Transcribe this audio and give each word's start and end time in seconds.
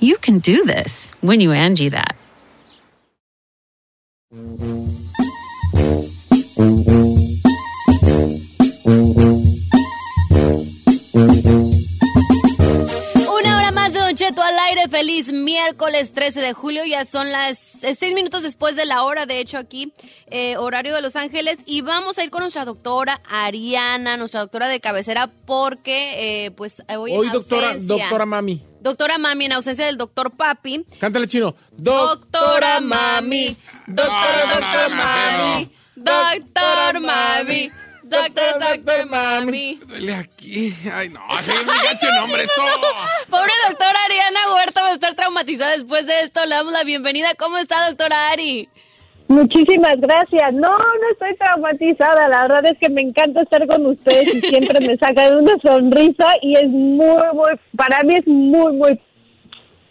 You 0.00 0.16
can 0.18 0.38
do 0.38 0.64
this 0.64 1.12
when 1.20 1.40
you 1.40 1.52
Angie 1.52 1.88
that. 1.90 2.16
Una 13.40 13.56
hora 13.58 13.70
más 13.72 13.92
de 13.92 14.00
Don 14.00 14.14
Cheto 14.16 14.42
al 14.42 14.58
aire. 14.58 14.88
Feliz 14.88 15.32
miércoles 15.32 16.12
13 16.12 16.40
de 16.40 16.52
julio. 16.52 16.84
Ya 16.84 17.04
son 17.04 17.30
las 17.30 17.82
eh, 17.84 17.94
seis 17.94 18.14
minutos 18.14 18.42
después 18.42 18.74
de 18.76 18.84
la 18.86 19.04
hora, 19.04 19.26
de 19.26 19.38
hecho, 19.40 19.58
aquí, 19.58 19.92
eh, 20.30 20.56
horario 20.56 20.94
de 20.94 21.00
Los 21.02 21.14
Ángeles. 21.16 21.58
Y 21.66 21.80
vamos 21.82 22.18
a 22.18 22.24
ir 22.24 22.30
con 22.30 22.40
nuestra 22.40 22.64
doctora 22.64 23.20
Ariana, 23.28 24.16
nuestra 24.16 24.40
doctora 24.40 24.66
de 24.68 24.80
cabecera, 24.80 25.30
porque, 25.46 26.46
eh, 26.46 26.50
pues, 26.52 26.82
hoy, 26.96 27.12
en 27.12 27.18
Hoy, 27.18 27.28
doctora, 27.30 27.68
ausencia- 27.72 27.96
doctora 28.04 28.26
mami. 28.26 28.62
Doctora 28.80 29.18
Mami, 29.18 29.46
en 29.46 29.52
ausencia 29.52 29.86
del 29.86 29.96
doctor 29.96 30.30
Papi. 30.36 30.84
Cántale 31.00 31.26
chino. 31.26 31.54
Doctora 31.76 32.80
Mami, 32.80 33.56
doctora, 33.86 34.40
doctor 34.54 34.90
Mami, 34.94 35.70
doctor 35.96 37.00
Mami, 37.00 37.72
doctor, 38.04 38.60
doctor 38.60 39.06
Mami. 39.06 39.80
Duele 39.86 40.14
aquí. 40.14 40.74
Ay, 40.92 41.08
no, 41.08 41.20
gacho 41.28 42.08
el 42.08 42.14
nombre, 42.16 42.44
eso. 42.44 42.62
Pobre 43.28 43.52
doctora 43.68 43.98
Ariana 44.04 44.54
Huerta 44.54 44.82
va 44.82 44.88
a 44.88 44.92
estar 44.92 45.14
traumatizada 45.14 45.72
después 45.72 46.06
de 46.06 46.20
esto. 46.20 46.44
Le 46.46 46.54
damos 46.54 46.72
la 46.72 46.84
bienvenida. 46.84 47.34
¿Cómo 47.38 47.58
está, 47.58 47.88
doctora 47.88 48.30
Ari? 48.30 48.68
Muchísimas 49.28 50.00
gracias. 50.00 50.54
No, 50.54 50.70
no 50.70 51.10
estoy 51.12 51.36
traumatizada. 51.36 52.28
La 52.28 52.42
verdad 52.48 52.72
es 52.72 52.78
que 52.78 52.88
me 52.88 53.02
encanta 53.02 53.42
estar 53.42 53.66
con 53.66 53.84
ustedes 53.86 54.34
y 54.34 54.40
siempre 54.40 54.80
me 54.80 54.96
sacan 54.96 55.36
una 55.36 55.52
sonrisa 55.62 56.26
y 56.40 56.54
es 56.56 56.68
muy, 56.68 57.22
muy, 57.34 57.50
para 57.76 58.02
mí 58.04 58.14
es 58.14 58.26
muy, 58.26 58.72
muy 58.72 58.98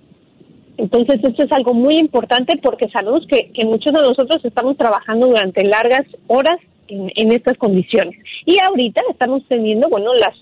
Entonces, 0.80 1.20
esto 1.22 1.42
es 1.44 1.52
algo 1.52 1.74
muy 1.74 1.98
importante 1.98 2.56
porque 2.62 2.88
sabemos 2.88 3.26
que, 3.28 3.50
que 3.52 3.64
muchos 3.64 3.92
de 3.92 4.00
nosotros 4.00 4.38
estamos 4.44 4.76
trabajando 4.76 5.26
durante 5.28 5.62
largas 5.64 6.06
horas 6.26 6.58
en, 6.88 7.10
en 7.14 7.32
estas 7.32 7.56
condiciones. 7.58 8.16
Y 8.46 8.58
ahorita 8.60 9.02
estamos 9.10 9.42
teniendo, 9.48 9.88
bueno, 9.88 10.14
las 10.14 10.34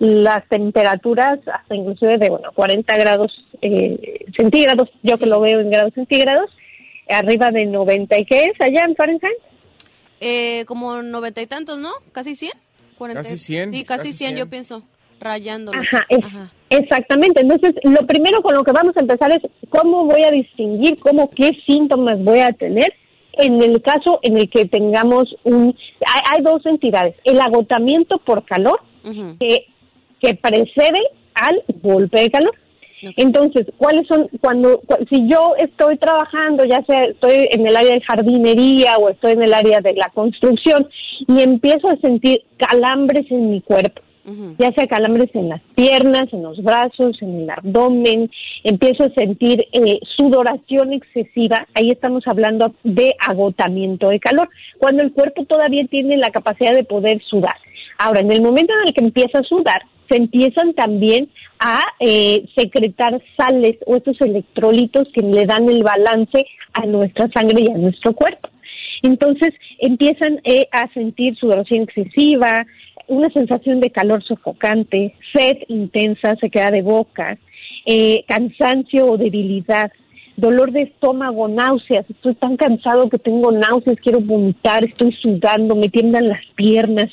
las 0.00 0.46
temperaturas 0.48 1.38
hasta 1.46 1.74
inclusive 1.74 2.18
de, 2.18 2.28
bueno, 2.28 2.50
40 2.52 2.96
grados 2.96 3.32
eh, 3.62 4.24
centígrados, 4.36 4.90
yo 5.04 5.16
que 5.16 5.24
lo 5.26 5.40
veo 5.40 5.60
en 5.60 5.70
grados 5.70 5.94
centígrados, 5.94 6.50
arriba 7.08 7.52
de 7.52 7.64
90 7.66 8.18
y 8.18 8.24
qué 8.26 8.44
es 8.46 8.60
allá 8.60 8.82
en 8.88 8.96
Fahrenheit. 8.96 9.38
eh, 10.20 10.64
como 10.66 11.00
noventa 11.02 11.40
y 11.42 11.46
tantos, 11.46 11.78
¿no? 11.78 11.92
¿Casi 12.12 12.34
100? 12.34 12.52
Casi 13.14 13.38
100, 13.38 13.70
Sí, 13.72 13.84
casi, 13.84 13.98
casi 14.08 14.12
100, 14.14 14.28
100. 14.30 14.36
yo 14.36 14.50
pienso, 14.50 14.82
rayándolo. 15.24 15.80
Ajá, 15.80 16.06
es- 16.08 16.18
exactamente. 16.70 17.40
Entonces, 17.40 17.74
lo 17.82 18.06
primero 18.06 18.40
con 18.42 18.54
lo 18.54 18.62
que 18.64 18.72
vamos 18.72 18.96
a 18.96 19.00
empezar 19.00 19.32
es 19.32 19.40
cómo 19.70 20.04
voy 20.04 20.22
a 20.22 20.30
distinguir, 20.30 20.98
cómo, 21.00 21.30
qué 21.30 21.52
síntomas 21.66 22.22
voy 22.22 22.40
a 22.40 22.52
tener 22.52 22.92
en 23.36 23.60
el 23.62 23.82
caso 23.82 24.20
en 24.22 24.36
el 24.36 24.48
que 24.48 24.64
tengamos 24.66 25.34
un... 25.42 25.74
Hay, 26.14 26.22
hay 26.38 26.42
dos 26.44 26.64
entidades, 26.66 27.16
el 27.24 27.40
agotamiento 27.40 28.18
por 28.18 28.44
calor, 28.44 28.78
que, 29.40 29.66
que 30.20 30.34
precede 30.36 31.00
al 31.34 31.62
golpe 31.82 32.20
de 32.20 32.30
calor. 32.30 32.54
Entonces, 33.18 33.66
¿cuáles 33.76 34.06
son 34.06 34.28
cuando 34.40 34.80
cu- 34.80 35.04
si 35.10 35.28
yo 35.28 35.54
estoy 35.58 35.98
trabajando, 35.98 36.64
ya 36.64 36.82
sea 36.86 37.04
estoy 37.04 37.48
en 37.50 37.66
el 37.66 37.76
área 37.76 37.92
de 37.92 38.00
jardinería 38.00 38.96
o 38.96 39.10
estoy 39.10 39.32
en 39.32 39.42
el 39.42 39.52
área 39.52 39.80
de 39.82 39.92
la 39.94 40.08
construcción 40.14 40.88
y 41.28 41.42
empiezo 41.42 41.88
a 41.88 41.96
sentir 41.96 42.44
calambres 42.56 43.26
en 43.30 43.50
mi 43.50 43.60
cuerpo? 43.60 44.00
Ya 44.58 44.72
sea 44.72 44.86
calambres 44.86 45.30
en 45.34 45.50
las 45.50 45.60
piernas, 45.74 46.32
en 46.32 46.42
los 46.42 46.62
brazos, 46.62 47.20
en 47.20 47.42
el 47.42 47.50
abdomen, 47.50 48.30
empiezo 48.62 49.04
a 49.04 49.10
sentir 49.10 49.66
eh, 49.72 49.98
sudoración 50.16 50.92
excesiva, 50.92 51.66
ahí 51.74 51.90
estamos 51.90 52.26
hablando 52.26 52.74
de 52.84 53.14
agotamiento 53.18 54.08
de 54.08 54.20
calor, 54.20 54.48
cuando 54.78 55.02
el 55.02 55.12
cuerpo 55.12 55.44
todavía 55.44 55.86
tiene 55.86 56.16
la 56.16 56.30
capacidad 56.30 56.74
de 56.74 56.84
poder 56.84 57.22
sudar. 57.22 57.56
Ahora, 57.98 58.20
en 58.20 58.32
el 58.32 58.42
momento 58.42 58.72
en 58.72 58.88
el 58.88 58.94
que 58.94 59.04
empieza 59.04 59.40
a 59.40 59.44
sudar, 59.44 59.82
se 60.08 60.16
empiezan 60.16 60.74
también 60.74 61.30
a 61.58 61.80
eh, 62.00 62.44
secretar 62.56 63.22
sales 63.36 63.76
o 63.86 63.96
estos 63.96 64.20
electrolitos 64.20 65.08
que 65.14 65.22
le 65.22 65.46
dan 65.46 65.68
el 65.68 65.82
balance 65.82 66.46
a 66.72 66.86
nuestra 66.86 67.28
sangre 67.34 67.62
y 67.62 67.70
a 67.70 67.78
nuestro 67.78 68.12
cuerpo. 68.12 68.48
Entonces 69.02 69.50
empiezan 69.78 70.40
eh, 70.44 70.66
a 70.72 70.92
sentir 70.94 71.36
sudoración 71.36 71.82
excesiva, 71.82 72.66
una 73.08 73.30
sensación 73.30 73.80
de 73.80 73.90
calor 73.90 74.22
sofocante, 74.24 75.14
sed 75.32 75.58
intensa, 75.68 76.36
se 76.40 76.50
queda 76.50 76.70
de 76.70 76.82
boca, 76.82 77.38
eh, 77.86 78.24
cansancio 78.26 79.06
o 79.06 79.18
debilidad, 79.18 79.92
dolor 80.36 80.72
de 80.72 80.82
estómago, 80.82 81.48
náuseas, 81.48 82.08
estoy 82.08 82.34
tan 82.34 82.56
cansado 82.56 83.08
que 83.08 83.18
tengo 83.18 83.52
náuseas, 83.52 83.98
quiero 84.02 84.20
vomitar, 84.20 84.84
estoy 84.84 85.12
sudando, 85.20 85.76
me 85.76 85.88
tiemblan 85.88 86.28
las 86.28 86.44
piernas, 86.56 87.08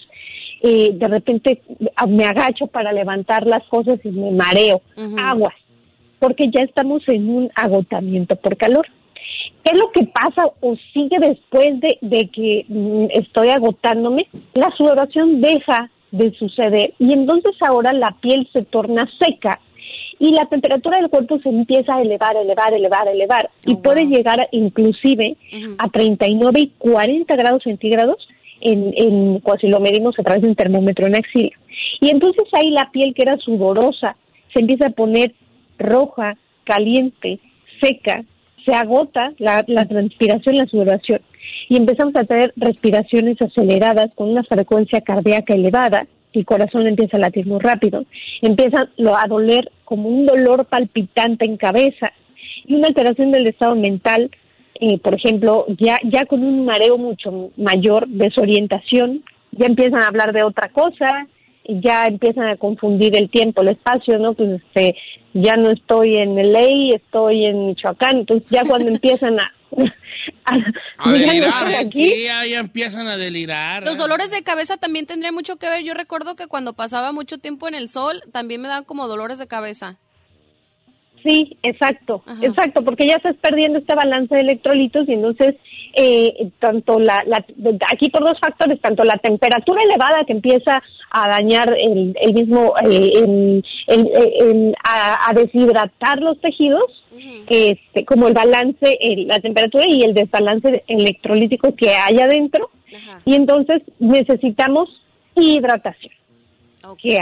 eh, 0.64 0.92
de 0.94 1.08
repente 1.08 1.62
ah, 1.96 2.08
me 2.08 2.26
agacho 2.26 2.68
para 2.68 2.92
levantar 2.94 3.46
las 3.48 3.64
cosas 3.68 4.00
y 4.04 4.10
me 4.10 4.32
mareo, 4.32 4.82
aguas, 5.22 5.56
porque 6.20 6.50
ya 6.52 6.64
estamos 6.64 7.02
en 7.08 7.30
un 7.30 7.50
agotamiento 7.56 8.36
por 8.36 8.58
calor. 8.58 8.88
¿Qué 9.64 9.72
es 9.74 9.80
lo 9.80 9.92
que 9.92 10.06
pasa 10.06 10.48
o 10.60 10.76
sigue 10.94 11.18
después 11.20 11.80
de, 11.80 11.98
de 12.02 12.28
que 12.30 12.66
mm, 12.68 13.06
estoy 13.12 13.50
agotándome? 13.50 14.28
La 14.54 14.72
sudoración 14.78 15.42
deja 15.42 15.90
de 16.12 16.32
suceder 16.34 16.94
y 17.00 17.14
entonces 17.14 17.56
ahora 17.62 17.94
la 17.94 18.12
piel 18.20 18.48
se 18.52 18.64
torna 18.64 19.10
seca 19.20 19.60
y 20.20 20.34
la 20.34 20.46
temperatura 20.46 21.00
del 21.00 21.10
cuerpo 21.10 21.40
se 21.40 21.50
empieza 21.50 21.96
a 21.96 22.02
elevar, 22.02 22.36
elevar, 22.36 22.74
elevar, 22.74 23.08
elevar 23.08 23.50
y 23.66 23.74
oh, 23.74 23.82
puede 23.82 24.06
llegar 24.06 24.48
inclusive 24.52 25.36
a 25.78 25.90
39 25.90 26.60
y 26.60 26.68
40 26.78 27.36
grados 27.36 27.64
centígrados 27.64 28.28
en, 28.60 28.94
en, 28.96 29.42
si 29.60 29.68
lo 29.68 29.80
medimos 29.80 30.18
a 30.20 30.24
través 30.24 30.44
de 30.44 30.50
un 30.50 30.56
termómetro 30.56 31.08
en 31.08 31.16
axila. 31.16 31.58
Y 32.00 32.10
entonces 32.10 32.44
ahí 32.54 32.70
la 32.70 32.92
piel 32.92 33.14
que 33.16 33.24
era 33.24 33.38
sudorosa 33.38 34.16
se 34.54 34.60
empieza 34.60 34.88
a 34.88 34.92
poner 34.92 35.34
roja, 35.80 36.38
caliente, 36.66 37.40
seca, 37.82 38.24
se 38.66 38.74
agota 38.74 39.34
la, 39.38 39.64
la 39.68 39.86
transpiración, 39.86 40.56
la 40.56 40.66
sudoración 40.66 41.22
y 41.70 41.78
empezamos 41.78 42.16
a 42.16 42.24
tener 42.24 42.54
respiraciones 42.56 43.42
aceleradas 43.42 44.08
con 44.16 44.30
una 44.30 44.44
frecuencia 44.44 45.02
cardíaca 45.02 45.54
elevada, 45.54 46.08
el 46.34 46.46
corazón 46.46 46.88
empieza 46.88 47.18
a 47.18 47.22
latir 47.22 47.46
muy 47.46 47.60
rápido, 47.60 48.06
empieza 48.42 48.90
a 49.18 49.28
doler 49.28 49.72
como 49.86 50.10
un 50.10 50.26
dolor 50.26 50.66
palpitante 50.66 51.46
en 51.46 51.58
cabeza 51.58 52.12
y 52.66 52.76
una 52.76 52.88
alteración 52.88 53.32
del 53.32 53.48
estado 53.48 53.76
mental 53.76 54.32
eh, 54.82 54.98
por 54.98 55.14
ejemplo, 55.14 55.68
ya, 55.78 56.00
ya 56.04 56.26
con 56.26 56.44
un 56.44 56.66
mareo 56.66 56.98
mucho 56.98 57.52
mayor, 57.56 58.08
desorientación, 58.08 59.24
ya 59.52 59.68
empiezan 59.68 60.02
a 60.02 60.08
hablar 60.08 60.34
de 60.34 60.42
otra 60.42 60.70
cosa, 60.70 61.28
ya 61.68 62.08
empiezan 62.08 62.48
a 62.48 62.58
confundir 62.58 63.16
el 63.16 63.30
tiempo, 63.30 63.62
el 63.62 63.70
espacio, 63.70 64.18
¿no? 64.18 64.34
Pues 64.34 64.62
este, 64.62 64.96
ya 65.34 65.56
no 65.58 65.72
estoy 65.72 66.18
en 66.18 66.36
LA, 66.36 66.96
estoy 66.96 67.46
en 67.46 67.68
Michoacán, 67.68 68.20
entonces 68.20 68.50
ya 68.50 68.66
cuando 68.66 68.90
empiezan 68.92 69.40
a... 69.40 69.52
a, 70.98 71.12
delirar, 71.12 71.76
aquí. 71.76 72.24
ya, 72.24 72.44
empiezan 72.60 73.08
a 73.08 73.18
delirar. 73.18 73.84
Los 73.84 73.98
dolores 73.98 74.32
de 74.32 74.44
cabeza 74.44 74.78
también 74.78 75.06
tendrían 75.06 75.34
mucho 75.34 75.58
que 75.58 75.70
ver. 75.70 75.84
Yo 75.84 75.94
recuerdo 75.94 76.36
que 76.36 76.48
cuando 76.48 76.74
pasaba 76.74 77.12
mucho 77.12 77.38
tiempo 77.38 77.68
en 77.68 77.76
el 77.76 77.90
sol, 77.90 78.22
también 78.32 78.62
me 78.62 78.68
daban 78.68 78.84
como 78.84 79.08
dolores 79.08 79.38
de 79.38 79.48
cabeza. 79.48 79.98
Sí, 81.24 81.58
exacto, 81.62 82.24
exacto, 82.42 82.84
porque 82.84 83.06
ya 83.06 83.16
estás 83.16 83.36
perdiendo 83.38 83.80
este 83.80 83.96
balance 83.96 84.34
de 84.34 84.42
electrolitos 84.42 85.08
y 85.08 85.14
entonces 85.14 85.56
eh, 85.94 86.50
tanto 86.60 87.00
la, 87.00 87.24
aquí 87.92 88.10
por 88.10 88.22
dos 88.22 88.40
factores, 88.40 88.80
tanto 88.82 89.04
la 89.04 89.18
temperatura 89.18 89.84
elevada 89.84 90.24
que 90.26 90.34
empieza 90.34 90.82
a 91.12 91.28
dañar 91.28 91.76
el, 91.78 92.16
el 92.20 92.34
mismo, 92.34 92.74
eh, 92.90 93.64
a, 94.84 95.34
deshidratar 95.34 96.22
los 96.22 96.40
tejidos, 96.40 97.04
este, 97.48 98.06
como 98.06 98.28
el 98.28 98.34
balance, 98.34 98.98
la 99.28 99.40
temperatura 99.40 99.86
y 99.88 100.04
el 100.04 100.14
desbalance 100.14 100.84
electrolítico 100.88 101.76
que 101.76 101.90
hay 101.90 102.20
adentro, 102.20 102.70
y 103.26 103.36
entonces 103.36 103.82
necesitamos 104.00 104.90
hidratación. 105.36 106.14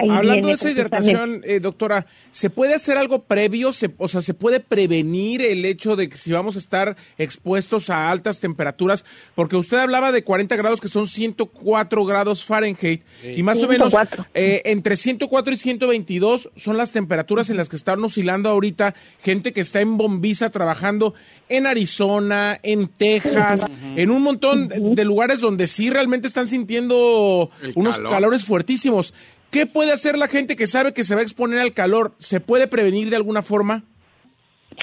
Hablando 0.09 0.47
de 0.47 0.53
esa 0.53 0.71
hidratación, 0.71 1.41
eh, 1.43 1.59
doctora, 1.59 2.05
¿se 2.31 2.49
puede 2.49 2.73
hacer 2.73 2.97
algo 2.97 3.23
previo? 3.23 3.71
o 3.97 4.07
sea, 4.07 4.21
¿se 4.21 4.33
puede 4.33 4.59
prevenir 4.59 5.41
el 5.41 5.65
hecho 5.65 5.95
de 5.95 6.09
que 6.09 6.17
si 6.17 6.31
vamos 6.31 6.55
a 6.55 6.59
estar 6.59 6.95
expuestos 7.17 7.89
a 7.89 8.09
altas 8.09 8.39
temperaturas? 8.39 9.05
Porque 9.35 9.55
usted 9.55 9.77
hablaba 9.77 10.11
de 10.11 10.23
40 10.23 10.55
grados 10.55 10.81
que 10.81 10.87
son 10.87 11.07
104 11.07 12.05
grados 12.05 12.45
Fahrenheit 12.45 13.03
y 13.23 13.43
más 13.43 13.61
o 13.61 13.67
menos 13.67 13.93
eh, 14.33 14.61
entre 14.65 14.95
104 14.95 15.53
y 15.53 15.57
122 15.57 16.49
son 16.55 16.77
las 16.77 16.91
temperaturas 16.91 17.49
en 17.49 17.57
las 17.57 17.69
que 17.69 17.75
están 17.75 18.03
oscilando 18.03 18.49
ahorita 18.49 18.95
gente 19.21 19.53
que 19.53 19.61
está 19.61 19.81
en 19.81 19.97
Bombiza 19.97 20.49
trabajando 20.49 21.13
en 21.49 21.65
Arizona, 21.65 22.59
en 22.61 22.87
Texas, 22.87 23.65
en 23.95 24.11
un 24.11 24.21
montón 24.21 24.69
de 24.69 25.03
lugares 25.03 25.41
donde 25.41 25.67
sí 25.67 25.89
realmente 25.89 26.27
están 26.27 26.47
sintiendo 26.47 27.49
unos 27.75 27.99
calores 27.99 28.45
fuertísimos. 28.45 29.13
¿Qué 29.51 29.65
puede 29.65 29.91
hacer 29.91 30.17
la 30.17 30.27
gente 30.27 30.55
que 30.55 30.67
sabe 30.67 30.93
que 30.93 31.03
se 31.03 31.15
va 31.15 31.21
a 31.21 31.23
exponer 31.23 31.59
al 31.59 31.73
calor? 31.73 32.13
¿Se 32.17 32.39
puede 32.39 32.67
prevenir 32.67 33.09
de 33.09 33.15
alguna 33.15 33.41
forma? 33.41 33.83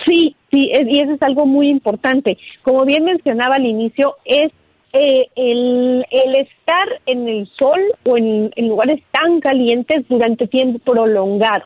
Sí, 0.05 0.35
sí, 0.51 0.71
y 0.73 0.99
eso 0.99 1.13
es 1.13 1.23
algo 1.23 1.47
muy 1.47 1.69
importante. 1.69 2.37
Como 2.63 2.85
bien 2.85 3.05
mencionaba 3.05 3.55
al 3.55 3.67
inicio, 3.67 4.17
es 4.25 4.51
eh, 4.93 5.29
el, 5.37 6.05
estar 6.11 7.01
en 7.07 7.29
el 7.29 7.49
sol 7.59 7.81
o 8.05 8.17
en, 8.17 8.51
lugares 8.57 9.03
tan 9.13 9.41
calientes 9.41 10.05
durante 10.09 10.49
tiempo 10.49 10.79
prolongado. 10.81 11.65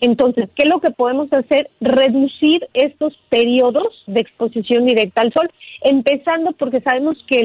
Entonces, 0.00 0.48
¿qué 0.54 0.62
es 0.62 0.68
lo 0.70 0.80
que 0.80 0.92
podemos 0.92 1.28
hacer? 1.32 1.68
Reducir 1.80 2.66
estos 2.72 3.12
periodos 3.28 3.88
de 4.06 4.20
exposición 4.20 4.86
directa 4.86 5.20
al 5.20 5.32
sol, 5.32 5.50
empezando 5.82 6.52
porque 6.52 6.80
sabemos 6.80 7.18
que 7.28 7.40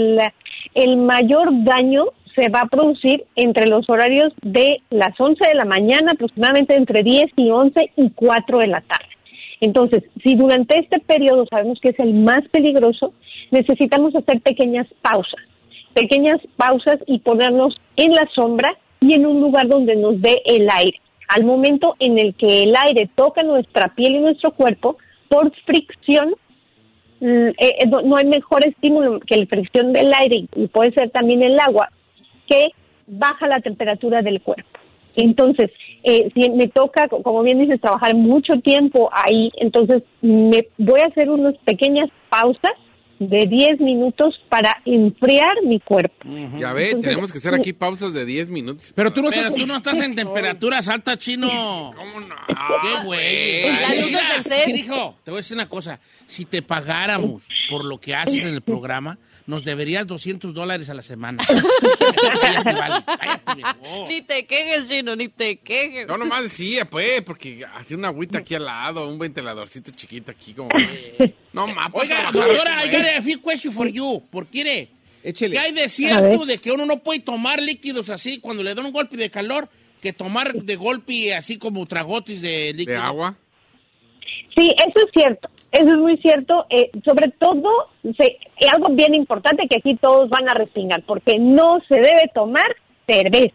el 0.76 0.98
mayor 0.98 1.50
daño 1.66 2.06
se 2.36 2.50
va 2.50 2.62
a 2.62 2.68
producir 2.68 3.24
entre 3.36 3.68
los 3.68 3.90
horarios 3.90 4.34
de 4.42 4.82
las 4.90 5.20
11 5.20 5.48
de 5.48 5.56
la 5.56 5.66
mañana, 5.66 6.12
aproximadamente 6.12 6.76
entre 6.76 7.04
10 7.04 7.26
y 7.38 7.50
11 7.50 7.92
y 7.96 8.10
4 8.12 8.60
de 8.60 8.68
la 8.68 8.82
tarde. 8.82 9.06
Entonces, 9.62 10.04
si 10.24 10.36
durante 10.36 10.78
este 10.78 11.00
periodo 11.00 11.46
sabemos 11.50 11.80
que 11.80 11.90
es 11.90 12.00
el 12.00 12.14
más 12.14 12.42
peligroso, 12.52 13.14
necesitamos 13.52 14.16
hacer 14.16 14.42
pequeñas 14.42 14.88
pausas, 15.02 15.42
pequeñas 15.94 16.40
pausas 16.58 17.00
y 17.08 17.20
ponernos 17.20 17.76
en 17.96 18.12
la 18.12 18.28
sombra 18.36 18.78
y 19.00 19.14
en 19.14 19.26
un 19.26 19.40
lugar 19.40 19.68
donde 19.68 19.96
nos 19.96 20.22
dé 20.22 20.42
el 20.46 20.68
aire. 20.70 21.00
Al 21.30 21.46
momento 21.46 21.96
en 22.00 22.20
el 22.20 22.36
que 22.36 22.64
el 22.64 22.76
aire 22.76 23.10
toca 23.16 23.44
nuestra 23.44 23.88
piel 23.96 24.16
y 24.16 24.20
nuestro 24.20 24.52
cuerpo, 24.52 24.98
por 25.30 25.52
fricción, 25.66 26.36
mm, 27.22 27.48
eh, 27.48 27.56
eh, 27.58 27.88
no 28.04 28.18
hay 28.18 28.26
mejor 28.26 28.68
estímulo 28.68 29.20
que 29.22 29.38
la 29.38 29.46
fricción 29.46 29.94
del 29.94 30.14
aire 30.14 30.46
y 30.56 30.68
puede 30.68 30.94
ser 30.94 31.10
también 31.12 31.42
el 31.42 31.60
agua 31.60 31.90
que 32.48 32.70
baja 33.08 33.48
la 33.48 33.62
temperatura 33.62 34.22
del 34.22 34.42
cuerpo. 34.42 34.80
Entonces, 35.16 35.72
eh, 36.04 36.30
si 36.34 36.50
me 36.50 36.68
toca, 36.68 37.08
como 37.08 37.42
bien 37.42 37.60
dices, 37.60 37.80
trabajar 37.80 38.16
mucho 38.16 38.60
tiempo 38.62 39.10
ahí, 39.14 39.52
entonces 39.58 40.04
me 40.22 40.68
voy 40.78 41.00
a 41.02 41.06
hacer 41.06 41.30
unas 41.30 41.56
pequeñas 41.60 42.10
pausas 42.30 42.74
de 43.20 43.48
10 43.48 43.80
minutos 43.80 44.36
para 44.50 44.82
enfriar 44.84 45.64
mi 45.64 45.80
cuerpo. 45.80 46.28
Ya 46.60 46.74
ve, 46.74 46.96
tenemos 47.02 47.32
que 47.32 47.38
hacer 47.38 47.54
aquí 47.54 47.72
pausas 47.72 48.14
de 48.14 48.26
10 48.26 48.50
minutos. 48.50 48.92
Pero 48.94 49.14
tú 49.14 49.22
no, 49.22 49.30
estás, 49.30 49.56
tú 49.56 49.66
no 49.66 49.78
estás 49.78 50.00
en 50.02 50.16
temperaturas 50.16 50.88
altas, 50.90 51.18
chino. 51.18 51.48
¿Cómo 51.96 52.20
no? 52.20 52.36
Qué 52.48 53.06
güey. 53.06 53.72
Las 53.72 54.02
luces 54.02 54.22
del 54.34 54.44
set. 54.44 54.68
Dijo, 54.74 55.16
te 55.24 55.32
voy 55.32 55.38
a 55.38 55.42
decir 55.42 55.56
una 55.56 55.70
cosa. 55.70 56.00
Si 56.26 56.46
te 56.46 56.62
pagáramos 56.62 57.44
por 57.70 57.86
lo 57.86 58.00
que 58.00 58.16
haces 58.16 58.44
en 58.44 58.54
el 58.54 58.62
programa, 58.62 59.18
nos 59.48 59.64
deberías 59.64 60.06
200 60.08 60.54
dólares 60.54 60.90
a 60.90 60.94
la 60.94 61.02
semana. 61.02 61.44
Ni 64.10 64.22
te 64.22 64.46
quejes, 64.46 64.90
Chino, 64.90 65.16
ni 65.16 65.30
te 65.30 65.58
quejes. 65.58 66.08
No, 66.08 66.18
nomás 66.18 66.44
decía, 66.44 66.86
pues, 66.86 67.22
porque 67.22 67.66
hace 67.76 67.96
una 67.96 68.10
agüita 68.10 68.40
aquí 68.40 68.56
al 68.56 68.66
lado, 68.66 69.08
un 69.08 69.20
ventiladorcito 69.20 69.92
chiquito 69.92 70.32
aquí, 70.32 70.54
como. 70.54 70.70
no, 71.54 71.68
más. 71.68 71.90
Oiga, 71.94 72.32
doctora, 72.32 72.86
I 72.86 72.90
got 72.90 73.06
a 73.18 73.22
few 73.22 73.42
questions 73.42 73.76
for 73.76 73.88
you. 73.88 74.24
¿Por 74.32 74.48
qué? 74.48 74.90
¿Qué 75.34 75.58
hay 75.58 75.72
de 75.72 75.90
cierto 75.90 76.46
de 76.46 76.60
que 76.60 76.72
uno 76.72 76.86
no 76.86 77.00
puede 77.00 77.20
tomar 77.20 77.62
líquidos 77.62 78.10
así 78.10 78.40
cuando 78.40 78.64
le 78.64 78.76
dan 78.76 78.86
un 78.86 78.92
golpe 78.92 79.18
de 79.18 79.32
calor 79.32 79.70
que 80.02 80.14
tomar 80.14 80.54
de 80.54 80.76
golpe 80.76 81.34
así 81.34 81.58
como 81.58 81.86
tragotis 81.86 82.42
de 82.42 82.74
líquido? 82.74 82.98
¿De 82.98 83.04
agua? 83.04 83.38
Sí, 84.56 84.74
eso 84.78 85.06
es 85.06 85.12
cierto. 85.14 85.50
Eso 85.76 85.92
es 85.92 85.98
muy 85.98 86.16
cierto. 86.18 86.66
Eh, 86.70 86.90
sobre 87.04 87.32
todo, 87.32 87.70
se, 88.18 88.38
algo 88.72 88.88
bien 88.92 89.14
importante 89.14 89.68
que 89.68 89.76
aquí 89.78 89.96
todos 89.96 90.30
van 90.30 90.48
a 90.48 90.54
respingar, 90.54 91.04
porque 91.04 91.38
no 91.38 91.82
se 91.90 91.96
debe 91.96 92.32
tomar 92.34 92.66
cerveza. 93.06 93.54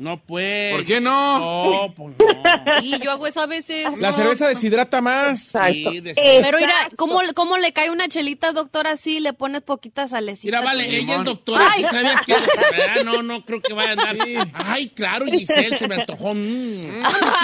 No, 0.00 0.18
pues. 0.18 0.72
¿Por 0.74 0.84
qué 0.86 0.98
no? 0.98 1.38
No, 1.86 1.94
pues 1.94 2.16
no. 2.18 2.82
Y 2.82 2.98
yo 3.04 3.10
hago 3.10 3.26
eso 3.26 3.42
a 3.42 3.46
veces. 3.46 3.86
La 3.98 4.12
cerveza 4.12 4.48
deshidrata 4.48 5.02
más. 5.02 5.48
Exacto. 5.54 5.90
Sí, 5.90 6.00
de- 6.00 6.14
Pero 6.14 6.56
mira. 6.58 6.72
¿cómo, 6.96 7.20
¿cómo 7.34 7.58
le 7.58 7.74
cae 7.74 7.90
una 7.90 8.08
chelita, 8.08 8.52
doctor, 8.52 8.86
así? 8.86 9.20
Le 9.20 9.34
pones 9.34 9.60
poquita 9.60 10.08
salecita. 10.08 10.46
Mira, 10.46 10.60
vale, 10.62 10.86
ella 10.96 11.16
es 11.16 11.24
doctora. 11.24 11.68
Ay. 11.70 11.82
¿Sí 11.84 11.88
sabías 11.90 12.22
que 12.22 12.32
Ah, 12.34 13.02
No, 13.04 13.22
no 13.22 13.44
creo 13.44 13.60
que 13.60 13.74
vaya 13.74 13.90
a 13.90 13.92
andar. 13.92 14.16
Ay, 14.54 14.88
claro, 14.88 15.26
Giselle, 15.26 15.76
se 15.76 15.86
me 15.86 15.96
antojó. 15.96 16.32
Mm. 16.34 16.80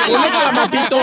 Clamatito. 0.06 0.98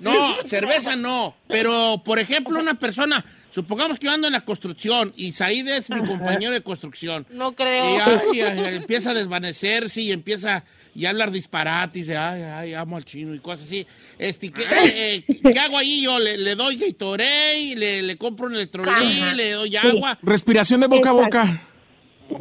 No, 0.00 0.34
cerveza 0.46 0.96
no. 0.96 1.36
Pero, 1.46 2.00
por 2.04 2.18
ejemplo, 2.18 2.58
una 2.58 2.74
persona, 2.74 3.22
supongamos 3.50 3.98
que 3.98 4.06
yo 4.06 4.12
ando 4.12 4.26
en 4.26 4.32
la 4.32 4.44
construcción 4.44 5.12
y 5.16 5.32
Said 5.32 5.68
es 5.68 5.90
mi 5.90 6.00
compañero 6.06 6.52
de 6.52 6.62
construcción. 6.62 7.26
No 7.30 7.50
Y 7.50 7.54
creo. 7.54 7.84
ay, 8.32 8.40
ay, 8.40 8.74
empieza 8.76 9.10
a 9.10 9.14
desvanecerse 9.14 10.02
y 10.02 10.12
empieza 10.12 10.64
y 10.94 11.06
a 11.06 11.10
hablar 11.10 11.30
disparates 11.30 11.96
y 11.96 12.00
dice, 12.00 12.16
ay, 12.16 12.42
ay, 12.42 12.74
amo 12.74 12.96
al 12.96 13.04
chino 13.04 13.34
y 13.34 13.38
cosas 13.38 13.66
así. 13.66 13.86
Este, 14.18 14.50
¿qué, 14.50 14.62
eh, 14.62 15.24
eh, 15.28 15.40
¿qué 15.52 15.58
hago 15.58 15.78
ahí 15.78 16.02
yo? 16.02 16.18
Le, 16.18 16.36
le 16.38 16.54
doy 16.54 16.76
Gatorade, 16.76 17.74
le, 17.76 18.02
le 18.02 18.16
compro 18.16 18.46
un 18.46 18.54
electrolí, 18.54 19.20
le 19.34 19.52
doy 19.52 19.70
sí. 19.70 19.76
agua. 19.76 20.18
Respiración 20.22 20.80
de 20.80 20.86
boca 20.88 21.10
a 21.10 21.12
boca. 21.12 21.62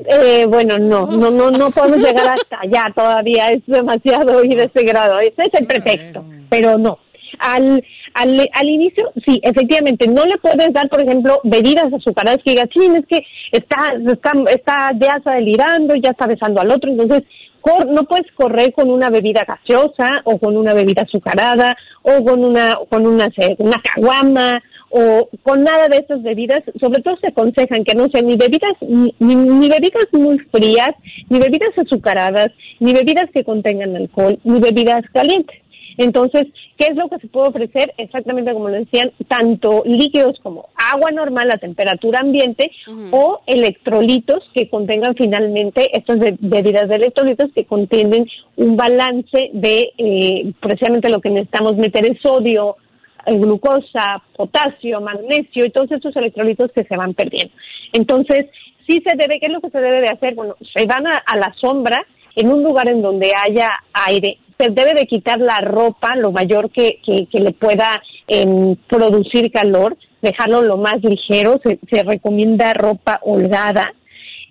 Eh, 0.08 0.46
bueno, 0.48 0.78
no, 0.78 1.08
no, 1.08 1.32
no, 1.32 1.50
no 1.50 1.72
podemos 1.72 1.98
llegar 1.98 2.28
hasta 2.28 2.60
allá 2.62 2.92
todavía, 2.96 3.48
es 3.50 3.62
demasiado 3.66 4.44
ir 4.44 4.56
de 4.56 4.66
ese 4.66 4.84
grado, 4.84 5.20
ese 5.20 5.42
es 5.51 5.60
el 5.60 5.66
pretexto, 5.66 6.24
pero 6.48 6.78
no. 6.78 7.00
Al, 7.39 7.84
al, 8.21 8.49
al 8.53 8.67
inicio, 8.69 9.11
sí, 9.25 9.39
efectivamente, 9.43 10.07
no 10.07 10.25
le 10.25 10.38
puedes 10.38 10.71
dar, 10.73 10.88
por 10.89 11.01
ejemplo, 11.01 11.39
bebidas 11.43 11.91
azucaradas 11.93 12.39
que 12.43 12.51
digas, 12.51 12.67
es 12.75 13.05
que 13.07 13.25
está, 13.51 13.77
está, 14.07 14.31
está, 14.51 14.91
ya 14.99 15.13
está 15.17 15.33
delirando, 15.33 15.95
ya 15.95 16.11
está 16.11 16.27
besando 16.27 16.61
al 16.61 16.71
otro, 16.71 16.89
entonces 16.91 17.23
cor- 17.61 17.88
no 17.88 18.03
puedes 18.03 18.31
correr 18.33 18.73
con 18.73 18.89
una 18.89 19.09
bebida 19.09 19.43
gaseosa 19.47 20.21
o 20.25 20.38
con 20.38 20.55
una 20.57 20.73
bebida 20.73 21.03
azucarada 21.03 21.75
o 22.03 22.23
con 22.23 22.43
una, 22.45 22.77
con 22.89 23.05
una, 23.05 23.27
ce- 23.29 23.55
una 23.59 23.81
caguama 23.81 24.61
o 24.91 25.29
con 25.43 25.63
nada 25.63 25.88
de 25.88 25.97
esas 25.97 26.23
bebidas, 26.23 26.61
sobre 26.79 27.01
todo 27.03 27.15
se 27.21 27.27
aconsejan 27.27 27.83
que 27.83 27.93
no 27.95 28.07
sean 28.09 28.25
ni 28.25 28.35
bebidas 28.35 28.73
ni- 28.81 29.13
ni 29.19 29.69
bebidas 29.69 30.07
muy 30.13 30.39
frías, 30.51 30.89
ni 31.29 31.38
bebidas 31.39 31.77
azucaradas, 31.77 32.49
ni 32.79 32.93
bebidas 32.93 33.25
que 33.33 33.43
contengan 33.43 33.95
alcohol, 33.95 34.39
ni 34.43 34.59
bebidas 34.59 35.03
calientes. 35.13 35.57
Entonces, 36.00 36.46
¿qué 36.77 36.88
es 36.91 36.96
lo 36.96 37.10
que 37.10 37.20
se 37.20 37.27
puede 37.27 37.50
ofrecer? 37.50 37.94
Exactamente 37.98 38.53
como 38.53 38.70
lo 38.70 38.75
decían, 38.75 39.12
tanto 39.27 39.84
líquidos 39.86 40.39
como 40.41 40.70
agua 40.94 41.12
normal 41.12 41.51
a 41.51 41.58
temperatura 41.58 42.22
ambiente 42.22 42.72
o 43.12 43.41
electrolitos 43.46 44.39
que 44.53 44.70
contengan 44.70 45.13
finalmente 45.15 45.89
estas 45.98 46.20
be- 46.20 46.38
bebidas 46.39 46.88
de 46.88 46.96
electrolitos 46.96 47.51
que 47.53 47.65
contienen 47.65 48.27
un 48.56 48.77
balance 48.77 49.50
de 49.53 49.91
eh, 49.98 50.53
precisamente 50.62 51.10
lo 51.10 51.20
que 51.20 51.32
necesitamos 51.32 51.75
meter 51.75 52.06
es 52.06 52.22
sodio, 52.22 52.77
eh, 53.25 53.36
glucosa, 53.36 54.24
potasio, 54.38 55.01
magnesio 55.01 55.65
y 55.65 55.70
todos 55.72 55.91
estos 55.91 56.15
electrolitos 56.15 56.72
que 56.72 56.86
se 56.86 56.96
van 56.96 57.13
perdiendo. 57.13 57.53
Entonces, 57.91 58.46
sí 58.88 59.03
se 59.06 59.18
debe, 59.18 59.39
¿qué 59.39 59.48
es 59.48 59.51
lo 59.51 59.60
que 59.60 59.70
se 59.70 59.79
debe 59.82 60.00
de 60.00 60.10
hacer? 60.10 60.34
Bueno, 60.34 60.56
se 60.74 60.86
van 60.86 61.06
a, 61.08 61.18
a 61.25 61.36
la 61.38 61.53
sombra 61.60 62.06
en 62.38 62.51
un 62.53 62.63
lugar 62.63 62.89
en 62.89 63.01
donde 63.01 63.32
haya 63.36 63.70
aire. 64.08 64.38
Se 64.60 64.70
debe 64.70 64.94
de 64.94 65.06
quitar 65.06 65.39
la 65.39 65.60
ropa 65.62 66.16
lo 66.16 66.32
mayor 66.32 66.70
que, 66.70 67.00
que, 67.06 67.28
que 67.28 67.39
le 67.39 67.54
pueda 67.54 68.01
em, 68.28 68.75
producir 68.88 69.51
calor, 69.51 69.98
dejarlo 70.22 70.62
lo 70.62 70.78
más 70.78 71.01
ligero, 71.01 71.60
se, 71.63 71.80
se 71.89 72.04
recomienda 72.04 72.74
ropa 72.74 73.20
holgada. 73.24 73.94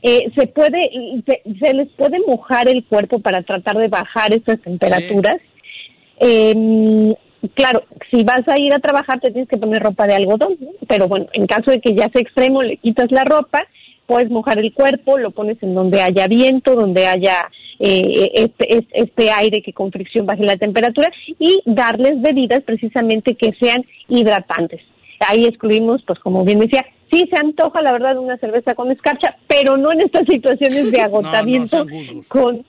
Eh, 0.02 0.30
se 0.34 0.46
puede, 0.46 0.90
se, 1.26 1.42
se 1.60 1.74
les 1.74 1.88
puede 1.90 2.18
mojar 2.26 2.68
el 2.68 2.84
cuerpo 2.84 3.18
para 3.18 3.42
tratar 3.42 3.76
de 3.76 3.88
bajar 3.88 4.32
estas 4.32 4.60
temperaturas. 4.62 5.40
Eh, 6.20 7.14
claro, 7.54 7.84
si 8.10 8.24
vas 8.24 8.46
a 8.48 8.58
ir 8.58 8.74
a 8.74 8.80
trabajar 8.80 9.20
te 9.20 9.30
tienes 9.30 9.48
que 9.48 9.56
poner 9.56 9.82
ropa 9.82 10.06
de 10.06 10.14
algodón, 10.14 10.56
¿no? 10.60 10.70
pero 10.86 11.08
bueno, 11.08 11.26
en 11.32 11.46
caso 11.46 11.70
de 11.70 11.80
que 11.80 11.94
ya 11.94 12.08
sea 12.10 12.22
extremo, 12.22 12.62
le 12.62 12.76
quitas 12.78 13.10
la 13.10 13.24
ropa, 13.24 13.66
puedes 14.08 14.30
mojar 14.30 14.58
el 14.58 14.72
cuerpo, 14.72 15.18
lo 15.18 15.30
pones 15.30 15.62
en 15.62 15.74
donde 15.74 16.00
haya 16.00 16.26
viento, 16.26 16.74
donde 16.74 17.06
haya 17.06 17.50
eh, 17.78 18.30
este, 18.34 18.78
este, 18.78 19.02
este 19.02 19.30
aire 19.30 19.62
que 19.62 19.74
con 19.74 19.92
fricción 19.92 20.24
baje 20.24 20.44
la 20.44 20.56
temperatura 20.56 21.12
y 21.38 21.60
darles 21.66 22.20
bebidas 22.22 22.62
precisamente 22.64 23.34
que 23.34 23.52
sean 23.60 23.84
hidratantes. 24.08 24.80
Ahí 25.28 25.44
excluimos, 25.44 26.02
pues 26.06 26.18
como 26.20 26.42
bien 26.42 26.58
decía, 26.58 26.86
sí 27.12 27.28
se 27.30 27.38
antoja 27.38 27.82
la 27.82 27.92
verdad 27.92 28.16
una 28.16 28.38
cerveza 28.38 28.74
con 28.74 28.90
escarcha, 28.90 29.36
pero 29.46 29.76
no 29.76 29.92
en 29.92 30.00
estas 30.00 30.24
situaciones 30.26 30.90
de 30.90 31.00
agotamiento 31.02 31.86
con 32.28 32.64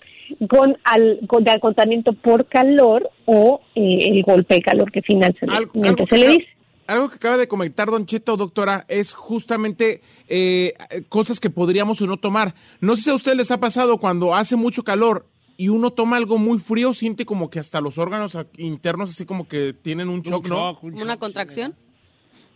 con, 0.48 0.78
al, 0.84 1.22
con 1.26 1.44
de 1.44 1.52
agotamiento 1.52 2.14
por 2.14 2.46
calor 2.46 3.10
o 3.26 3.62
eh, 3.74 4.00
el 4.12 4.22
golpe 4.22 4.56
de 4.56 4.62
calor 4.62 4.92
que 4.92 5.02
finalmente 5.02 6.06
se 6.08 6.18
le 6.18 6.28
dice. 6.28 6.48
Algo 6.90 7.10
que 7.10 7.16
acaba 7.16 7.38
de 7.38 7.48
comentar 7.48 7.90
Don 7.90 8.06
Cheto, 8.06 8.36
doctora, 8.36 8.86
es 8.88 9.14
justamente 9.14 10.02
eh, 10.28 10.74
cosas 11.08 11.40
que 11.40 11.50
podríamos 11.50 12.02
o 12.02 12.08
no 12.08 12.18
tomar. 12.18 12.56
No 12.82 12.96
sé 12.96 13.04
si 13.04 13.10
a 13.12 13.16
ustedes 13.16 13.38
les 13.38 13.52
ha 13.52 13.60
pasado 13.60 13.98
cuando 13.98 14.36
hace 14.36 14.56
mucho 14.56 14.84
calor 14.84 15.28
y 15.56 15.70
uno 15.70 15.92
toma 15.92 16.18
algo 16.18 16.38
muy 16.38 16.58
frío, 16.60 16.94
siente 16.94 17.26
como 17.26 17.50
que 17.50 17.60
hasta 17.60 17.82
los 17.82 17.98
órganos 17.98 18.38
internos 18.58 19.10
así 19.12 19.26
como 19.26 19.48
que 19.48 19.74
tienen 19.74 20.10
un 20.10 20.22
shock, 20.22 20.46
Un 20.46 20.50
¿no? 20.50 20.56
shock, 20.56 20.84
un 20.84 20.94
¿Una 20.96 21.14
shock, 21.14 21.20
contracción? 21.20 21.76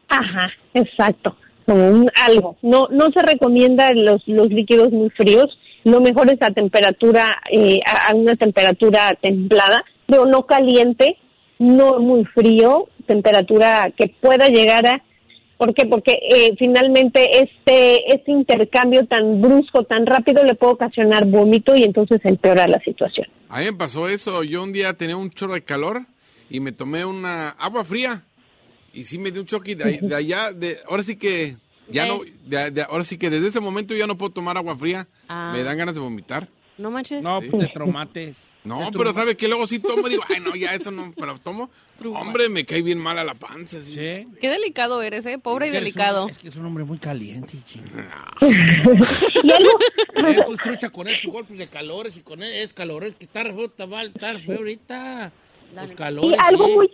Ajá, 0.09 0.49
exacto. 0.73 1.35
Como 1.65 1.89
un 1.89 2.09
algo. 2.25 2.57
No, 2.61 2.87
no 2.91 3.09
se 3.11 3.21
recomienda 3.21 3.93
los, 3.93 4.21
los 4.27 4.47
líquidos 4.47 4.91
muy 4.91 5.09
fríos. 5.11 5.57
Lo 5.83 6.01
mejor 6.01 6.29
es 6.29 6.41
a 6.41 6.51
temperatura, 6.51 7.41
eh, 7.51 7.79
a, 7.85 8.11
a 8.11 8.15
una 8.15 8.35
temperatura 8.35 9.17
templada, 9.21 9.83
pero 10.07 10.25
no 10.25 10.45
caliente, 10.45 11.17
no 11.59 11.99
muy 11.99 12.25
frío, 12.25 12.87
temperatura 13.07 13.91
que 13.97 14.07
pueda 14.21 14.47
llegar 14.47 14.85
a 14.87 15.03
¿Por 15.63 15.73
qué? 15.73 15.85
Porque 15.85 16.19
eh, 16.29 16.55
finalmente 16.59 17.39
este, 17.41 18.13
este 18.13 18.31
intercambio 18.31 19.05
tan 19.05 19.39
brusco, 19.39 19.85
tan 19.85 20.05
rápido, 20.05 20.43
le 20.43 20.55
puede 20.55 20.73
ocasionar 20.73 21.25
vómito 21.25 21.73
y 21.75 21.83
entonces 21.83 22.19
empeorar 22.25 22.69
la 22.69 22.79
situación. 22.79 23.27
A 23.47 23.59
mí 23.59 23.65
me 23.65 23.73
pasó 23.73 24.09
eso. 24.09 24.43
Yo 24.43 24.61
un 24.61 24.73
día 24.73 24.93
tenía 24.93 25.15
un 25.15 25.29
chorro 25.29 25.53
de 25.53 25.63
calor 25.63 26.01
y 26.49 26.59
me 26.59 26.73
tomé 26.73 27.05
una 27.05 27.49
agua 27.51 27.85
fría. 27.85 28.23
Y 28.93 29.05
sí 29.05 29.17
me 29.19 29.31
dio 29.31 29.39
un 29.41 29.47
choque 29.47 29.75
de, 29.75 30.13
allá. 30.13 30.51
De, 30.51 30.79
ahora 30.89 31.03
sí 31.03 31.15
que. 31.15 31.55
Ya 31.87 32.07
no, 32.07 32.19
de- 32.45 32.71
de- 32.71 32.81
ahora 32.83 33.03
sí 33.05 33.17
que 33.17 33.29
desde 33.29 33.47
ese 33.47 33.59
momento 33.61 33.95
ya 33.95 34.07
no 34.07 34.17
puedo 34.17 34.31
tomar 34.33 34.57
agua 34.57 34.75
fría. 34.75 35.07
Ah. 35.29 35.51
Me 35.53 35.63
dan 35.63 35.77
ganas 35.77 35.95
de 35.95 36.01
vomitar. 36.01 36.47
No 36.77 36.91
manches. 36.91 37.23
No, 37.23 37.39
pues 37.39 37.67
te 37.67 37.73
traumates. 37.73 38.47
No, 38.63 38.89
pero 38.93 39.11
¿sabe 39.13 39.35
que 39.35 39.47
Luego 39.49 39.67
sí 39.67 39.79
tomo. 39.79 40.07
Digo, 40.07 40.23
ay, 40.29 40.39
no, 40.39 40.55
ya 40.55 40.73
eso 40.73 40.89
no, 40.89 41.13
pero 41.17 41.37
tomo. 41.39 41.69
Hombre, 42.05 42.47
me 42.49 42.65
cae 42.65 42.81
bien 42.81 42.97
mal 42.97 43.19
a 43.19 43.23
la 43.25 43.33
panza. 43.35 43.81
sí. 43.81 43.91
Sí. 43.91 44.27
Qué 44.39 44.49
delicado 44.49 45.01
eres, 45.01 45.25
¿eh? 45.25 45.37
Pobre 45.37 45.65
y 45.67 45.69
un- 45.69 45.75
delicado. 45.75 46.29
es 46.29 46.37
que 46.37 46.47
es 46.47 46.55
un 46.55 46.65
hombre 46.65 46.83
muy 46.85 46.97
caliente, 46.97 47.57
chino. 47.67 47.85
Y 49.43 49.51
algo, 49.51 49.79
Es 50.15 50.45
pues, 50.45 50.59
trucha 50.63 50.89
con 50.89 51.07
esos 51.07 51.31
golpes 51.31 51.57
de 51.57 51.67
calores 51.67 52.15
y 52.17 52.21
con 52.21 52.41
esos 52.41 52.73
calores 52.73 53.15
que 53.17 53.25
está 53.25 53.43
re 53.43 53.53
feo, 53.53 53.65
está 53.65 53.85
mal, 53.87 54.07
está 54.07 54.33
re 54.33 54.39
feo 54.39 54.57
ahorita. 54.57 55.31
Los 55.75 55.91
y 55.91 55.95
calores. 55.95 56.39
algo 56.39 56.67
sí. 56.67 56.73
muy 56.73 56.89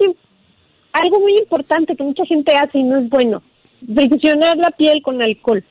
algo 0.92 1.20
muy 1.20 1.38
importante 1.38 1.96
que 1.96 2.04
mucha 2.04 2.26
gente 2.26 2.56
hace 2.58 2.80
y 2.80 2.84
no 2.84 2.98
es 2.98 3.08
bueno, 3.10 3.44
friccionar 3.94 4.58
la 4.58 4.72
piel 4.72 5.02
con 5.04 5.22
alcohol. 5.22 5.64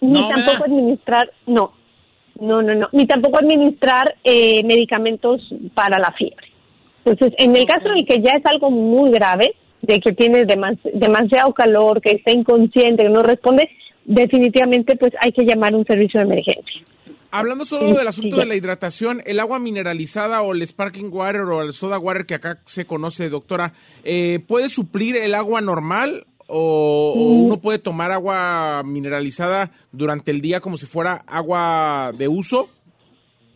Ni 0.00 0.12
No, 0.12 0.28
tampoco 0.28 0.52
¿verdad? 0.52 0.64
administrar, 0.66 1.32
no, 1.46 1.74
no, 2.40 2.62
no, 2.62 2.74
no, 2.74 2.88
ni 2.92 3.06
tampoco 3.06 3.38
administrar 3.38 4.16
eh, 4.24 4.64
medicamentos 4.64 5.52
para 5.74 5.98
la 5.98 6.12
fiebre. 6.12 6.46
Entonces, 7.04 7.34
en 7.38 7.54
el 7.56 7.66
caso 7.66 7.88
de 7.90 8.04
que 8.04 8.20
ya 8.20 8.32
es 8.32 8.44
algo 8.46 8.70
muy 8.70 9.10
grave, 9.10 9.54
de 9.82 10.00
que 10.00 10.12
tiene 10.12 10.44
demas- 10.46 10.78
demasiado 10.92 11.52
calor, 11.54 12.00
que 12.00 12.10
está 12.12 12.32
inconsciente, 12.32 13.02
que 13.04 13.08
no 13.10 13.22
responde, 13.22 13.70
definitivamente 14.04 14.96
pues 14.96 15.12
hay 15.20 15.32
que 15.32 15.44
llamar 15.44 15.74
a 15.74 15.76
un 15.78 15.86
servicio 15.86 16.20
de 16.20 16.26
emergencia. 16.26 16.82
Hablando 17.32 17.64
solo 17.64 17.94
del 17.96 18.08
asunto 18.08 18.38
de 18.38 18.46
la 18.46 18.56
hidratación, 18.56 19.22
el 19.24 19.38
agua 19.38 19.60
mineralizada 19.60 20.42
o 20.42 20.52
el 20.52 20.66
sparkling 20.66 21.10
water 21.12 21.42
o 21.42 21.62
el 21.62 21.72
soda 21.72 21.96
water 21.96 22.26
que 22.26 22.34
acá 22.34 22.58
se 22.64 22.86
conoce, 22.86 23.28
doctora, 23.28 23.72
eh, 24.02 24.40
¿puede 24.48 24.68
suplir 24.68 25.16
el 25.16 25.34
agua 25.36 25.60
normal 25.60 26.26
o, 26.50 27.14
o 27.16 27.22
uno 27.22 27.60
puede 27.60 27.78
tomar 27.78 28.10
agua 28.10 28.82
mineralizada 28.84 29.70
durante 29.92 30.30
el 30.30 30.40
día 30.40 30.60
como 30.60 30.76
si 30.76 30.86
fuera 30.86 31.24
agua 31.26 32.12
de 32.16 32.28
uso? 32.28 32.68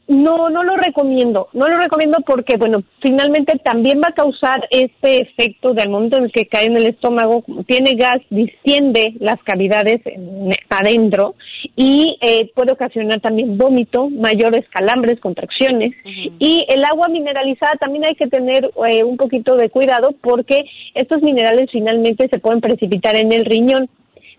No, 0.06 0.50
no 0.50 0.62
lo 0.64 0.76
recomiendo. 0.76 1.49
No 1.54 1.66
lo 1.66 1.76
recomiendo 1.76 2.18
porque, 2.26 2.58
bueno, 2.58 2.82
finalmente 3.00 3.58
también 3.64 4.02
va 4.04 4.08
a 4.08 4.12
causar 4.14 4.66
este 4.70 5.23
efecto 5.23 5.73
del 5.73 5.88
momento 5.88 6.18
en 6.18 6.25
el 6.25 6.32
que 6.32 6.46
cae 6.46 6.66
en 6.66 6.76
el 6.76 6.84
estómago, 6.87 7.42
tiene 7.66 7.94
gas, 7.94 8.18
distiende 8.28 9.14
las 9.20 9.42
cavidades 9.44 10.00
en- 10.04 10.50
adentro 10.68 11.34
y 11.75 12.18
eh, 12.20 12.50
puede 12.54 12.73
ocasionar 12.73 13.20
también 13.20 13.56
vómito, 13.56 14.11
mayores 14.11 14.66
calambres, 14.68 15.20
contracciones. 15.20 15.92
Y 16.38 16.66
el 16.68 16.84
agua 16.84 17.08
mineralizada 17.08 17.73
también 17.80 18.04
hay 18.04 18.14
que 18.14 18.26
tener 18.26 18.70
eh, 18.90 19.04
un 19.04 19.16
poquito 19.16 19.56
de 19.56 19.70
cuidado 19.70 20.12
porque 20.20 20.64
estos 20.94 21.23
minerales 21.23 21.70
finalmente 21.73 22.28
se 22.28 22.38
pueden 22.40 22.61
precipitar 22.61 23.16
en 23.16 23.32
el 23.32 23.46
riñón 23.46 23.88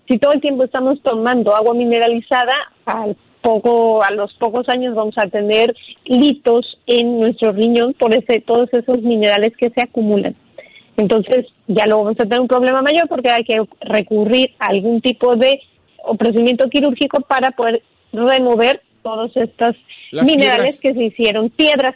si 0.08 0.20
todo 0.20 0.34
el 0.34 0.42
tiempo 0.42 0.64
estamos 0.64 1.02
tomando 1.02 1.56
agua 1.56 1.74
mineralizada, 1.74 2.54
al 2.86 3.18
poco, 3.46 4.04
a 4.04 4.12
los 4.12 4.34
pocos 4.34 4.68
años 4.70 4.96
vamos 4.96 5.14
a 5.20 5.28
tener 5.28 5.76
litos 6.06 6.80
en 6.88 7.20
nuestro 7.20 7.52
riñón 7.52 7.94
por 7.94 8.12
ese, 8.12 8.42
todos 8.42 8.74
esos 8.74 9.04
minerales 9.04 9.56
que 9.56 9.70
se 9.70 9.84
acumulan. 9.84 10.36
Entonces 10.98 11.46
ya 11.68 11.86
luego 11.86 12.06
vamos 12.06 12.20
a 12.20 12.24
tener 12.24 12.42
un 12.42 12.48
problema 12.48 12.82
mayor 12.82 13.08
porque 13.08 13.30
hay 13.30 13.44
que 13.44 13.62
recurrir 13.82 14.56
a 14.58 14.68
algún 14.70 15.00
tipo 15.00 15.36
de 15.36 15.62
procedimiento 16.18 16.68
quirúrgico 16.70 17.22
para 17.22 17.52
poder 17.52 17.84
remover 18.12 18.82
todos 19.04 19.32
estos 19.38 19.76
minerales 20.12 20.80
que 20.82 20.96
se 20.96 21.04
hicieron 21.04 21.52
piedras. 21.52 21.96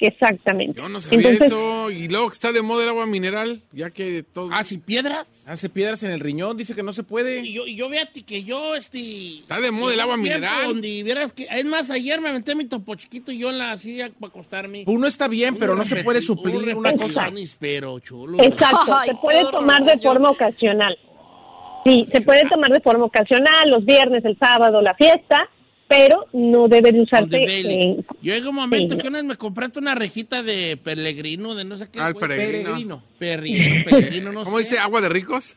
Exactamente. 0.00 0.80
Yo 0.80 0.88
no 0.88 1.00
sabía 1.00 1.30
eso. 1.30 1.90
Y 1.90 2.08
luego 2.08 2.30
está 2.30 2.52
de 2.52 2.62
moda 2.62 2.84
el 2.84 2.88
agua 2.90 3.06
mineral, 3.06 3.62
ya 3.72 3.90
que 3.90 4.22
todo... 4.22 4.48
¿Ah, 4.52 4.64
sin 4.64 4.80
piedras? 4.80 5.44
Hace 5.46 5.68
piedras 5.68 6.02
en 6.02 6.10
el 6.10 6.20
riñón, 6.20 6.56
dice 6.56 6.74
que 6.74 6.82
no 6.82 6.92
se 6.92 7.02
puede. 7.02 7.40
Y 7.40 7.52
yo, 7.52 7.66
y 7.66 7.76
yo 7.76 7.88
ti 8.12 8.22
que 8.22 8.44
yo, 8.44 8.74
este... 8.74 9.40
Está 9.40 9.60
de 9.60 9.70
moda 9.70 9.94
el 9.94 10.00
agua 10.00 10.16
mineral. 10.16 10.68
Donde 10.68 11.02
vieras 11.02 11.32
que... 11.32 11.46
Es 11.50 11.64
más, 11.64 11.90
ayer 11.90 12.20
me 12.20 12.30
aventé 12.30 12.54
mi 12.54 12.64
topo 12.64 12.94
chiquito 12.94 13.30
y 13.30 13.38
yo 13.38 13.52
la 13.52 13.72
hacía 13.72 14.10
para 14.18 14.30
acostarme. 14.30 14.84
Uno 14.86 15.06
está 15.06 15.28
bien, 15.28 15.56
pero 15.56 15.74
no 15.74 15.84
se 15.84 16.02
puede 16.02 16.20
suplir 16.20 16.74
una 16.74 16.94
cosa. 16.94 17.28
Pero 17.58 17.98
chulo. 18.00 18.42
Exacto, 18.42 18.96
se 19.04 19.14
puede 19.16 19.50
tomar 19.50 19.84
de 19.84 19.98
forma 19.98 20.30
ocasional. 20.30 20.96
Sí, 21.84 22.06
se 22.12 22.20
puede 22.20 22.46
tomar 22.48 22.70
de 22.70 22.80
forma 22.80 23.04
ocasional, 23.04 23.70
los 23.70 23.84
viernes, 23.84 24.24
el 24.24 24.36
sábado, 24.38 24.82
la 24.82 24.94
fiesta, 24.94 25.48
pero 25.90 26.28
no 26.32 26.68
debe 26.68 26.92
de 26.92 27.00
usarse. 27.00 28.04
Yo 28.22 28.32
en 28.32 28.46
un 28.46 28.54
momento 28.54 28.96
que 28.96 29.08
una 29.08 29.24
me 29.24 29.34
compraste 29.34 29.80
una 29.80 29.96
rejita 29.96 30.44
de 30.44 30.76
peregrino, 30.76 31.56
de 31.56 31.64
no 31.64 31.76
sé 31.76 31.88
qué. 31.90 32.00
Ah, 32.00 32.06
el 32.06 32.14
peregrino. 32.14 33.02
Peregrino, 33.18 33.84
peregrino, 33.84 34.32
no 34.32 34.44
¿Cómo 34.44 34.60
dice? 34.60 34.78
¿Agua 34.78 35.00
de 35.00 35.08
ricos? 35.08 35.56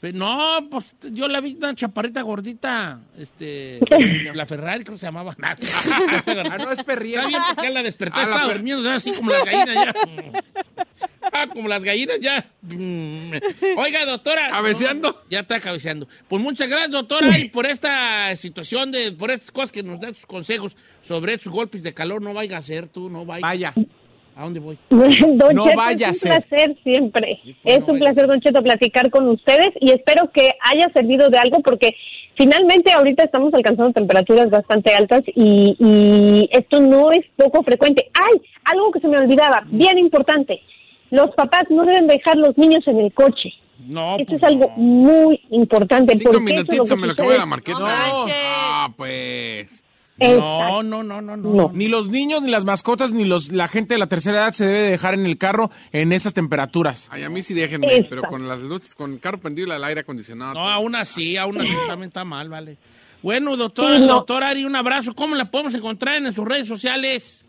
No, 0.00 0.68
pues 0.70 0.94
yo 1.12 1.26
la 1.26 1.40
vi 1.40 1.56
una 1.56 1.74
chaparrita 1.74 2.22
gordita, 2.22 3.00
este, 3.16 3.80
la 4.34 4.46
Ferrari 4.46 4.84
creo 4.84 4.94
que 4.94 5.00
se 5.00 5.06
llamaba. 5.06 5.34
ah, 5.42 5.56
no, 6.58 6.72
es 6.72 6.82
perrilla. 6.84 7.18
Está 7.18 7.28
bien 7.28 7.42
porque 7.54 7.70
la 7.70 7.82
desperté, 7.82 8.22
estaba 8.22 8.52
durmiendo 8.52 8.88
así 8.90 9.12
como 9.12 9.32
las 9.32 9.44
gallinas 9.44 9.74
ya. 9.74 9.94
Ah, 11.32 11.46
como 11.52 11.68
las 11.68 11.82
gallinas 11.82 12.20
ya. 12.20 12.46
Oiga, 13.76 14.06
doctora. 14.06 14.50
¿Cabeceando? 14.50 15.24
ya 15.28 15.40
está 15.40 15.58
cabeceando. 15.60 16.08
Pues 16.28 16.42
muchas 16.42 16.68
gracias, 16.68 16.90
doctora, 16.92 17.38
y 17.38 17.48
por 17.48 17.66
esta 17.66 18.34
situación, 18.36 18.92
de, 18.92 19.12
por 19.12 19.30
estas 19.30 19.50
cosas 19.50 19.72
que 19.72 19.82
nos 19.82 20.00
dan 20.00 20.14
sus 20.14 20.26
consejos 20.26 20.76
sobre 21.02 21.34
estos 21.34 21.52
golpes 21.52 21.82
de 21.82 21.92
calor. 21.92 22.22
No 22.22 22.34
vaya 22.34 22.56
a 22.56 22.62
ser 22.62 22.88
tú, 22.88 23.10
no 23.10 23.24
vaya. 23.24 23.42
Vaya. 23.42 23.74
¿A 24.38 24.44
dónde 24.44 24.60
voy? 24.60 24.78
Don 24.88 25.52
no 25.52 25.66
vaya 25.74 26.10
es 26.10 26.24
un 26.24 26.30
placer 26.30 26.76
siempre. 26.84 27.40
es 27.64 27.80
un 27.88 27.98
placer, 27.98 28.28
Don 28.28 28.40
Cheto, 28.40 28.62
platicar 28.62 29.10
con 29.10 29.28
ustedes 29.28 29.70
y 29.80 29.90
espero 29.90 30.30
que 30.30 30.52
haya 30.60 30.88
servido 30.92 31.28
de 31.28 31.38
algo 31.38 31.58
porque 31.58 31.96
finalmente 32.36 32.92
ahorita 32.92 33.24
estamos 33.24 33.52
alcanzando 33.52 33.92
temperaturas 33.92 34.48
bastante 34.48 34.94
altas 34.94 35.24
y, 35.34 35.76
y 35.80 36.48
esto 36.52 36.80
no 36.80 37.10
es 37.10 37.24
poco 37.34 37.64
frecuente. 37.64 38.08
¡Ay! 38.14 38.40
Algo 38.62 38.92
que 38.92 39.00
se 39.00 39.08
me 39.08 39.18
olvidaba, 39.18 39.64
bien 39.66 39.98
importante. 39.98 40.60
Los 41.10 41.34
papás 41.34 41.64
no 41.70 41.84
deben 41.84 42.06
dejar 42.06 42.36
los 42.36 42.56
niños 42.56 42.86
en 42.86 43.00
el 43.00 43.12
coche. 43.12 43.50
No, 43.88 44.18
Esto 44.18 44.36
es 44.36 44.40
pues 44.40 44.42
algo 44.44 44.68
muy 44.76 45.40
importante. 45.50 46.16
Cinco 46.16 46.38
minutitos 46.38 46.96
me 46.96 47.08
lo 47.08 47.12
acabo 47.14 47.32
de 47.32 47.38
la 47.38 47.46
marqueta. 47.46 47.78
No, 47.80 47.86
ah, 47.88 48.88
pues... 48.96 49.84
No, 50.18 50.82
no, 50.82 51.02
no, 51.02 51.22
no, 51.22 51.36
no, 51.36 51.70
Ni 51.72 51.86
los 51.88 52.08
niños, 52.08 52.42
ni 52.42 52.50
las 52.50 52.64
mascotas, 52.64 53.12
ni 53.12 53.24
los 53.24 53.52
la 53.52 53.68
gente 53.68 53.94
de 53.94 54.00
la 54.00 54.08
tercera 54.08 54.38
edad 54.38 54.52
se 54.52 54.66
debe 54.66 54.90
dejar 54.90 55.14
en 55.14 55.26
el 55.26 55.38
carro 55.38 55.70
en 55.92 56.12
esas 56.12 56.34
temperaturas. 56.34 57.08
Ay, 57.12 57.22
a 57.22 57.30
mí 57.30 57.42
sí 57.42 57.54
déjenme, 57.54 58.06
pero 58.10 58.22
con 58.22 58.48
las 58.48 58.60
luces, 58.60 58.94
con 58.94 59.12
el 59.12 59.20
carro 59.20 59.38
prendido 59.38 59.68
y 59.68 59.70
el 59.70 59.84
aire 59.84 60.00
acondicionado. 60.00 60.54
No, 60.54 60.68
aún 60.68 60.96
así, 60.96 61.36
aún 61.36 61.60
así 61.60 61.72
también 61.86 62.08
está 62.08 62.24
mal, 62.24 62.48
vale. 62.48 62.78
Bueno, 63.22 63.56
doctora, 63.56 63.98
doctora 63.98 64.50
Ari, 64.50 64.64
un 64.64 64.76
abrazo. 64.76 65.14
¿Cómo 65.14 65.34
la 65.34 65.50
podemos 65.50 65.74
encontrar 65.74 66.16
en 66.16 66.32
sus 66.32 66.44
redes 66.44 66.68
sociales? 66.68 67.44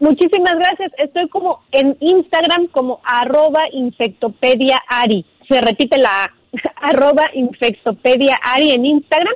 Muchísimas 0.00 0.54
gracias. 0.54 0.92
Estoy 0.98 1.28
como 1.28 1.62
en 1.72 1.96
Instagram 2.00 2.68
como 2.68 3.00
arroba 3.04 3.62
infectopedia 3.72 4.80
Ari. 4.88 5.26
Se 5.48 5.60
repite 5.60 5.98
la 5.98 6.32
arroba 6.76 7.24
infectopedia 7.34 8.36
Ari 8.36 8.72
en 8.72 8.86
Instagram. 8.86 9.34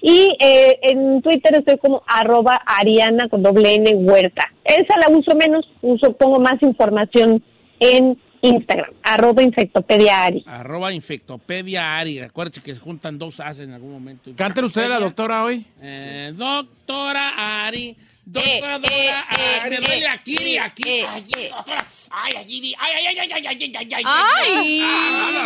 Y 0.00 0.36
eh, 0.40 0.78
en 0.82 1.20
Twitter 1.22 1.56
estoy 1.56 1.78
como 1.78 2.02
arroba 2.06 2.62
Ariana 2.64 3.28
con 3.28 3.42
doble 3.42 3.74
N 3.74 3.94
Huerta. 3.94 4.52
Esa 4.64 4.98
la 4.98 5.08
uso 5.08 5.34
menos, 5.34 5.68
uso, 5.82 6.12
pongo 6.12 6.38
más 6.38 6.62
información 6.62 7.42
en 7.80 8.18
Instagram, 8.40 8.92
arroba 9.02 9.42
infectopedia 9.42 10.24
Ari. 10.24 10.44
Arroba 10.46 10.92
infectopedia 10.92 11.98
Ari. 11.98 12.20
Acuérdense 12.20 12.62
que 12.62 12.74
se 12.74 12.80
juntan 12.80 13.18
dos 13.18 13.40
As 13.40 13.58
en 13.58 13.72
algún 13.72 13.92
momento. 13.92 14.30
Cántale 14.36 14.66
usted 14.66 14.84
a 14.84 14.88
la 14.88 15.00
doctora 15.00 15.44
hoy. 15.44 15.66
Eh, 15.82 16.32
doctora 16.36 17.66
Ari. 17.66 17.96
Doctora, 18.24 18.52
eh, 18.52 18.78
doctora, 18.78 19.26
ay, 19.30 19.70
me 19.70 19.76
duele 19.78 20.06
aquí, 20.06 20.58
aquí, 20.58 21.00
aquí, 21.00 21.48
doctora. 21.48 21.86
Ay, 22.10 22.34
allí, 22.36 22.74
ay, 22.78 22.92
ay, 22.98 23.06
ay, 23.06 23.18
ay, 23.18 23.32
ay, 23.32 23.46
ay, 23.46 23.72
ay, 23.74 23.74
ay, 23.74 23.94
ay, 23.94 24.82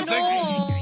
ay, 0.09 0.82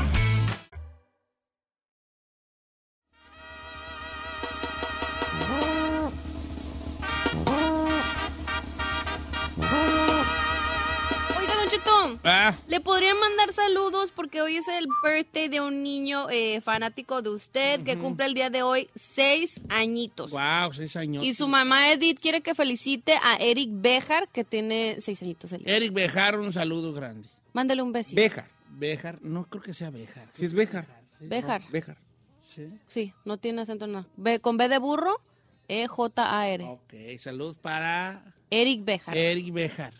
Le 12.67 12.79
podrían 12.79 13.19
mandar 13.19 13.51
saludos 13.53 14.11
porque 14.11 14.41
hoy 14.41 14.57
es 14.57 14.67
el 14.67 14.87
birthday 15.03 15.47
de 15.47 15.61
un 15.61 15.83
niño 15.83 16.29
eh, 16.29 16.61
fanático 16.61 17.21
de 17.21 17.29
usted 17.29 17.83
que 17.83 17.97
cumple 17.97 18.25
el 18.25 18.33
día 18.33 18.49
de 18.49 18.63
hoy 18.63 18.89
seis 18.95 19.59
añitos. 19.69 20.31
Wow, 20.31 20.73
seis 20.73 20.95
años. 20.95 21.23
Y 21.23 21.33
su 21.33 21.47
mamá 21.47 21.91
Edith 21.91 22.19
quiere 22.19 22.41
que 22.41 22.55
felicite 22.55 23.13
a 23.21 23.37
Eric 23.37 23.69
Bejar 23.73 24.27
que 24.29 24.43
tiene 24.43 24.97
seis 25.01 25.21
añitos. 25.21 25.53
Eric 25.53 25.93
Bejar, 25.93 26.39
un 26.39 26.53
saludo 26.53 26.93
grande. 26.93 27.27
Mándale 27.53 27.81
un 27.81 27.91
besito. 27.91 28.19
Bejar. 28.19 28.49
Bejar, 28.69 29.21
no 29.21 29.45
creo 29.45 29.61
que 29.61 29.73
sea 29.73 29.89
Bejar. 29.89 30.27
Sí 30.31 30.45
es 30.45 30.53
Bejar. 30.53 30.87
Bejar. 31.19 31.61
Bejar. 31.69 31.97
Sí. 32.41 32.67
Sí, 32.87 33.13
no 33.25 33.37
tiene 33.37 33.61
acento 33.61 33.87
nada. 33.87 34.07
con 34.39 34.57
B 34.57 34.67
de 34.67 34.77
burro, 34.77 35.21
E-J-A-R. 35.67 36.65
Ok, 36.65 36.93
saludos 37.19 37.57
para... 37.57 38.33
Eric 38.49 38.83
Bejar. 38.83 39.15
Eric 39.15 39.53
Bejar. 39.53 39.93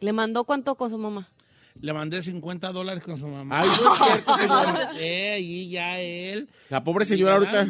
¿Le 0.00 0.12
mandó 0.12 0.44
cuánto 0.44 0.76
con 0.76 0.90
su 0.90 0.98
mamá? 0.98 1.28
Le 1.80 1.92
mandé 1.92 2.22
50 2.22 2.72
dólares 2.72 3.04
con 3.04 3.16
su 3.16 3.26
mamá. 3.28 3.60
Ay, 3.60 3.68
no 3.68 3.92
es 3.92 3.98
cierto, 3.98 4.36
señor. 4.38 4.66
Eh, 4.98 5.38
y 5.40 5.70
ya 5.70 5.98
él. 6.00 6.48
La 6.70 6.82
pobre 6.82 7.04
señora 7.04 7.34
ahorita. 7.34 7.66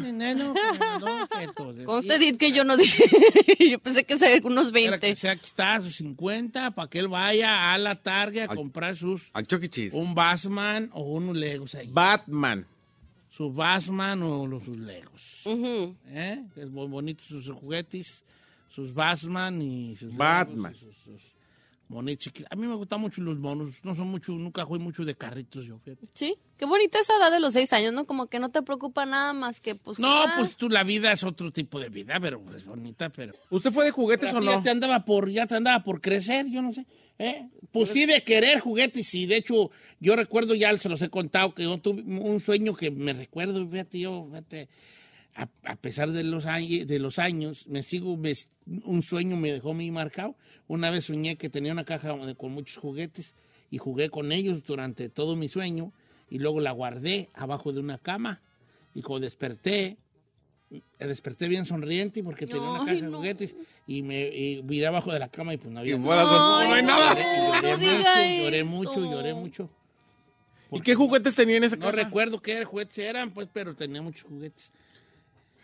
Con 1.55 1.97
usted 1.97 2.19
dit 2.19 2.37
que 2.37 2.51
yo 2.51 2.63
no 2.63 2.77
dije. 2.77 3.05
yo 3.69 3.79
pensé 3.79 4.03
que 4.03 4.17
sería 4.17 4.39
unos 4.43 4.67
era 4.69 4.97
20. 4.97 4.99
que 4.99 5.15
sea, 5.15 5.31
aquí 5.33 5.45
está, 5.45 5.79
sus 5.79 5.95
50, 5.97 6.71
para 6.71 6.89
que 6.89 6.99
él 6.99 7.07
vaya 7.07 7.73
a 7.73 7.77
la 7.77 7.95
Target 7.95 8.47
a 8.49 8.51
Al- 8.51 8.57
comprar 8.57 8.95
sus. 8.95 9.29
Al 9.33 9.45
Chucky 9.47 9.65
E. 9.67 9.69
Cheese. 9.69 9.95
Un 9.95 10.15
Batman 10.15 10.89
o 10.93 11.03
unos 11.03 11.35
Legos 11.35 11.75
ahí. 11.75 11.87
Batman. 11.91 12.65
Su 13.29 13.53
Batman 13.53 14.21
o 14.23 14.45
los, 14.47 14.63
sus 14.63 14.77
Legos. 14.77 15.41
Ujú. 15.45 15.95
¿Eh? 16.07 16.43
Es 16.55 16.69
muy 16.69 16.87
bonito 16.87 17.23
sus 17.23 17.47
juguetes, 17.49 18.23
sus 18.67 18.93
Batman 18.93 19.61
y 19.61 19.95
sus 19.95 20.15
Batman. 20.15 20.73
Legos 20.73 20.81
y 20.81 20.85
sus, 20.93 21.21
sus 21.21 21.21
monitos 21.89 22.23
chiquitos. 22.23 22.51
A 22.51 22.55
mí 22.55 22.65
me 22.67 22.75
gustan 22.75 23.01
mucho 23.01 23.21
los 23.21 23.37
monos, 23.39 23.83
no 23.83 23.95
son 23.95 24.07
mucho, 24.07 24.31
nunca 24.31 24.63
jugué 24.63 24.79
mucho 24.79 25.03
de 25.03 25.15
carritos 25.15 25.65
yo, 25.65 25.79
fíjate. 25.79 26.07
Sí, 26.13 26.37
qué 26.55 26.65
bonita 26.65 26.99
esa 26.99 27.17
edad 27.17 27.31
de 27.31 27.39
los 27.39 27.53
seis 27.53 27.73
años, 27.73 27.91
¿no? 27.91 28.05
Como 28.05 28.27
que 28.27 28.39
no 28.39 28.49
te 28.49 28.61
preocupa 28.61 29.05
nada 29.05 29.33
más 29.33 29.59
que, 29.59 29.75
pues. 29.75 29.99
No, 29.99 30.09
jugar. 30.09 30.37
pues 30.37 30.55
tú 30.55 30.69
la 30.69 30.83
vida 30.83 31.11
es 31.11 31.23
otro 31.23 31.51
tipo 31.51 31.79
de 31.79 31.89
vida, 31.89 32.19
pero 32.21 32.41
es 32.55 32.63
bonita, 32.63 33.09
pero... 33.09 33.33
¿Usted 33.49 33.71
fue 33.71 33.85
de 33.85 33.91
juguetes 33.91 34.29
Pero 34.29 34.39
o 34.39 34.41
no? 34.41 34.51
Ya 34.51 34.61
te 34.61 34.69
andaba 34.69 35.03
por, 35.03 35.29
ya 35.29 35.47
te 35.47 35.55
andaba 35.55 35.83
por 35.83 35.99
crecer, 35.99 36.47
yo 36.47 36.61
no 36.61 36.71
sé. 36.71 36.85
¿eh? 37.17 37.49
Pues 37.71 37.89
sí, 37.89 38.05
de 38.05 38.23
querer 38.23 38.59
juguetes, 38.59 39.07
sí. 39.07 39.25
De 39.25 39.37
hecho, 39.37 39.71
yo 39.99 40.15
recuerdo, 40.15 40.55
ya 40.55 40.75
se 40.77 40.89
los 40.89 41.01
he 41.01 41.09
contado, 41.09 41.53
que 41.53 41.63
yo 41.63 41.77
tuve 41.79 42.01
un 42.01 42.39
sueño 42.39 42.75
que 42.75 42.91
me 42.91 43.13
recuerdo, 43.13 43.67
fíjate, 43.67 43.99
yo, 43.99 44.27
fíjate, 44.29 44.69
a, 45.41 45.49
a 45.71 45.75
pesar 45.77 46.11
de 46.11 46.23
los, 46.23 46.45
años, 46.45 46.87
de 46.87 46.99
los 46.99 47.19
años, 47.19 47.67
me 47.67 47.83
sigo, 47.83 48.17
me- 48.17 48.33
un 48.83 49.01
sueño 49.03 49.35
me 49.37 49.51
dejó 49.51 49.73
muy 49.73 49.89
marcado. 49.91 50.35
Una 50.67 50.89
vez 50.91 51.05
soñé 51.05 51.37
que 51.37 51.49
tenía 51.49 51.71
una 51.71 51.85
caja 51.85 52.15
con 52.37 52.51
muchos 52.51 52.77
juguetes 52.77 53.35
y 53.71 53.77
jugué 53.77 54.09
con 54.09 54.31
ellos 54.31 54.63
durante 54.65 55.09
todo 55.09 55.35
mi 55.35 55.47
sueño 55.47 55.93
y 56.29 56.39
luego 56.39 56.59
la 56.59 56.71
guardé 56.71 57.29
abajo 57.33 57.71
de 57.71 57.79
una 57.79 57.97
cama 57.97 58.41
y 58.93 59.01
cuando 59.01 59.25
desperté, 59.25 59.97
desperté 60.99 61.47
bien 61.47 61.65
sonriente 61.65 62.23
porque 62.23 62.45
tenía 62.45 62.69
una 62.69 62.79
Ay, 62.81 62.85
caja 62.85 62.95
de 62.97 63.01
no. 63.11 63.17
juguetes 63.17 63.55
y 63.87 64.03
me 64.03 64.27
y 64.27 64.61
miré 64.63 64.85
abajo 64.87 65.11
de 65.11 65.19
la 65.19 65.29
cama 65.29 65.53
y 65.53 65.57
pues 65.57 65.71
no 65.71 65.79
había 65.79 65.95
Y 65.95 65.99
nada. 65.99 66.59
Ay, 66.59 66.67
no 66.69 66.73
hay 66.75 66.81
no. 66.83 66.87
nada. 66.87 67.15
Lloré, 67.15 67.61
No 67.61 67.63
lloré 67.63 67.77
mucho, 67.77 68.43
lloré 68.43 68.63
mucho, 68.63 68.99
lloré 69.11 69.33
mucho. 69.33 69.69
¿Y 70.71 70.81
qué 70.81 70.93
juguetes 70.93 71.35
tenía 71.35 71.57
en 71.57 71.63
esa 71.63 71.75
No 71.77 71.85
caja? 71.87 71.95
recuerdo 72.03 72.39
qué 72.41 72.63
juguetes 72.63 72.99
eran, 72.99 73.31
pues, 73.33 73.49
pero 73.51 73.73
tenía 73.73 74.03
muchos 74.03 74.23
juguetes. 74.23 74.71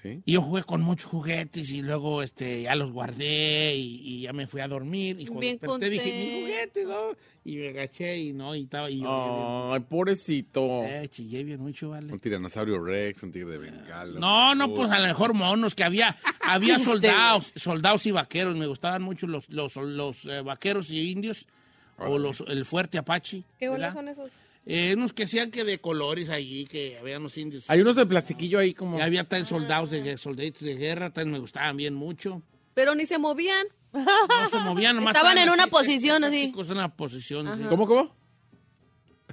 Sí. 0.06 0.22
Y 0.24 0.34
yo 0.34 0.41
jugué 0.41 0.63
con 0.63 0.82
muchos 0.82 1.10
juguetes 1.10 1.72
y 1.72 1.82
luego 1.82 2.22
este, 2.22 2.62
ya 2.62 2.76
los 2.76 2.91
guardé 2.91 3.74
y, 3.76 4.02
y 4.04 4.22
ya 4.22 4.34
me 4.34 4.46
fui 4.46 4.62
a 4.62 4.68
dormir. 4.68 5.20
Y 5.20 5.26
cuando 5.26 5.39
Bien 5.39 5.58
desperté 5.60 5.89
dije, 5.89 6.13
mis 6.13 6.44
juguetes, 6.44 6.88
¿no? 6.88 7.15
Y 7.44 7.56
me 7.58 7.70
agaché 7.70 8.18
y 8.20 8.32
no, 8.32 8.56
y 8.56 8.63
estaba 8.63 8.91
y 8.91 9.00
lloré 9.00 9.74
Ay, 9.74 9.80
pobrecito. 9.80 10.84
Eh, 10.84 11.08
chillé 11.10 11.44
bien 11.44 11.60
mucho, 11.60 11.89
vale. 11.89 12.13
Un 12.13 12.20
tiranosaurio 12.20 12.84
Rex, 12.84 13.24
un 13.24 13.32
tigre 13.32 13.54
de 13.54 13.58
bengala. 13.58 14.20
No, 14.20 14.54
no, 14.54 14.72
pues 14.76 14.91
a 14.91 15.00
lo 15.00 15.08
mejor 15.08 15.34
monos, 15.34 15.74
que 15.74 15.84
había, 15.84 16.15
había 16.41 16.78
soldados, 16.78 17.52
soldados 17.56 18.06
y 18.06 18.12
vaqueros. 18.12 18.56
Me 18.56 18.68
gustaban 18.68 19.02
mucho 19.02 19.26
los, 19.26 19.50
los, 19.50 19.76
los 19.76 20.26
eh, 20.26 20.41
vaqueros 20.41 20.91
y 20.91 21.10
indios, 21.10 21.48
o 21.98 22.20
los, 22.20 22.41
el 22.41 22.63
fuerte 22.63 23.00
Apache. 23.00 23.44
¿Qué 23.58 23.70
bolas 23.70 23.96
son 23.96 24.08
esos? 24.08 24.32
Eh, 24.67 24.95
unos 24.97 25.13
que 25.13 25.28
sean 25.28 25.51
que 25.51 25.63
de 25.63 25.80
colores 25.80 26.30
allí, 26.30 26.65
que 26.65 26.97
había 26.99 27.17
unos 27.19 27.38
indios. 27.38 27.69
Hay 27.69 27.82
unos 27.82 27.95
de 27.95 28.06
plastiquillo 28.06 28.58
ahí 28.58 28.73
como... 28.73 28.97
Y 28.97 29.01
había 29.01 29.23
tan 29.23 29.45
soldados 29.45 29.91
de, 29.91 30.17
soldaditos 30.17 30.62
de 30.63 30.75
guerra, 30.75 31.12
tan 31.12 31.32
me 31.32 31.38
gustaban 31.38 31.78
bien 31.78 31.93
mucho. 31.93 32.41
Pero 32.73 32.95
ni 32.95 33.06
se 33.06 33.19
movían. 33.19 33.67
No 33.93 34.49
se 34.49 34.60
movían, 34.60 34.95
nomás 34.95 35.15
Estaban 35.15 35.38
en 35.38 35.49
una 35.49 35.67
posición, 35.67 36.23
así. 36.23 36.51
En 36.56 36.71
una 36.71 36.95
posición, 36.95 37.47
así. 37.47 37.63
¿Cómo, 37.63 37.86
cómo? 37.86 38.15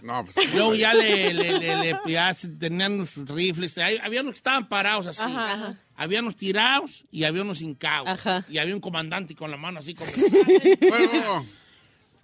No, 0.03 0.25
pues. 0.25 0.37
Luego 0.55 0.75
ya 0.75 0.93
le, 0.95 1.33
le, 1.35 1.59
le- 1.59 1.77
le- 1.77 1.99
ya 2.13 2.33
tenían 2.59 2.93
unos 2.93 3.17
rifles. 3.29 3.79
Hay- 3.79 3.99
había 3.99 4.21
unos 4.21 4.35
que 4.35 4.39
estaban 4.39 4.69
parados 4.69 5.07
así. 5.07 5.23
Ajá. 5.23 5.77
Había 5.97 6.21
unos 6.21 6.37
tirados 6.37 7.05
y 7.11 7.25
había 7.25 7.43
unos 7.43 7.63
hincados. 7.63 8.09
Ajá. 8.09 8.45
Y 8.51 8.59
había 8.59 8.75
un 8.75 8.81
comandante 8.81 9.35
con 9.35 9.51
la 9.51 9.57
mano 9.57 9.79
así 9.81 9.95
como... 9.95 10.11
Fuego. 10.79 11.47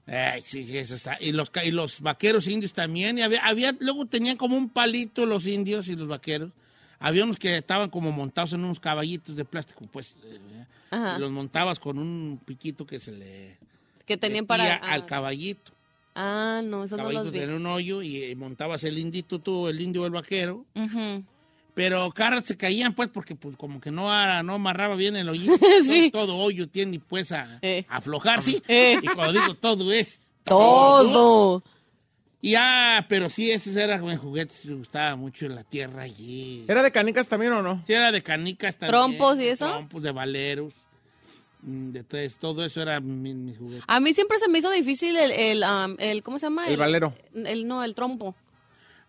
Ay, 0.09 0.43
sí, 0.43 0.65
sí, 0.65 0.77
eso 0.79 0.95
está. 0.95 1.19
Y 1.21 1.33
los, 1.33 1.51
y 1.65 1.71
los 1.71 2.01
vaqueros 2.01 2.47
indios 2.49 2.73
también. 2.73 3.19
Y 3.19 3.23
había, 3.23 3.45
había, 3.45 3.77
luego 3.79 4.07
tenían 4.07 4.37
como 4.37 4.57
un 4.57 4.71
palito 4.71 5.27
los 5.27 5.47
indios 5.47 5.89
y 5.89 5.97
los 5.97 6.09
vaqueros. 6.09 6.51
Había 6.99 7.25
unos 7.25 7.37
que 7.39 7.59
estaban 7.59 7.91
como 7.91 8.11
montados 8.11 8.55
en 8.55 8.65
unos 8.65 8.81
caballitos 8.81 9.37
de 9.37 9.45
plástico, 9.45 9.87
pues. 9.93 10.17
eh, 10.25 10.39
Ajá. 10.91 11.17
y 11.17 11.21
los 11.21 11.31
montabas 11.31 11.79
con 11.79 11.99
un 11.99 12.41
piquito 12.45 12.87
que 12.87 12.99
se 12.99 13.13
le 13.13 13.59
Que 14.07 14.17
tenían 14.17 14.47
para. 14.47 14.77
al 14.77 15.03
ah. 15.03 15.07
caballito. 15.07 15.71
Ah, 16.15 16.63
no, 16.65 16.83
esos 16.85 16.97
no 16.97 17.05
caballito 17.05 17.25
los 17.25 17.33
vi. 17.33 17.39
tenía 17.41 17.55
un 17.57 17.67
hoyo 17.67 18.03
y 18.03 18.35
montabas 18.35 18.83
el 18.85 18.99
indito 18.99 19.39
tú, 19.39 19.69
el 19.69 19.81
indio 19.81 20.03
o 20.03 20.07
el 20.07 20.13
vaquero. 20.13 20.65
Ujú. 20.75 21.23
Pero 21.79 22.11
caras 22.11 22.45
se 22.45 22.57
caían, 22.57 22.93
pues, 22.93 23.09
porque 23.09 23.37
pues 23.37 23.57
como 23.57 23.81
que 23.81 23.93
no, 23.93 24.11
ara- 24.13 24.43
no 24.43 24.55
amarraba 24.55 24.97
bien 24.97 25.15
el 25.15 25.29
hoyito. 25.29 25.53
Sí. 25.85 26.11
todo, 26.11 26.27
todo 26.27 26.37
hoyo 26.39 26.69
tiende, 26.69 26.99
pues, 26.99 27.31
a, 27.31 27.61
Eh. 27.63 27.85
a 27.89 27.99
aflojar, 27.99 28.43
¿sí? 28.43 28.61
Eh. 28.67 28.97
Y 29.01 29.07
cuando 29.07 29.41
digo 29.41 29.55
todo 29.55 29.93
es... 29.93 30.19
Todo. 30.43 31.63
Y 32.41 32.55
ah, 32.57 33.07
pero 33.09 33.31
sí, 33.31 33.51
esos 33.51 33.77
eran 33.77 34.05
mis 34.05 34.19
juguetes, 34.19 34.65
me 34.67 34.75
gustaba 34.75 35.15
mucho 35.15 35.47
en 35.47 35.55
la 35.55 35.63
tierra 35.63 36.03
allí. 36.03 36.65
¿Era 36.67 36.83
de 36.83 36.91
canicas 36.91 37.29
también 37.29 37.53
o 37.53 37.63
no? 37.63 37.83
Sí, 37.87 37.93
era 37.93 38.11
de 38.11 38.23
canicas 38.23 38.77
también. 38.77 38.91
¿Trompos 39.01 39.39
y 39.39 39.47
eso? 39.49 39.69
Trompos, 39.69 40.03
de 40.03 40.11
valeros. 40.13 40.73
mm, 41.63 41.91
De 41.91 42.03
todo, 42.03 42.21
eso- 42.21 42.39
todo 42.41 42.65
eso 42.65 42.83
era 42.83 42.99
mi- 43.01 43.35
mis 43.35 43.57
juguetes. 43.59 43.85
A 43.87 44.01
mí 44.01 44.15
siempre 44.15 44.39
se 44.41 44.49
me 44.49 44.59
hizo 44.59 44.71
difícil 44.71 45.17
el, 45.17 45.31
el, 45.31 45.63
um, 45.63 45.95
el 46.01 46.23
¿cómo 46.25 46.39
se 46.41 46.47
llama? 46.47 46.67
El 46.69 46.77
valero. 46.77 47.15
El, 47.35 47.67
no, 47.69 47.85
el 47.85 47.95
trompo. 47.95 48.35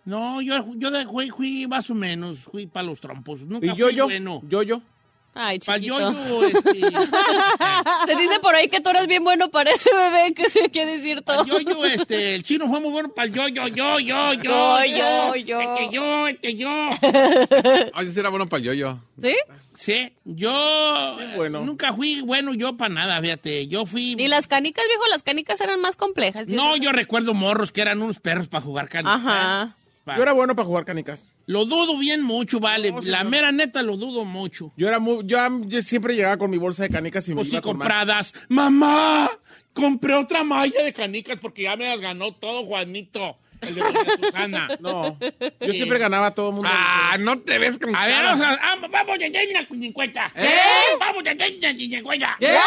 No, 0.06 0.42
yo, 0.42 0.66
yo 0.76 0.92
de, 0.92 1.06
fui, 1.06 1.30
fui 1.30 1.68
más 1.68 1.90
o 1.90 1.96
menos, 1.96 2.40
fui 2.40 2.66
para 2.68 2.88
los 2.88 3.00
trompos. 3.00 3.42
Nunca 3.42 3.66
Y 3.68 3.76
yo, 3.76 3.88
fui 3.88 3.96
yo, 3.96 4.06
bueno. 4.06 4.42
yo, 4.48 4.64
yo. 4.64 4.82
Ay, 5.36 5.60
Para 5.60 5.78
chiquito. 5.78 6.00
yo, 6.00 6.12
yo, 6.12 6.44
este, 6.48 6.80
Se 8.08 8.16
dice 8.16 8.40
por 8.42 8.56
ahí 8.56 8.68
que 8.68 8.82
tú 8.82 8.90
eres 8.90 9.06
bien 9.08 9.24
bueno 9.24 9.50
para 9.50 9.70
ese 9.72 9.90
bebé 9.96 10.34
que 10.34 10.50
se 10.50 10.70
quiere 10.70 10.98
decir 10.98 11.22
todo. 11.22 11.46
Yo-yo, 11.46 11.86
este, 11.86 12.34
el 12.36 12.44
chino 12.44 12.68
fue 12.68 12.80
muy 12.80 12.90
bueno 12.90 13.10
para 13.14 13.28
el 13.28 13.34
yo-yo, 13.34 13.68
yo, 13.68 14.00
yo, 14.00 14.34
yo, 14.34 14.86
Yo, 14.86 15.36
yo, 15.36 15.36
yo. 15.36 15.62
Este 15.62 15.90
yo, 15.94 16.28
este 16.28 16.56
yo. 16.56 16.70
Ah, 17.94 18.02
ese 18.02 18.20
era 18.20 18.30
bueno 18.30 18.50
para 18.50 18.60
el 18.60 18.66
yo-yo. 18.66 19.00
¿Sí? 19.22 19.36
Sí, 19.76 20.12
yo 20.26 21.18
bueno. 21.36 21.62
nunca 21.62 21.94
fui 21.94 22.22
bueno 22.22 22.54
yo 22.54 22.76
para 22.76 22.94
nada, 22.94 23.22
fíjate. 23.22 23.68
Yo 23.68 23.86
fui... 23.86 24.16
Y 24.18 24.28
las 24.28 24.48
canicas, 24.48 24.84
viejo, 24.88 25.04
las 25.10 25.24
canicas 25.24 25.62
eran 25.62 25.80
más 25.80 25.96
complejas. 25.96 26.48
No, 26.48 26.76
yo 26.76 26.92
recuerdo 26.92 27.34
morros 27.34 27.72
que 27.72 27.82
eran 27.82 28.02
unos 28.02 28.20
perros 28.20 28.48
para 28.48 28.62
jugar 28.64 28.90
canicas. 28.90 29.16
Ajá. 29.16 29.76
Pa- 30.10 30.18
Yo 30.18 30.24
era 30.24 30.34
bueno 30.34 30.56
para 30.56 30.66
jugar 30.66 30.86
canicas. 30.86 31.28
Lo 31.46 31.66
dudo 31.66 31.98
bien 31.98 32.24
mucho, 32.24 32.60
vale. 32.60 32.92
No, 32.92 33.00
La 33.02 33.24
mera 33.24 33.52
neta 33.52 33.82
lo 33.82 33.98
dudo 33.98 34.26
mucho. 34.26 34.72
Yo 34.78 34.88
era 34.88 35.00
muy, 35.00 35.24
yo, 35.26 35.38
yo 35.66 35.82
siempre 35.82 36.16
llegaba 36.16 36.38
con 36.38 36.50
mi 36.52 36.58
bolsa 36.58 36.84
de 36.84 36.90
canicas 36.90 37.28
y 37.28 37.32
me 37.32 37.36
Pues 37.38 37.50
sí, 37.50 37.56
iba 37.56 37.62
más. 37.62 37.66
compradas. 37.66 38.34
¡Mamá! 38.48 39.30
Compré 39.74 40.14
otra 40.16 40.44
malla 40.44 40.84
de 40.84 40.92
canicas 40.94 41.40
porque 41.40 41.64
ya 41.64 41.76
me 41.76 41.86
las 41.86 42.00
ganó 42.02 42.34
todo 42.34 42.66
Juanito, 42.66 43.38
el 43.62 43.76
de 43.76 43.82
Susana. 44.22 44.68
No, 44.80 45.18
yo 45.20 45.28
Sí. 45.68 45.74
siempre 45.74 46.00
ganaba 46.00 46.28
a 46.28 46.34
todo 46.34 46.50
el 46.50 46.56
mundo. 46.56 46.70
Ah, 46.74 47.18
no 47.20 47.40
te 47.40 47.58
ves 47.60 47.78
con 47.78 47.96
A 47.96 48.08
ver, 48.08 48.24
vamos 48.24 48.42
a, 48.42 48.54
ah, 48.54 48.76
vamos 48.82 49.10
a 49.22 49.26
hacer 49.26 49.48
una 49.50 49.68
cincuenta. 49.82 50.32
¿Eh? 50.36 50.50
Vamos 51.00 51.24
a 51.28 51.32
hacer 51.32 51.60
una. 52.06 52.38
¿Qué? 52.40 52.58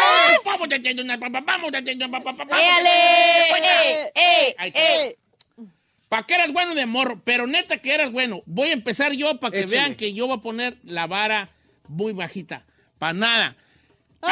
Vamos 0.44 0.72
a 0.72 0.76
hacer 0.76 1.00
una, 1.00 1.16
vamos 1.16 1.74
a 1.74 1.78
hacer 1.78 1.96
una, 1.96 2.06
vamos 2.08 2.26
a 2.38 2.42
hacer. 2.42 4.12
¡Eh, 4.14 4.14
eh, 4.14 4.72
eh! 4.74 5.16
¿Para 6.12 6.24
qué 6.26 6.34
eras 6.34 6.52
bueno 6.52 6.74
de 6.74 6.84
morro? 6.84 7.22
Pero 7.24 7.46
neta 7.46 7.78
que 7.78 7.94
eras 7.94 8.12
bueno. 8.12 8.42
Voy 8.44 8.68
a 8.68 8.72
empezar 8.74 9.12
yo 9.14 9.40
para 9.40 9.50
que 9.52 9.60
Échale. 9.60 9.76
vean 9.78 9.94
que 9.94 10.12
yo 10.12 10.26
voy 10.26 10.36
a 10.36 10.40
poner 10.42 10.76
la 10.84 11.06
vara 11.06 11.52
muy 11.88 12.12
bajita. 12.12 12.66
Para 12.98 13.14
nada. 13.14 13.56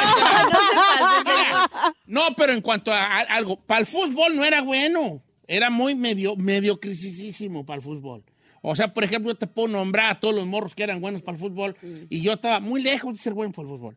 No, 2.07 2.35
pero 2.37 2.53
en 2.53 2.61
cuanto 2.61 2.93
a, 2.93 2.99
a- 3.03 3.21
algo, 3.21 3.57
para 3.61 3.81
el 3.81 3.87
fútbol 3.87 4.37
no 4.37 4.45
era 4.45 4.61
bueno. 4.61 5.23
Era 5.47 5.71
muy 5.71 5.95
medio, 5.95 6.37
medio 6.37 6.79
crisisísimo 6.79 7.65
para 7.65 7.79
el 7.79 7.83
fútbol. 7.83 8.25
O 8.61 8.77
sea, 8.77 8.93
por 8.93 9.03
ejemplo, 9.05 9.33
yo 9.33 9.39
te 9.39 9.47
puedo 9.47 9.69
nombrar 9.69 10.11
a 10.11 10.21
todos 10.21 10.35
los 10.35 10.47
morros 10.47 10.75
que 10.75 10.83
eran 10.83 11.01
buenos 11.01 11.23
para 11.23 11.37
el 11.37 11.41
fútbol 11.41 11.77
y 12.11 12.21
yo 12.21 12.35
estaba 12.35 12.61
muy 12.61 12.83
lejos 12.83 13.15
de 13.15 13.21
ser 13.23 13.33
bueno 13.33 13.53
para 13.53 13.67
el 13.69 13.75
fútbol. 13.75 13.97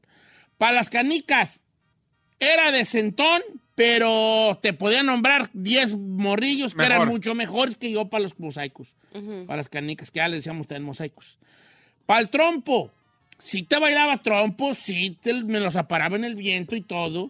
Para 0.57 0.71
las 0.71 0.89
canicas, 0.89 1.59
era 2.39 2.71
de 2.71 2.85
centón, 2.85 3.41
pero 3.75 4.59
te 4.61 4.73
podía 4.73 5.01
nombrar 5.03 5.49
10 5.53 5.97
morrillos 5.97 6.73
que 6.73 6.83
eran 6.83 7.07
mucho 7.07 7.33
mejores 7.35 7.75
que 7.77 7.91
yo 7.91 8.05
para 8.05 8.23
los 8.23 8.39
mosaicos. 8.39 8.87
Para 9.45 9.57
las 9.57 9.69
canicas, 9.69 10.09
que 10.11 10.17
ya 10.17 10.27
le 10.27 10.37
decíamos 10.37 10.67
también 10.67 10.85
mosaicos. 10.85 11.37
Para 12.05 12.19
el 12.19 12.29
trompo, 12.29 12.91
si 13.39 13.63
te 13.63 13.77
bailaba 13.79 14.21
trompo, 14.21 14.73
sí, 14.73 15.17
te- 15.21 15.43
me 15.43 15.59
los 15.59 15.75
aparaba 15.75 16.15
en 16.15 16.23
el 16.23 16.35
viento 16.35 16.75
y 16.75 16.81
todo. 16.81 17.29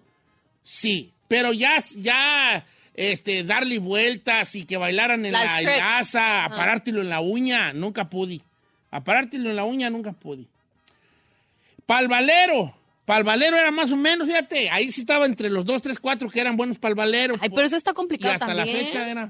Sí, 0.63 1.11
pero 1.27 1.51
ya, 1.53 1.75
ya, 1.97 2.65
este, 2.93 3.43
darle 3.43 3.79
vueltas 3.79 4.55
y 4.55 4.65
que 4.65 4.77
bailaran 4.77 5.25
en 5.25 5.31
Las 5.33 5.45
la 5.45 5.55
tricks. 5.57 5.77
casa, 5.77 6.45
a 6.45 6.49
parártelo 6.49 7.01
en 7.01 7.09
la 7.09 7.19
uña, 7.21 7.73
nunca 7.73 8.09
pude. 8.09 8.39
A 8.91 9.03
parártelo 9.03 9.49
en 9.49 9.55
la 9.55 9.63
uña, 9.65 9.89
nunca 9.89 10.13
pude. 10.13 10.45
Para 11.85 12.01
el 12.01 12.07
valero, 12.07 12.73
Para 13.05 13.19
el 13.19 13.25
valero 13.25 13.57
era 13.57 13.69
más 13.71 13.91
o 13.91 13.97
menos, 13.97 14.27
fíjate, 14.27 14.69
ahí 14.69 14.91
sí 14.91 15.01
estaba 15.01 15.25
entre 15.25 15.49
los 15.49 15.65
dos, 15.65 15.81
tres, 15.81 15.99
cuatro 15.99 16.29
que 16.29 16.39
eran 16.39 16.55
buenos 16.55 16.79
para 16.79 16.91
el 16.91 16.95
valero. 16.95 17.35
Ay, 17.41 17.49
pero 17.49 17.67
eso 17.67 17.75
está 17.75 17.91
Y 17.91 17.93
complicado 17.93 18.33
hasta 18.33 18.45
también. 18.47 18.65
la 18.67 18.73
fecha 18.85 19.09
era 19.09 19.29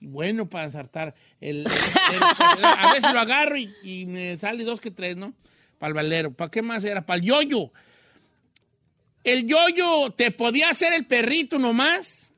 bueno 0.00 0.48
para 0.48 0.64
ensartar. 0.64 1.14
El, 1.42 1.58
el- 1.58 1.66
el- 1.66 2.64
a 2.64 2.92
veces 2.94 3.12
lo 3.12 3.20
agarro 3.20 3.58
y, 3.58 3.70
y 3.82 4.06
me 4.06 4.36
sale 4.38 4.64
dos 4.64 4.80
que 4.80 4.90
tres, 4.90 5.16
¿no? 5.18 5.34
Para 5.78 5.88
el 5.88 5.94
valero. 5.94 6.32
¿Para 6.32 6.50
qué 6.50 6.62
más 6.62 6.82
era? 6.84 7.04
Para 7.04 7.18
el 7.18 7.24
yoyo. 7.26 7.70
El 9.24 9.46
yoyo 9.46 10.10
te 10.12 10.30
podía 10.30 10.70
hacer 10.70 10.92
el 10.94 11.04
perrito 11.06 11.58
nomás 11.58 12.32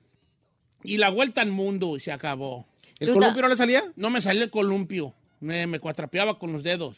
y 0.82 0.96
la 0.98 1.10
vuelta 1.10 1.40
al 1.40 1.52
mundo 1.52 1.96
y 1.96 2.00
se 2.00 2.10
acabó. 2.10 2.66
¿El 2.98 3.12
columpio 3.12 3.42
no 3.42 3.48
le 3.48 3.56
salía? 3.56 3.84
No 3.96 4.10
me 4.10 4.20
salía 4.20 4.42
el 4.42 4.50
columpio. 4.50 5.14
Me, 5.40 5.66
me 5.68 5.78
cuatrapeaba 5.78 6.38
con 6.38 6.52
los 6.52 6.62
dedos. 6.64 6.96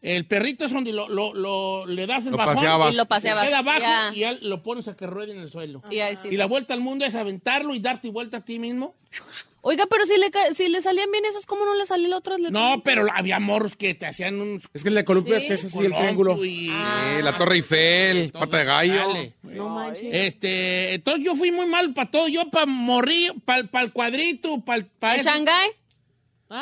El 0.00 0.26
perrito 0.26 0.64
es 0.64 0.72
donde 0.72 0.92
lo, 0.92 1.08
lo- 1.08 1.34
lo- 1.34 1.84
le 1.86 2.06
das 2.06 2.24
el 2.24 2.30
Lo 2.32 2.36
bajón 2.38 2.54
paseabas. 2.54 2.92
Y 2.92 2.96
lo 2.96 3.02
se 3.02 3.08
paseabas. 3.08 3.46
queda 3.46 3.58
abajo 3.58 3.80
Ya. 3.80 4.10
y 4.14 4.20
ya 4.20 4.32
lo 4.42 4.62
pones 4.62 4.86
a 4.86 4.96
que 4.96 5.06
ruede 5.06 5.32
en 5.32 5.40
el 5.40 5.50
suelo. 5.50 5.82
Y 5.90 5.98
ahí 5.98 6.16
sí. 6.22 6.28
Y 6.30 6.36
la 6.36 6.46
vuelta 6.46 6.72
al 6.74 6.80
mundo 6.80 7.04
es 7.04 7.14
aventarlo 7.16 7.74
y 7.74 7.80
darte 7.80 8.08
vuelta 8.10 8.36
a 8.36 8.44
ti 8.44 8.58
mismo. 8.60 8.94
Oiga, 9.60 9.86
pero 9.90 10.06
si 10.06 10.12
le, 10.16 10.30
si 10.54 10.68
le 10.68 10.80
salían 10.82 11.10
bien 11.10 11.24
esos, 11.24 11.44
¿cómo 11.44 11.64
no 11.64 11.74
le 11.74 11.84
salía 11.84 12.06
el 12.06 12.12
otro? 12.12 12.38
Le- 12.38 12.50
No, 12.52 12.80
pero 12.84 13.06
había 13.12 13.40
morros 13.40 13.74
que 13.74 13.92
te 13.94 14.06
hacían 14.06 14.40
un 14.40 14.62
Es 14.72 14.82
que 14.84 14.88
el 14.88 14.94
de 14.94 15.04
columpio 15.04 15.38
Sí. 15.40 15.46
es 15.46 15.50
ese, 15.64 15.68
sí, 15.68 15.78
el 15.80 15.92
triángulo. 15.92 16.42
y 16.44 16.70
la 17.22 17.36
Torre 17.36 17.56
Eiffel, 17.56 18.30
pata 18.30 18.58
de 18.58 18.64
gallo. 18.64 19.04
sale. 19.12 19.32
No 19.42 19.68
manches. 19.68 20.14
Este, 20.14 20.94
entonces 20.94 21.24
yo 21.24 21.34
fui 21.34 21.50
muy 21.50 21.66
mal 21.66 21.92
para 21.92 22.08
todo. 22.08 22.28
Yo 22.28 22.48
para 22.50 22.66
morir, 22.66 23.34
para 23.44 23.66
el 23.80 23.92
cuadrito, 23.92 24.60
para 24.60 25.16
¿En 25.16 25.24
Shanghái? 25.24 25.70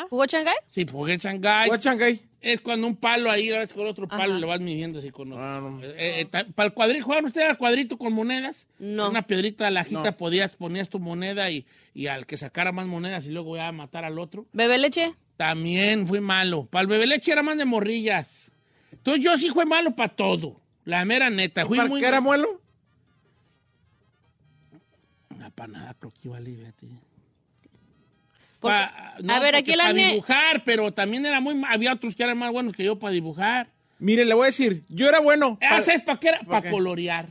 ¿Jugó 0.09 0.25
Shanghái? 0.25 0.55
Sí, 0.69 0.85
jugué 0.89 1.17
Shanghái. 1.17 1.69
¿O 1.69 1.73
a 1.73 1.77
Shanghái? 1.77 2.21
Es 2.41 2.61
cuando 2.61 2.87
un 2.87 2.95
palo 2.95 3.31
ahí, 3.31 3.49
ahora 3.49 3.63
es 3.63 3.73
con 3.73 3.87
otro 3.87 4.07
palo 4.07 4.33
Ajá. 4.33 4.39
le 4.39 4.45
vas 4.45 4.59
midiendo 4.59 4.99
así 4.99 5.09
con 5.09 5.31
otro. 5.31 5.43
Ah, 5.43 5.59
no. 5.59 5.79
para 6.53 6.67
el 6.67 6.73
cuadrito, 6.73 7.05
¿jugaban 7.05 7.25
ustedes 7.25 7.49
al 7.49 7.57
cuadrito 7.57 7.97
con 7.97 8.13
monedas? 8.13 8.67
No. 8.79 9.09
Una 9.09 9.25
piedrita 9.25 9.69
lajita 9.71 10.11
No. 10.11 10.17
podías, 10.17 10.51
ponías 10.51 10.89
tu 10.89 10.99
moneda 10.99 11.49
y, 11.49 11.65
y 11.93 12.07
al 12.07 12.25
que 12.25 12.37
sacara 12.37 12.71
más 12.71 12.85
monedas 12.85 13.25
y 13.25 13.29
luego 13.29 13.55
iba 13.55 13.67
a 13.67 13.71
matar 13.71 14.05
al 14.05 14.19
otro. 14.19 14.45
¿Bebé 14.53 14.77
leche? 14.77 15.15
También 15.35 16.07
fui 16.07 16.19
malo. 16.19 16.65
Para 16.65 16.81
el 16.81 16.87
bebé 16.87 17.07
leche 17.07 17.31
era 17.31 17.43
más 17.43 17.57
de 17.57 17.65
morrillas. 17.65 18.51
Entonces 18.91 19.23
yo 19.23 19.37
sí 19.37 19.49
fui 19.49 19.65
malo 19.65 19.95
para 19.95 20.15
todo. 20.15 20.61
La 20.85 21.03
mera 21.05 21.29
neta. 21.29 21.65
Fui 21.65 21.77
¿Para 21.77 21.89
muy... 21.89 21.99
qué 21.99 22.07
era 22.07 22.21
muelo? 22.21 22.61
No, 25.37 25.51
para 25.51 25.71
nada, 25.73 25.93
creo 25.99 26.13
que 26.13 26.27
iba 26.27 26.37
a 26.37 26.41
fíjate. 26.41 26.87
Porque- 28.59 28.75
Pa- 28.77 29.15
no, 29.23 29.33
a 29.33 29.39
ver, 29.39 29.55
aquí 29.55 29.71
el 29.71 29.77
Para 29.79 29.93
dibujar, 29.93 30.63
pero 30.63 30.91
también 30.93 31.25
era 31.25 31.39
muy... 31.39 31.61
Había 31.67 31.93
otros 31.93 32.15
que 32.15 32.23
eran 32.23 32.37
más 32.37 32.51
buenos 32.51 32.73
que 32.73 32.83
yo 32.83 32.97
para 32.99 33.11
dibujar. 33.13 33.67
Mire, 33.99 34.25
le 34.25 34.33
voy 34.33 34.43
a 34.43 34.45
decir, 34.47 34.83
yo 34.89 35.07
era 35.09 35.19
bueno. 35.19 35.57
Ah, 35.61 35.69
para- 35.69 35.83
¿Sabes 35.83 36.01
para 36.01 36.19
qué 36.19 36.27
era? 36.29 36.39
Para 36.41 36.69
colorear. 36.69 37.27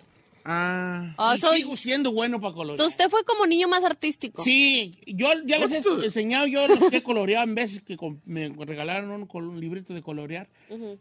Ah. 0.49 1.13
Ah, 1.19 1.35
y 1.37 1.41
soy- 1.41 1.59
sigo 1.59 1.77
siendo 1.77 2.13
bueno 2.13 2.41
para 2.41 2.55
colorear. 2.55 2.87
Usted 2.87 3.09
fue 3.11 3.25
como 3.25 3.47
niño 3.47 3.67
más 3.67 3.83
artístico. 3.83 4.45
Sí, 4.45 4.93
yo 5.07 5.29
ya 5.45 5.59
les 5.59 5.73
he 5.73 5.83
enseñado 6.05 6.47
yo 6.47 6.69
los 6.69 6.79
que 6.89 7.03
coloreaba 7.03 7.43
en 7.43 7.57
veces 7.57 7.83
que 7.83 7.97
me 8.27 8.49
regalaron 8.65 9.27
un, 9.29 9.61
librito 9.61 9.93
de 9.93 10.03
colorear 10.03 10.49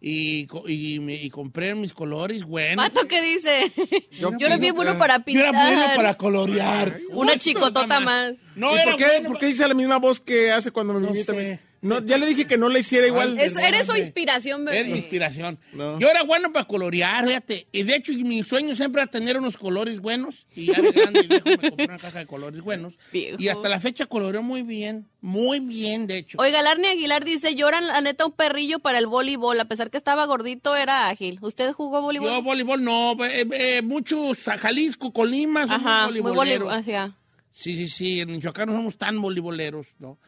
y, 0.01 0.47
y, 0.67 0.99
me- 0.99 1.21
y 1.21 1.29
compré 1.29 1.75
mis 1.75 1.93
colores 1.93 2.43
buenos. 2.43 2.77
Mato, 2.77 3.07
¿qué 3.07 3.21
dice? 3.21 3.71
Yo, 4.19 4.31
Yo 4.39 4.47
era 4.47 4.57
bien 4.57 4.73
bueno 4.73 4.97
para 4.97 5.17
Yo 5.19 5.23
pintar. 5.25 5.45
era 5.49 5.51
bueno 5.67 5.85
para 5.95 6.13
colorear. 6.15 6.99
Una 7.11 7.37
chicotota 7.37 7.99
más. 7.99 8.33
No, 8.55 8.71
¿Y 8.75 8.79
era 8.79 8.91
por 8.91 8.95
qué, 8.95 9.05
bueno 9.05 9.29
por 9.29 9.37
qué 9.37 9.45
dice 9.47 9.67
la 9.67 9.73
misma 9.75 9.97
voz 9.97 10.19
que 10.19 10.51
hace 10.51 10.71
cuando 10.71 10.93
me 10.93 11.01
No 11.01 11.13
sé. 11.13 11.59
No, 11.85 11.99
ya 12.03 12.17
le 12.17 12.25
dije 12.25 12.45
que 12.47 12.57
no 12.57 12.67
le 12.69 12.79
hiciera 12.79 13.07
igual. 13.07 13.37
Es- 13.39 13.55
eres 13.57 13.85
su 13.87 13.95
inspiración, 13.95 14.65
bebé. 14.65 14.81
Es 14.81 14.87
mi 14.87 14.97
inspiración. 14.97 15.59
No. 15.73 15.99
Yo 15.99 16.09
era 16.09 16.23
bueno 16.23 16.51
para 16.51 16.65
colorear, 16.65 17.25
fíjate. 17.25 17.67
Y 17.71 17.83
de 17.83 17.95
hecho, 17.95 18.11
mi 18.13 18.43
sueño 18.43 18.75
siempre 18.75 19.01
era 19.03 19.11
tener 19.11 19.37
unos 19.37 19.55
colores 19.57 19.99
buenos. 20.01 20.45
Y 20.55 20.65
ya 20.67 20.81
de 20.81 20.91
grande 20.91 21.21
y 21.23 21.27
viejo 21.27 21.45
me 21.49 21.57
compré 21.69 21.85
una 21.85 21.97
caja 21.99 22.19
de 22.19 22.25
colores 22.25 22.61
buenos. 22.61 22.93
Viejo. 23.13 23.37
Y 23.39 23.47
hasta 23.49 23.69
la 23.69 23.79
fecha 23.79 24.05
coloreó 24.07 24.41
muy 24.41 24.63
bien. 24.63 25.07
Muy 25.21 25.59
bien, 25.59 26.05
de 26.07 26.17
hecho. 26.17 26.37
Oiga, 26.39 26.61
Larny 26.61 26.87
Aguilar 26.87 27.23
dice, 27.25 27.55
yo 27.55 27.67
era 27.67 27.81
la 27.81 27.99
neta 28.01 28.25
un 28.25 28.31
perrillo 28.33 28.79
para 28.79 28.99
el 28.99 29.07
voleibol, 29.07 29.59
a 29.59 29.65
pesar 29.65 29.89
que 29.89 29.97
estaba 29.97 30.25
gordito, 30.25 30.75
era 30.75 31.09
ágil. 31.09 31.39
¿Usted 31.41 31.71
jugó 31.73 32.01
voleibol? 32.01 32.29
Yo 32.29 32.41
voleibol 32.43 32.83
no, 32.83 33.13
eh, 33.25 33.47
eh, 33.51 33.81
muchos 33.81 34.47
a 34.47 34.57
Jalisco, 34.57 35.11
Colima, 35.13 35.63
Ajá, 35.63 36.05
muy 36.09 36.19
voleiboleros. 36.21 36.67
voleibol. 36.75 37.13
Sí, 37.51 37.75
sí, 37.75 37.87
sí, 37.87 38.19
en 38.19 38.31
Michoacán 38.31 38.67
no 38.67 38.75
somos 38.75 38.97
tan 38.97 39.21
voleiboleros, 39.21 39.87
¿no? 39.97 40.19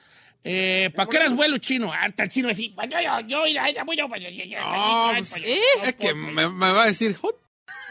Eh, 0.50 0.90
¿Para 0.96 1.10
qué 1.10 1.18
eras 1.18 1.36
vuelo 1.36 1.58
chino? 1.58 1.92
Ah, 1.94 2.06
está 2.08 2.24
el 2.24 2.30
chino 2.30 2.48
así. 2.50 2.70
"Pues 2.70 2.90
Yo, 2.90 2.98
yo, 3.02 3.20
yo, 3.28 3.40
voy 3.86 3.98
yo, 3.98 4.08
pues, 4.08 4.22
pues, 5.30 5.44
¿eh? 5.44 5.60
Es 5.84 5.94
que 5.96 6.14
pues, 6.14 6.16
me, 6.16 6.48
me 6.50 6.72
va 6.72 6.84
a 6.84 6.86
decir. 6.88 7.18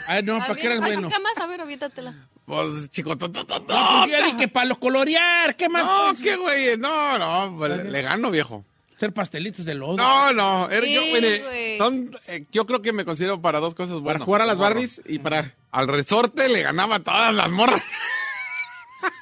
Ah, 0.09 0.23
no, 0.23 0.39
¿para 0.39 0.55
qué 0.55 0.67
eras 0.67 0.79
bueno? 0.81 1.09
¿qué 1.11 1.19
más? 1.21 1.37
A 1.39 1.47
ver, 1.47 1.61
avítatela. 1.61 2.15
pues 2.47 2.89
chico, 2.91 3.17
to, 3.19 3.31
to, 3.31 3.45
to, 3.45 3.61
to. 3.63 3.75
No, 3.75 4.05
pues 4.07 4.13
yo 4.19 4.25
dije 4.25 4.49
para 4.49 4.67
los 4.67 4.79
colorear, 4.79 5.55
¿qué 5.57 5.69
más? 5.69 5.85
No, 5.85 6.13
qué 6.23 6.37
güey, 6.37 6.77
no, 6.79 7.19
no, 7.19 7.57
pues, 7.59 7.77
le, 7.77 7.85
le 7.85 8.03
gano, 8.03 8.31
viejo. 8.31 8.65
Hacer 8.97 9.13
pastelitos 9.13 9.67
de 9.67 9.75
lodo. 9.75 9.97
No, 9.99 10.33
no, 10.33 10.71
era- 10.71 10.87
yo, 10.87 11.03
Sí, 11.03 11.11
mire, 11.13 11.39
güey. 11.41 11.77
son, 11.79 12.17
eh, 12.29 12.45
yo 12.51 12.65
creo 12.65 12.81
que 12.81 12.95
me 12.95 13.05
considero 13.05 13.43
para 13.43 13.59
dos 13.61 13.75
cosas 13.75 13.95
Para 13.97 14.01
buenas. 14.05 14.23
jugar 14.23 14.41
a 14.41 14.47
las. 14.47 14.57
Barbies 14.57 15.03
y 15.05 15.19
para... 15.19 15.53
Al 15.73 15.89
resorte 15.89 16.49
le 16.49 16.63
ganaba 16.63 17.01
todas 17.01 17.35
las 17.35 17.51
morras. 17.51 17.83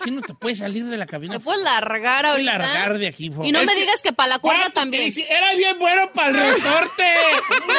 Si 0.04 0.10
no 0.10 0.22
te 0.22 0.34
puedes 0.34 0.58
salir 0.58 0.84
de 0.86 0.96
la 0.96 1.06
cabina. 1.06 1.34
Te 1.34 1.40
puedes 1.40 1.62
largar 1.62 2.22
Puedes 2.24 2.48
ahorita. 2.48 2.58
largar 2.58 2.98
de 2.98 3.06
aquí, 3.06 3.30
por 3.30 3.44
Y 3.44 3.52
no 3.52 3.60
me 3.64 3.72
que- 3.74 3.80
digas 3.80 4.00
que 4.02 4.12
para 4.12 4.28
la 4.28 4.38
cuerda 4.38 4.70
también. 4.70 5.12
Era 5.28 5.54
bien 5.54 5.78
bueno 5.78 6.10
para 6.12 6.28
el 6.28 6.34
resorte. 6.52 7.14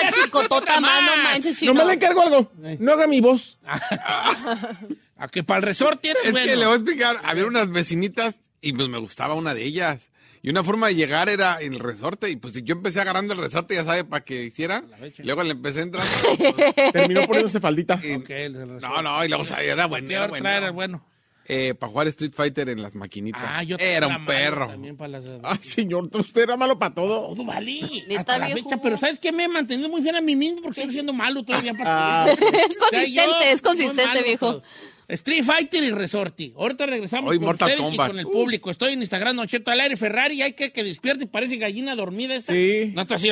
Una 0.01 0.11
chicotota 0.11 0.79
más, 0.79 1.03
no 1.03 1.23
manches. 1.23 1.61
No 1.63 1.73
me 1.73 1.85
le 1.85 1.93
encargo 1.93 2.21
algo. 2.23 2.51
No 2.79 2.93
haga 2.93 3.07
mi 3.07 3.21
voz. 3.21 3.57
A 5.17 5.27
que 5.29 5.43
para 5.43 5.59
el 5.59 5.63
resorte 5.63 6.09
eres 6.09 6.25
Es 6.25 6.31
bueno. 6.31 6.45
que 6.47 6.55
le 6.57 6.65
voy 6.65 6.73
a 6.73 6.77
explicar, 6.77 7.21
había 7.23 7.45
unas 7.45 7.69
vecinitas 7.71 8.35
y 8.61 8.73
pues 8.73 8.89
me 8.89 8.97
gustaba 8.97 9.33
una 9.35 9.53
de 9.53 9.63
ellas. 9.63 10.11
Y 10.41 10.49
una 10.49 10.63
forma 10.63 10.87
de 10.87 10.95
llegar 10.95 11.27
era 11.29 11.55
el 11.55 11.79
resorte. 11.79 12.29
Y 12.29 12.35
pues 12.35 12.53
si 12.53 12.61
yo 12.63 12.73
empecé 12.75 12.99
agarrando 13.01 13.33
el 13.33 13.39
resorte, 13.39 13.73
ya 13.75 13.83
sabe, 13.83 14.03
para 14.03 14.23
que 14.23 14.43
hiciera. 14.43 14.83
Luego 15.19 15.41
le 15.43 15.51
empecé 15.51 15.79
a 15.79 15.83
entrar. 15.83 16.05
Terminó 16.93 17.25
poniéndose 17.25 17.59
faldita. 17.59 17.99
y- 18.03 18.21
el 18.31 18.79
no, 18.79 19.01
no, 19.01 19.25
y 19.25 19.27
luego 19.27 19.43
sabía, 19.45 19.71
era 19.73 19.87
bueno. 19.87 20.07
¿Qué 20.07 20.13
Era 20.15 20.71
bueno. 20.71 21.03
Eh, 21.47 21.75
para 21.75 21.91
jugar 21.91 22.07
Street 22.07 22.31
Fighter 22.33 22.69
en 22.69 22.81
las 22.81 22.95
maquinitas. 22.95 23.41
Ah, 23.45 23.61
yo 23.61 23.77
era 23.79 24.07
un 24.07 24.25
perro. 24.25 24.67
También 24.67 24.97
para 24.97 25.19
las... 25.19 25.23
Ay, 25.43 25.59
señor, 25.61 26.09
usted 26.13 26.41
era 26.41 26.57
malo 26.57 26.79
para 26.79 26.95
todo. 26.95 27.33
Todo 27.35 27.45
vale. 27.45 27.81
Hasta 28.17 28.39
la. 28.39 28.49
Pero 28.81 28.97
¿sabes 28.97 29.19
qué? 29.19 29.31
Me 29.31 29.43
he 29.43 29.47
mantenido 29.47 29.87
muy 29.89 30.01
fiel 30.01 30.15
a 30.15 30.21
mí 30.21 30.35
mismo 30.35 30.61
porque 30.63 30.81
sigo 30.81 30.91
siendo 30.91 31.13
malo 31.13 31.43
todavía 31.43 31.73
para 31.73 32.23
Ah. 32.23 32.31
Es 32.31 32.77
consistente, 32.77 33.51
es 33.51 33.61
consistente, 33.61 34.23
viejo. 34.23 34.63
Street 35.07 35.43
Fighter 35.43 35.83
y 35.83 35.91
Resorti. 35.91 36.53
Ahorita 36.57 36.87
regresamos 36.87 37.29
Hoy 37.29 37.37
con 37.37 37.45
Mortal 37.45 37.69
ustedes 37.69 37.79
y 37.79 37.89
Kombat. 37.89 38.07
con 38.09 38.19
el 38.19 38.25
público. 38.25 38.71
Estoy 38.71 38.93
en 38.93 39.01
Instagram, 39.01 39.35
Nocheto 39.35 39.69
al 39.69 39.79
aire, 39.81 39.97
Ferrari. 39.97 40.41
Hay 40.41 40.53
que 40.53 40.71
que 40.71 40.83
despierte 40.83 41.25
y 41.25 41.27
parece 41.27 41.57
gallina 41.57 41.95
dormida 41.95 42.33
esa. 42.35 42.53
Sí. 42.53 42.91
No 42.95 43.05
te 43.05 43.13
así. 43.13 43.29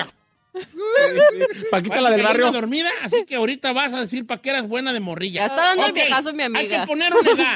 Paquita 1.71 1.99
la 2.01 2.11
del 2.11 2.21
barrio. 2.23 2.51
dormida, 2.51 2.89
así 3.01 3.25
que 3.25 3.35
ahorita 3.35 3.71
vas 3.73 3.93
a 3.93 4.01
decir 4.01 4.25
para 4.27 4.41
qué 4.41 4.49
eras 4.51 4.67
buena 4.67 4.93
de 4.93 4.99
morrilla. 4.99 5.41
Ya 5.41 5.45
está 5.47 5.63
dando 5.65 5.85
el 5.85 5.91
Ok, 5.91 5.95
viejazo 5.95 6.33
mi 6.33 6.43
amiga. 6.43 6.59
Hay 6.61 6.67
que 6.67 6.79
poner 6.87 7.11
una 7.13 7.31
edad 7.31 7.55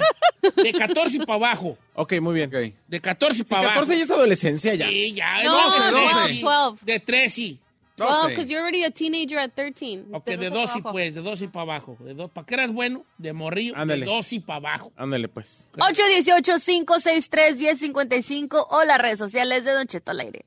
de 0.55 0.73
14 0.73 1.19
para 1.19 1.33
abajo. 1.35 1.77
Ok, 1.93 2.13
muy 2.21 2.33
bien. 2.35 2.49
Ok. 2.53 2.73
De 2.87 2.99
14 3.01 3.35
Sí, 3.37 3.43
para 3.43 3.61
abajo. 3.61 3.75
14 3.81 3.97
ya 3.97 4.03
es 4.03 4.11
adolescencia 4.11 4.75
ya. 4.75 4.87
Sí, 4.87 5.13
ya. 5.13 5.43
No, 5.43 5.53
12, 5.53 5.91
12. 5.91 6.39
12. 6.41 6.85
De 6.85 6.99
13. 6.99 7.57
Well, 7.99 8.09
12. 8.09 8.27
because 8.29 8.47
you're 8.51 8.61
already 8.61 8.83
a 8.83 8.91
teenager 8.91 9.39
at 9.39 9.51
13. 9.55 10.05
Ok, 10.11 10.25
de 10.27 10.49
vas 10.49 10.59
12 10.59 10.73
abajo. 10.79 10.91
pues, 10.91 11.15
de 11.15 11.21
12 11.21 11.47
para 11.47 11.63
abajo. 11.63 11.97
De 11.99 12.13
do- 12.13 12.27
¿Para 12.27 12.45
qué 12.45 12.53
eras 12.53 12.71
bueno? 12.71 13.03
De 13.17 13.33
morrillo, 13.33 13.73
Ándale. 13.75 14.05
de 14.05 14.11
12 14.11 14.39
para 14.41 14.57
abajo. 14.57 14.91
Ándale, 14.95 15.27
pues. 15.27 15.67
818-563-1055 15.77 18.67
o 18.69 18.83
las 18.85 18.99
redes 19.01 19.17
sociales 19.17 19.63
de 19.63 19.71
Don 19.71 19.87
Cheto 19.87 20.11
al 20.11 20.19
aire. 20.19 20.45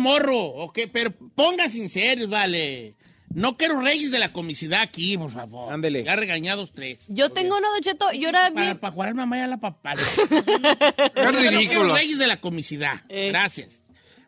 Morro? 0.00 0.38
Ok, 0.38 0.80
pero 0.92 1.12
ponga 1.34 1.68
sinceros, 1.70 2.28
vale. 2.28 2.96
No 3.32 3.56
quiero 3.56 3.80
reyes 3.80 4.10
de 4.10 4.18
la 4.18 4.32
comicidad 4.32 4.80
aquí, 4.82 5.16
por 5.16 5.30
favor. 5.30 5.72
Ándele. 5.72 6.02
Ya 6.02 6.16
regañados 6.16 6.72
tres. 6.72 7.04
Yo 7.06 7.30
tengo 7.30 7.56
una 7.56 7.68
Don 7.68 7.80
Cheto, 7.80 8.10
yo 8.12 8.28
era 8.28 8.50
Para, 8.50 8.64
bien... 8.66 8.78
para 8.78 8.92
jugar 8.92 9.14
mamá 9.14 9.38
y 9.38 9.40
a 9.42 9.46
la 9.46 9.56
papá. 9.58 9.92
Es 9.94 10.18
No 10.18 11.12
quiero 11.14 11.50
ridículo. 11.50 11.94
reyes 11.94 12.18
de 12.18 12.26
la 12.26 12.40
comicidad. 12.40 12.94
Eh. 13.08 13.28
Gracias. 13.28 13.82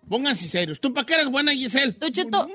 Pongan 0.08 0.36
sinceros. 0.36 0.78
¿Tú 0.80 0.92
para 0.94 1.04
qué 1.04 1.14
eras 1.14 1.28
buena, 1.30 1.52
Giselle? 1.52 1.96
Don 1.98 2.12
Cheto, 2.12 2.48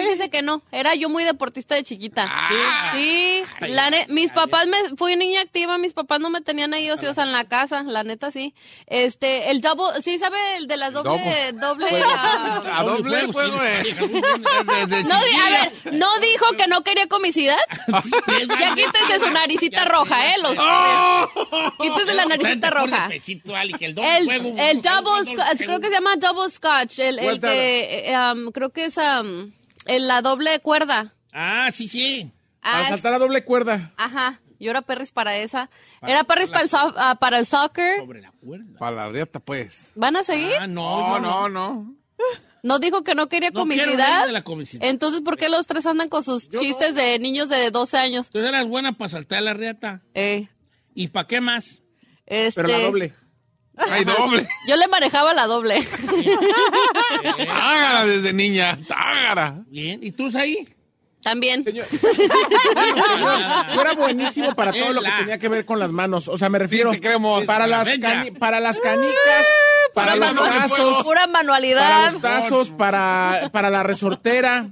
Fíjese 0.00 0.28
que 0.30 0.42
no, 0.42 0.62
era 0.70 0.94
yo 0.94 1.08
muy 1.08 1.24
deportista 1.24 1.74
de 1.74 1.82
chiquita. 1.82 2.28
Ah. 2.30 2.92
Sí, 2.94 3.42
la 3.68 3.88
ne- 3.90 4.06
mis 4.08 4.30
papás 4.32 4.66
me, 4.66 4.76
fui 4.96 5.16
niña 5.16 5.40
activa, 5.40 5.78
mis 5.78 5.94
papás 5.94 6.20
no 6.20 6.28
me 6.30 6.42
tenían 6.42 6.74
ahí 6.74 6.90
ociosa 6.90 7.22
en 7.22 7.32
la 7.32 7.44
casa, 7.46 7.82
la 7.82 8.04
neta 8.04 8.30
sí. 8.30 8.54
Este, 8.86 9.50
el 9.50 9.60
double, 9.60 10.02
sí 10.02 10.18
sabe 10.18 10.56
el 10.56 10.66
de 10.66 10.76
las 10.76 10.92
doble, 10.92 11.52
doble, 11.54 11.86
A 12.72 12.82
doble 12.82 13.32
juego 13.32 13.58
sí, 13.58 13.64
de, 13.64 13.82
sí, 13.84 13.90
de, 13.94 14.86
de 14.86 15.04
no, 15.04 15.14
a 15.14 15.50
ver, 15.50 15.94
no 15.94 16.20
dijo 16.20 16.46
que 16.58 16.66
no 16.66 16.82
quería 16.82 17.06
comicidad. 17.08 17.58
Ya 18.60 18.74
quítese 18.74 19.18
su 19.18 19.30
naricita 19.30 19.84
roja, 19.84 20.34
eh, 20.34 20.38
los. 20.38 20.56
Quítese 21.80 22.14
la 22.14 22.26
naricita 22.26 22.70
roja. 22.70 23.08
pechito, 23.08 23.54
Ali, 23.56 23.72
que 23.72 23.86
el 23.86 23.94
doble 23.94 24.16
El, 24.18 24.24
juego, 24.26 24.48
el 24.58 24.80
juego, 24.80 24.82
double 24.82 25.24
juego, 25.34 25.42
creo 25.58 25.80
que 25.80 25.88
se 25.88 25.94
llama 25.94 26.16
double 26.16 26.50
scotch, 26.50 26.98
el, 27.00 27.18
el 27.18 27.40
¿Cuál 27.40 27.40
que, 27.40 28.14
um, 28.34 28.52
creo 28.52 28.70
que 28.70 28.84
es 28.86 28.98
um, 29.20 29.52
el- 29.86 30.08
la 30.08 30.22
doble 30.22 30.60
cuerda. 30.60 31.14
Ah, 31.32 31.68
sí, 31.72 31.88
sí. 31.88 32.30
Ah, 32.62 32.72
Para 32.82 32.88
saltar 32.88 33.14
a 33.14 33.18
doble 33.18 33.44
cuerda. 33.44 33.92
Ajá, 33.96 34.40
yo 34.58 34.70
era 34.70 34.82
perris 34.82 35.12
para 35.12 35.36
esa. 35.36 35.68
Era 36.06 36.24
perris 36.24 36.50
para 36.50 36.62
el, 36.64 36.70
ah, 36.72 37.16
para 37.20 37.38
el 37.38 37.46
soccer. 37.46 38.00
Sobre 38.00 38.22
la 38.22 38.32
cuerda. 38.32 38.78
Para 38.78 38.96
la 38.96 39.08
riata, 39.10 39.40
pues. 39.40 39.92
¿Van 39.96 40.16
a 40.16 40.24
seguir? 40.24 40.54
Ah, 40.60 40.66
no, 40.66 41.18
No, 41.20 41.20
no, 41.20 41.48
no. 41.48 41.96
No 42.62 42.78
dijo 42.78 43.04
que 43.04 43.14
no 43.14 43.28
quería 43.28 43.50
No 43.50 43.60
comicidad. 43.60 44.16
reír 44.20 44.26
de 44.28 44.32
la 44.32 44.42
comicidad. 44.42 44.88
Entonces, 44.88 45.20
¿por 45.20 45.36
qué 45.36 45.50
los 45.50 45.66
tres 45.66 45.84
andan 45.84 46.08
con 46.08 46.22
sus 46.22 46.48
chistes 46.48 46.94
de 46.94 47.18
niños 47.18 47.50
de 47.50 47.70
12 47.70 47.98
años? 47.98 48.30
Tú 48.30 48.38
eras 48.38 48.66
buena 48.66 48.92
para 48.92 49.10
saltar 49.10 49.42
la 49.42 49.52
riata. 49.52 50.00
Eh, 50.14 50.48
¿Y 50.94 51.08
para 51.08 51.26
qué 51.26 51.42
más? 51.42 51.82
este, 52.24 52.62
Pero 52.62 52.68
la 52.68 52.78
doble. 52.86 53.12
Hay 53.76 54.04
doble. 54.04 54.46
Yo 54.68 54.76
le 54.76 54.86
manejaba 54.88 55.32
la 55.34 55.46
doble. 55.46 55.86
Tágara 57.46 58.06
desde 58.06 58.32
niña. 58.32 58.78
Tágara. 58.86 59.56
Bien. 59.66 59.98
¿Y 60.02 60.12
tú, 60.12 60.30
ahí? 60.36 60.68
También. 61.22 61.64
Señor, 61.64 61.86
yo 63.74 63.80
era 63.80 63.94
buenísimo 63.94 64.54
para 64.54 64.72
todo 64.72 64.92
lo 64.92 65.00
que 65.02 65.10
tenía 65.20 65.38
que 65.38 65.48
ver 65.48 65.64
con 65.64 65.78
las 65.78 65.90
manos. 65.90 66.28
O 66.28 66.36
sea, 66.36 66.48
me 66.50 66.58
refiero 66.58 66.90
te 66.90 67.00
creemos. 67.00 67.44
para 67.44 67.66
las 67.66 67.88
cani- 67.88 68.30
para 68.38 68.60
las 68.60 68.78
canicas, 68.78 69.46
para 69.94 70.12
Pura, 70.14 70.26
los 70.32 70.36
tazos, 70.36 71.02
pura 71.04 71.20
para 71.22 71.26
manualidad. 71.32 72.12
los 72.12 72.20
tazos, 72.20 72.70
para 72.70 73.48
para 73.52 73.70
la 73.70 73.82
resortera, 73.82 74.66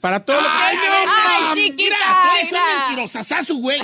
para 0.00 0.24
todo 0.24 0.40
lo 0.40 0.48
que 0.48 0.54
¡Ay, 0.54 0.76
Ay, 1.06 1.42
no! 1.48 1.54
chiquita, 1.54 1.82
Mira, 1.84 1.96
tú 2.06 2.36
eres 2.38 2.52
un 2.52 2.58
mentirosazazo, 2.88 3.54
güey. 3.56 3.80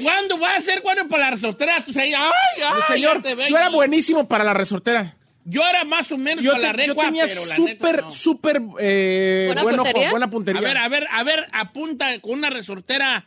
¿Cuándo 0.00 0.38
va 0.38 0.54
a 0.56 0.60
ser 0.60 0.80
bueno 0.82 1.08
para 1.08 1.24
la 1.24 1.30
resortera? 1.32 1.84
Tú 1.84 1.92
ahí, 1.98 2.12
¡ay, 2.14 2.62
ay! 2.64 2.82
Señor, 2.86 3.22
te 3.22 3.34
yo 3.36 3.56
era 3.56 3.68
buenísimo 3.70 4.28
para 4.28 4.44
la 4.44 4.54
resortera. 4.54 5.16
Yo 5.44 5.66
era 5.66 5.84
más 5.84 6.12
o 6.12 6.18
menos 6.18 6.44
Yo, 6.44 6.52
para 6.52 6.68
la 6.68 6.72
te- 6.74 6.82
yo 6.86 6.92
recua, 6.92 7.04
tenía 7.06 7.24
pero 7.26 7.44
la 7.46 7.56
súper, 7.56 8.02
no. 8.04 8.10
súper 8.12 8.62
eh, 8.78 9.44
¿Buena 9.48 9.62
buen 9.62 9.74
ojo, 9.80 9.84
puntería? 9.86 10.10
buena 10.10 10.26
A 10.26 10.30
puntería. 10.30 10.60
ver, 10.60 10.78
a 10.78 10.88
ver, 10.88 11.08
a 11.10 11.24
ver, 11.24 11.48
apunta 11.52 12.20
con 12.20 12.32
una 12.38 12.48
resortera 12.50 13.24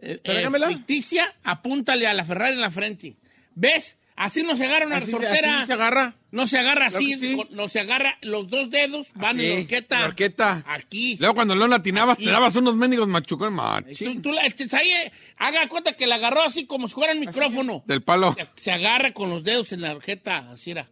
eh, 0.00 0.18
eh, 0.24 0.48
ficticia, 0.68 1.34
apúntale 1.44 2.06
a 2.06 2.14
la 2.14 2.24
Ferrari 2.24 2.54
en 2.54 2.62
la 2.62 2.70
frente. 2.70 3.16
¿Ves? 3.54 3.97
Así 4.18 4.42
no 4.42 4.56
se 4.56 4.64
agarra 4.66 4.86
una 4.86 4.96
así, 4.96 5.12
se- 5.12 5.18
resortera. 5.18 5.58
así 5.58 5.66
se 5.68 5.72
agarra. 5.74 6.14
No 6.32 6.48
se 6.48 6.58
agarra 6.58 6.86
así, 6.86 7.14
sí. 7.14 7.40
no 7.50 7.68
se 7.68 7.78
agarra, 7.80 8.18
los 8.22 8.48
dos 8.50 8.68
dedos 8.68 9.06
van 9.14 9.38
en 9.40 9.48
la 9.54 9.60
horqueta. 9.60 10.00
la 10.00 10.06
horqueta. 10.06 10.64
Aquí. 10.66 11.16
Luego 11.20 11.34
cuando 11.36 11.54
lo 11.54 11.68
latinabas, 11.68 12.16
Aquí. 12.16 12.24
te 12.26 12.30
dabas 12.32 12.56
unos 12.56 12.74
mendigos 12.76 13.06
machucones 13.06 13.54
Tú, 13.54 13.62
machín. 13.62 14.20
tú 14.22 14.32
la- 14.32 14.42
este, 14.42 14.64
ahí, 14.76 14.88
eh, 14.90 15.12
haga 15.38 15.68
cuenta 15.68 15.92
que 15.92 16.06
la 16.08 16.16
agarró 16.16 16.42
así 16.42 16.66
como 16.66 16.88
si 16.88 16.94
fuera 16.94 17.12
el 17.12 17.20
micrófono. 17.20 17.84
Del 17.86 18.02
palo. 18.02 18.34
Se, 18.34 18.46
se 18.60 18.72
agarra 18.72 19.12
con 19.12 19.30
los 19.30 19.44
dedos 19.44 19.72
en 19.72 19.82
la 19.82 19.92
horqueta, 19.92 20.50
así 20.50 20.72
era. 20.72 20.88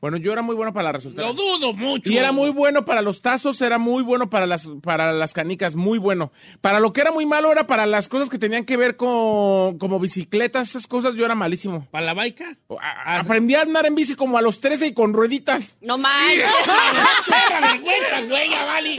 Bueno, 0.00 0.18
yo 0.18 0.30
era 0.32 0.42
muy 0.42 0.54
bueno 0.54 0.72
para 0.72 0.84
la 0.84 0.92
resortera. 0.92 1.26
Lo 1.26 1.32
dudo 1.32 1.72
mucho. 1.72 2.10
Y 2.12 2.18
era 2.18 2.30
muy 2.30 2.50
bueno 2.50 2.84
para 2.84 3.00
los 3.02 3.22
tazos, 3.22 3.60
era 3.62 3.78
muy 3.78 4.02
bueno 4.02 4.28
para 4.30 4.46
las, 4.46 4.68
para 4.82 5.10
las 5.12 5.32
canicas, 5.32 5.74
muy 5.74 5.98
bueno. 5.98 6.32
Para 6.60 6.80
lo 6.80 6.92
que 6.92 7.00
era 7.00 7.10
muy 7.12 7.24
malo 7.26 7.50
era 7.50 7.66
para 7.66 7.86
las 7.86 8.06
cosas 8.08 8.28
que 8.28 8.38
tenían 8.38 8.64
que 8.64 8.76
ver 8.76 8.96
con 8.96 9.78
como 9.78 9.98
bicicletas, 9.98 10.68
esas 10.70 10.86
cosas, 10.86 11.14
yo 11.14 11.24
era 11.24 11.34
malísimo. 11.34 11.86
¿Para 11.90 12.06
la 12.06 12.14
baica? 12.14 12.56
A- 12.80 13.18
Aprendí 13.20 13.54
a 13.54 13.62
andar 13.62 13.86
en 13.86 13.94
bici 13.94 14.14
como 14.14 14.36
a 14.38 14.42
los 14.42 14.60
13 14.60 14.88
y 14.88 14.92
con 14.92 15.12
rueditas. 15.14 15.78
No 15.80 15.96
manches. 15.96 16.44
¡Perra 17.26 17.72
vergüenza, 17.72 18.20
güey, 18.28 18.50
vale! 18.50 18.96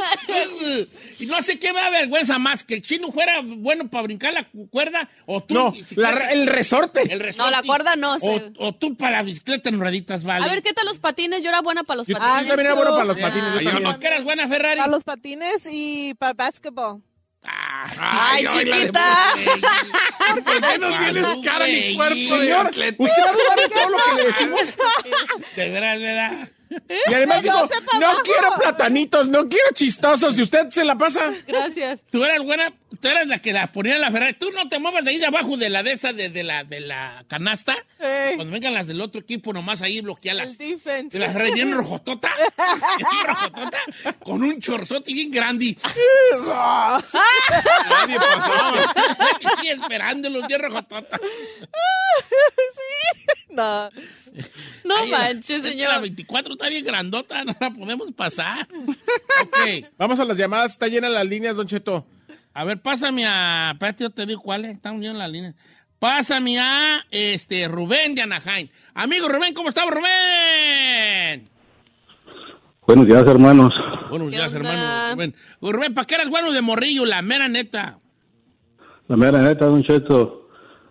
Y 1.19 1.25
no 1.27 1.41
sé 1.41 1.59
qué 1.59 1.73
me 1.73 1.79
da 1.79 1.89
vergüenza 1.89 2.39
más, 2.39 2.63
que 2.63 2.73
el 2.75 2.81
chino 2.81 3.11
fuera 3.11 3.41
bueno 3.43 3.87
para 3.89 4.03
brincar 4.03 4.33
la 4.33 4.43
cu- 4.49 4.67
cuerda 4.69 5.09
o 5.25 5.43
tú. 5.43 5.53
No, 5.53 5.73
la 5.95 6.31
el 6.31 6.47
resorte. 6.47 7.01
el 7.01 7.19
resorte. 7.19 7.51
No, 7.51 7.55
la 7.55 7.63
cuerda 7.63 7.95
no, 7.95 8.15
O, 8.17 8.41
o 8.57 8.75
tú 8.75 8.95
para 8.97 9.11
la 9.17 9.23
bicicleta 9.23 9.69
en 9.69 9.79
rueditas, 9.79 10.23
vale. 10.23 10.45
A 10.45 10.49
ver, 10.49 10.63
¿qué 10.63 10.73
tal 10.73 10.86
los 10.87 10.99
patines? 10.99 11.43
Yo 11.43 11.49
era 11.49 11.61
buena 11.61 11.83
para 11.83 11.97
los 11.99 12.07
Yo, 12.07 12.13
yo 12.15 12.19
patines. 12.19 12.47
también 12.47 12.59
era 12.67 12.73
bueno 12.75 12.91
para 12.91 13.05
los 13.05 13.17
Ah, 13.17 13.21
patines. 13.21 13.53
yo 13.53 13.59
yo 13.61 13.69
también. 13.69 13.91
¿Por 13.91 13.99
qué 13.99 14.07
eras 14.07 14.23
buena, 14.23 14.47
Ferrari? 14.47 14.77
Para 14.79 14.91
los 14.91 15.03
patines 15.03 15.67
y 15.69 16.13
para 16.15 16.33
básquetbol. 16.33 17.01
Ay, 17.49 18.45
ay, 18.49 18.65
de 18.65 18.71
chiquita. 18.71 19.33
¿Por 20.33 20.43
qué 20.43 20.77
no 20.79 20.87
tienes 20.97 21.25
cara 21.45 21.67
ni 21.67 21.95
cuerpo 21.95 22.15
de 22.15 22.27
Señor, 22.27 22.67
atleta? 22.67 23.03
¿usted 23.03 23.23
va 23.23 23.29
a 23.29 23.33
dudar 23.33 23.59
de 23.59 23.69
todo 23.75 23.89
lo 23.89 23.97
que 23.97 24.15
le 24.15 24.23
decimos? 24.25 24.61
De 25.55 25.69
veras, 25.69 25.99
de 25.99 26.03
verdad. 26.05 26.49
Y 27.09 27.13
además 27.13 27.43
No 27.43 27.53
digo, 27.67 27.69
no 27.99 28.05
abajo. 28.07 28.21
quiero 28.23 28.49
platanitos, 28.59 29.27
no 29.27 29.47
quiero 29.47 29.65
chistosos, 29.73 30.37
y 30.37 30.41
used 30.43 30.69
se 30.69 30.83
la 30.85 30.95
pasa. 30.97 31.31
Gracias. 31.47 32.01
Tú 32.11 32.23
eras 32.23 32.43
buena, 32.43 32.73
tú 33.01 33.07
eras 33.07 33.27
la 33.27 33.37
que 33.39 33.53
la 33.53 33.71
ponía 33.71 33.95
en 33.95 34.01
la 34.01 34.11
Ferrari. 34.11 34.33
Tú 34.33 34.51
no 34.51 34.67
te 34.69 34.79
muevas 34.79 35.03
de 35.05 35.11
ahí 35.11 35.17
de 35.17 35.25
abajo 35.27 35.55
de 35.57 35.69
la 35.69 35.83
de 35.83 35.93
esa, 35.93 36.13
de, 36.13 36.29
de 36.29 36.43
la, 36.43 36.63
de 36.63 36.79
la 36.81 37.23
canasta. 37.27 37.75
Ey. 37.99 38.35
Cuando 38.35 38.53
vengan 38.53 38.73
las 38.73 38.87
del 38.87 39.01
otro 39.01 39.21
equipo, 39.21 39.53
nomás 39.53 39.81
ahí 39.81 39.97
El 39.97 40.03
bloquealas. 40.03 40.57
defense. 40.57 41.09
De 41.17 41.19
la 41.19 41.31
Ferrari 41.31 41.51
bien 41.53 41.71
rojotota. 41.71 42.29
bien 42.97 43.27
rojotota. 43.27 43.77
Con 44.23 44.43
un 44.43 44.59
chorzote 44.59 45.13
bien 45.13 45.31
grande. 45.31 45.75
Nadie 47.89 48.17
pasaba. 48.17 48.93
Sí, 49.61 49.69
esperándolos 49.69 50.47
bien 50.47 50.61
rojotota. 50.61 51.19
No. 53.49 53.89
No 54.83 54.95
manches, 55.07 55.49
es 55.49 55.61
que 55.61 55.69
señor. 55.71 55.89
La 55.89 55.99
24 55.99 56.53
está 56.53 56.69
bien 56.69 56.85
grandota, 56.85 57.43
no 57.43 57.55
la 57.59 57.71
podemos 57.71 58.11
pasar. 58.13 58.67
Ok. 59.43 59.85
Vamos 59.97 60.19
a 60.19 60.25
las 60.25 60.35
llamadas, 60.35 60.71
está 60.71 60.87
llena 60.87 61.09
las 61.09 61.27
líneas, 61.27 61.55
Don 61.55 61.67
Cheto. 61.67 62.07
A 62.53 62.63
ver, 62.63 62.81
pásame 62.81 63.25
a. 63.27 63.71
Espérate, 63.73 64.03
yo 64.03 64.09
te 64.09 64.25
digo 64.25 64.41
cuál 64.41 64.65
es. 64.65 64.71
Están 64.71 64.99
bien 64.99 65.15
las 65.17 65.29
líneas. 65.29 65.53
Pásame 65.99 66.59
a 66.59 67.05
este, 67.11 67.67
Rubén 67.67 68.15
de 68.15 68.23
Anaheim. 68.23 68.69
Amigo 68.95 69.27
Rubén, 69.27 69.53
¿cómo 69.53 69.69
estás, 69.69 69.85
Rubén? 69.89 71.47
Buenos 72.85 73.05
días, 73.05 73.25
hermanos. 73.27 73.73
Buenos 74.09 74.29
¿Qué 74.29 74.37
días, 74.37 74.53
hermano. 74.53 75.13
Rubén. 75.13 75.35
Rubén, 75.61 75.93
¿para 75.93 76.05
qué 76.05 76.15
eras 76.15 76.29
bueno 76.29 76.51
de 76.51 76.61
morrillo? 76.61 77.05
La 77.05 77.21
mera 77.21 77.47
neta. 77.47 77.99
La 79.07 79.17
mera 79.17 79.39
neta, 79.39 79.65
don 79.65 79.83
Cheto. 79.83 80.46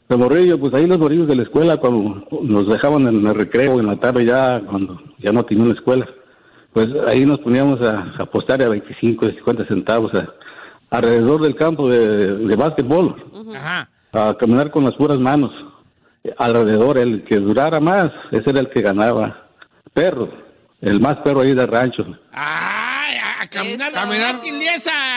De 0.09 0.16
morrillo, 0.16 0.59
pues 0.61 0.73
ahí 0.75 0.87
los 0.87 0.99
morrillos 0.99 1.27
de 1.27 1.35
la 1.37 1.42
escuela, 1.42 1.77
cuando 1.79 2.25
nos 2.42 2.69
dejaban 2.69 3.09
en 3.09 3.27
el 3.27 3.35
recreo, 3.35 3.81
en 3.81 3.87
la 3.87 3.97
tarde 3.99 4.25
ya, 4.25 4.61
cuando 4.69 5.01
ya 5.19 5.33
no 5.33 5.45
tenían 5.45 5.69
la 5.69 5.75
escuela, 5.75 6.07
pues 6.73 6.87
ahí 7.09 7.27
nos 7.27 7.40
poníamos 7.40 7.81
a, 7.83 7.90
a 8.19 8.23
apostar 8.23 8.62
a 8.62 8.69
25, 8.69 9.27
50 9.27 9.66
centavos 9.66 10.12
a- 10.14 10.29
alrededor 10.90 11.42
del 11.42 11.57
campo 11.57 11.88
de, 11.88 12.37
de 12.37 12.57
básquetbol, 12.57 13.16
Ajá. 13.57 13.88
a 14.12 14.35
caminar 14.38 14.71
con 14.71 14.85
las 14.85 14.95
puras 14.95 15.19
manos. 15.19 15.51
Alrededor, 16.38 16.99
el 16.99 17.25
que 17.25 17.37
durara 17.38 17.79
más, 17.81 18.11
ese 18.33 18.51
era 18.51 18.61
el 18.61 18.71
que 18.71 18.83
ganaba. 18.83 19.49
Perro, 19.92 20.29
el 20.81 21.01
más 21.01 21.16
perro 21.19 21.40
ahí 21.40 21.55
del 21.55 21.69
rancho. 21.69 22.05
Ay, 22.33 23.16
a, 23.42 23.47
caminar. 23.49 23.90
Eso. 23.92 24.01
Caminar 24.01 24.35
sin 24.37 24.59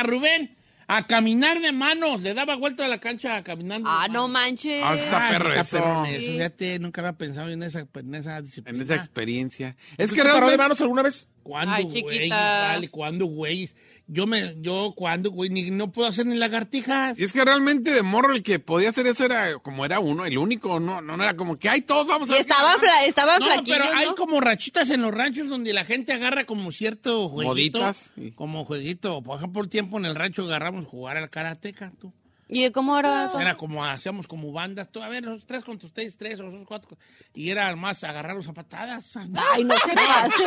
Rubén. 0.03 0.55
A 0.91 1.05
caminar 1.05 1.61
de 1.61 1.71
manos. 1.71 2.23
Le 2.23 2.33
daba 2.33 2.55
vuelta 2.55 2.83
a 2.85 2.87
la 2.87 2.99
cancha 2.99 3.43
caminando. 3.43 3.87
de 3.87 3.95
Ah, 3.95 4.07
no 4.09 4.27
manches. 4.27 4.81
Ah, 4.83 4.95
está 4.95 5.27
Ay, 5.27 5.33
perro 5.33 5.49
está 5.49 5.61
eso. 5.61 5.77
perrón 5.77 6.05
eso. 6.07 6.25
Sí. 6.25 6.31
Fíjate, 6.33 6.79
nunca 6.79 7.01
había 7.01 7.13
pensado 7.13 7.49
en 7.49 7.61
esa, 7.61 7.85
en 7.93 8.15
esa 8.15 8.41
disciplina. 8.41 8.75
En 8.75 8.83
esa 8.83 8.95
experiencia. 8.95 9.75
Es 9.97 10.09
¿Tú 10.09 10.15
que 10.15 10.21
te 10.21 10.27
paró 10.29 10.33
de 10.33 10.39
realmente... 10.39 10.57
manos 10.57 10.81
alguna 10.81 11.03
vez? 11.03 11.27
¿Cuándo, 11.49 11.73
Ay, 11.73 11.85
güey? 12.03 12.29
Vale, 12.29 12.89
¿cuándo, 12.89 13.25
güey? 13.25 13.67
Yo 14.05 14.27
me, 14.27 14.55
yo, 14.61 14.93
¿cuándo, 14.95 15.31
güey? 15.31 15.49
Ni, 15.49 15.71
no 15.71 15.91
puedo 15.91 16.07
hacer 16.07 16.27
ni 16.27 16.35
lagartijas. 16.37 17.17
Y 17.17 17.23
es 17.23 17.33
que 17.33 17.43
realmente 17.43 17.91
de 17.91 18.03
morro 18.03 18.35
el 18.35 18.43
que 18.43 18.59
podía 18.59 18.89
hacer 18.89 19.07
eso 19.07 19.25
era 19.25 19.57
como 19.57 19.83
era 19.83 19.99
uno, 19.99 20.25
el 20.27 20.37
único, 20.37 20.79
no, 20.79 21.01
no, 21.01 21.17
no 21.17 21.23
era 21.23 21.35
como 21.35 21.57
que, 21.57 21.69
ay, 21.69 21.81
todos 21.81 22.05
vamos 22.05 22.29
a... 22.29 22.37
estaban, 22.37 22.79
fla- 22.79 23.07
estaban 23.07 23.39
No, 23.39 23.47
pero 23.65 23.85
hay 23.95 24.07
como 24.15 24.39
rachitas 24.41 24.91
en 24.91 25.01
los 25.01 25.11
ranchos 25.11 25.49
donde 25.49 25.73
la 25.73 25.85
gente 25.85 26.13
agarra 26.13 26.45
como 26.45 26.71
cierto 26.71 27.27
jueguito. 27.29 27.79
Moditas, 27.79 28.11
sí. 28.13 28.31
Como 28.35 28.63
jueguito. 28.63 29.23
Por 29.23 29.37
ejemplo, 29.37 29.63
el 29.63 29.69
tiempo 29.69 29.97
en 29.97 30.05
el 30.05 30.13
rancho 30.13 30.43
agarramos 30.43 30.85
jugar 30.85 31.17
al 31.17 31.29
karateca, 31.31 31.91
tú. 31.99 32.13
¿Y 32.51 32.71
cómo 32.71 32.97
era 32.97 33.25
eso? 33.25 33.39
Era 33.39 33.53
como, 33.55 33.85
hacíamos 33.85 34.25
como 34.25 34.51
bandas, 34.51 34.91
tú, 34.91 35.03
a 35.03 35.07
ver, 35.07 35.21
nosotros 35.21 35.45
tres 35.45 35.63
contra 35.63 35.85
ustedes 35.85 36.17
tres, 36.17 36.39
o 36.39 36.43
nosotros 36.43 36.67
cuatro. 36.67 36.97
Y 37.35 37.51
era 37.51 37.75
más 37.75 38.03
agarrarlos 38.03 38.47
a 38.47 38.53
patadas. 38.53 39.15
Ay, 39.53 39.63
no 39.63 39.75
se 39.77 39.93
pase. 39.93 40.43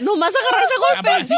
Nomás 0.00 0.32
agarrarse 0.34 0.72
a 0.72 1.02
golpes. 1.02 1.30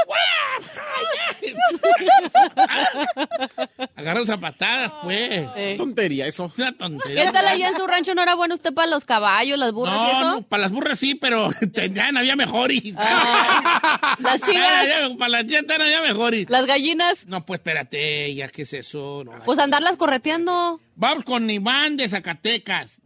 Agarrarlos 3.97 4.31
a 4.31 4.39
patadas, 4.39 4.93
pues. 5.03 5.77
Tontería 5.77 6.27
eso. 6.29 6.53
Una 6.57 6.73
tontería. 6.77 7.27
¿Qué 7.27 7.33
tal 7.33 7.49
allá 7.49 7.69
en 7.71 7.77
su 7.77 7.87
rancho? 7.87 8.15
¿No 8.15 8.23
era 8.23 8.37
bueno 8.37 8.55
usted 8.55 8.73
para 8.73 8.87
los 8.87 9.05
caballos, 9.05 9.59
las 9.59 9.73
burras 9.73 9.95
y 9.95 10.07
eso? 10.11 10.21
No, 10.21 10.35
no, 10.37 10.43
para 10.43 10.63
las 10.63 10.73
burras 10.73 10.99
sí, 11.01 11.17
pero 11.17 11.51
ya 11.93 12.13
no 12.13 12.21
había 12.21 12.37
mejores. 12.37 12.85
las 12.95 14.41
chivas. 14.47 14.87
Para 15.19 15.29
las 15.31 15.47
chivas 15.47 15.65
no 15.67 15.85
había 15.85 16.03
mejores. 16.03 16.49
¿Las 16.49 16.65
gallinas? 16.67 17.27
No, 17.27 17.45
pues 17.45 17.59
espérate, 17.59 18.33
ya, 18.35 18.49
¿qué 18.49 18.63
es 18.63 18.73
eso? 18.73 19.25
No, 19.25 19.33
pues 19.49 19.59
andarlas 19.61 19.97
correteando. 19.97 20.79
Vamos 20.95 21.25
con 21.25 21.49
Iván 21.49 21.97
de 21.97 22.07
Zacatecas. 22.07 23.01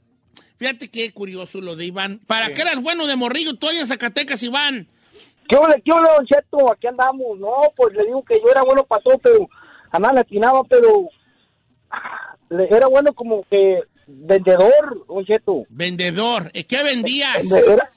Fíjate 0.57 0.90
qué 0.90 1.12
curioso 1.12 1.61
lo 1.61 1.76
de 1.76 1.84
Iván. 1.84 2.18
¿Para 2.26 2.53
qué 2.53 2.62
eras 2.62 2.82
bueno 2.82 3.07
de 3.07 3.14
morrillo 3.14 3.55
tú 3.55 3.70
en 3.70 3.86
Zacatecas, 3.86 4.43
Iván? 4.43 4.88
¿Qué 5.49 5.55
ole, 5.55 5.80
qué 5.84 5.93
ole, 5.93 6.09
don 6.16 6.26
Cheto? 6.26 6.72
Aquí 6.72 6.88
andamos. 6.88 7.38
No, 7.38 7.53
pues 7.76 7.95
le 7.95 8.07
digo 8.07 8.24
que 8.24 8.40
yo 8.45 8.51
era 8.51 8.62
bueno 8.62 8.82
para 8.82 9.01
todo, 9.05 9.18
pero 9.18 9.49
a 9.93 10.01
nada 10.01 10.14
latinaba, 10.14 10.64
pero 10.64 11.09
era 12.51 12.88
bueno 12.88 13.12
como 13.12 13.45
que 13.49 13.78
vendedor, 14.09 15.07
don 15.07 15.24
Cheto. 15.24 15.62
Vendedor. 15.68 16.51
¿Qué 16.51 16.82
vendías? 16.82 17.53
Era, 17.53 17.88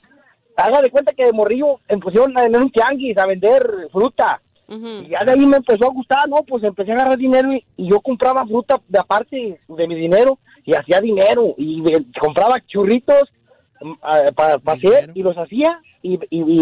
haga 0.55 0.83
de 0.83 0.91
cuenta 0.91 1.13
que 1.13 1.25
de 1.25 1.33
morrillo 1.33 1.79
me 1.89 1.97
pusieron 1.97 2.37
en 2.37 2.55
un 2.55 2.69
tianguis 2.69 3.17
a 3.17 3.25
vender 3.25 3.87
fruta. 3.91 4.39
Y 4.67 5.09
ya 5.09 5.23
de 5.23 5.31
ahí 5.31 5.45
me 5.45 5.57
empezó 5.57 5.85
a 5.85 5.93
gustar, 5.93 6.27
¿no? 6.27 6.37
Pues 6.37 6.63
empecé 6.63 6.91
a 6.91 6.95
agarrar 6.95 7.17
dinero 7.17 7.53
y, 7.53 7.63
yo 7.77 7.99
compraba 8.01 8.45
fruta 8.45 8.81
de 8.87 8.99
aparte 8.99 9.59
de 9.67 9.87
mi 9.87 9.95
dinero 9.95 10.39
y 10.65 10.73
hacía 10.73 10.99
dinero 11.01 11.53
y 11.57 11.83
compraba 12.19 12.59
churritos 12.65 13.31
para 14.35 14.59
hacer 14.65 15.11
y 15.13 15.21
los 15.21 15.37
hacía 15.37 15.79
y, 16.01 16.17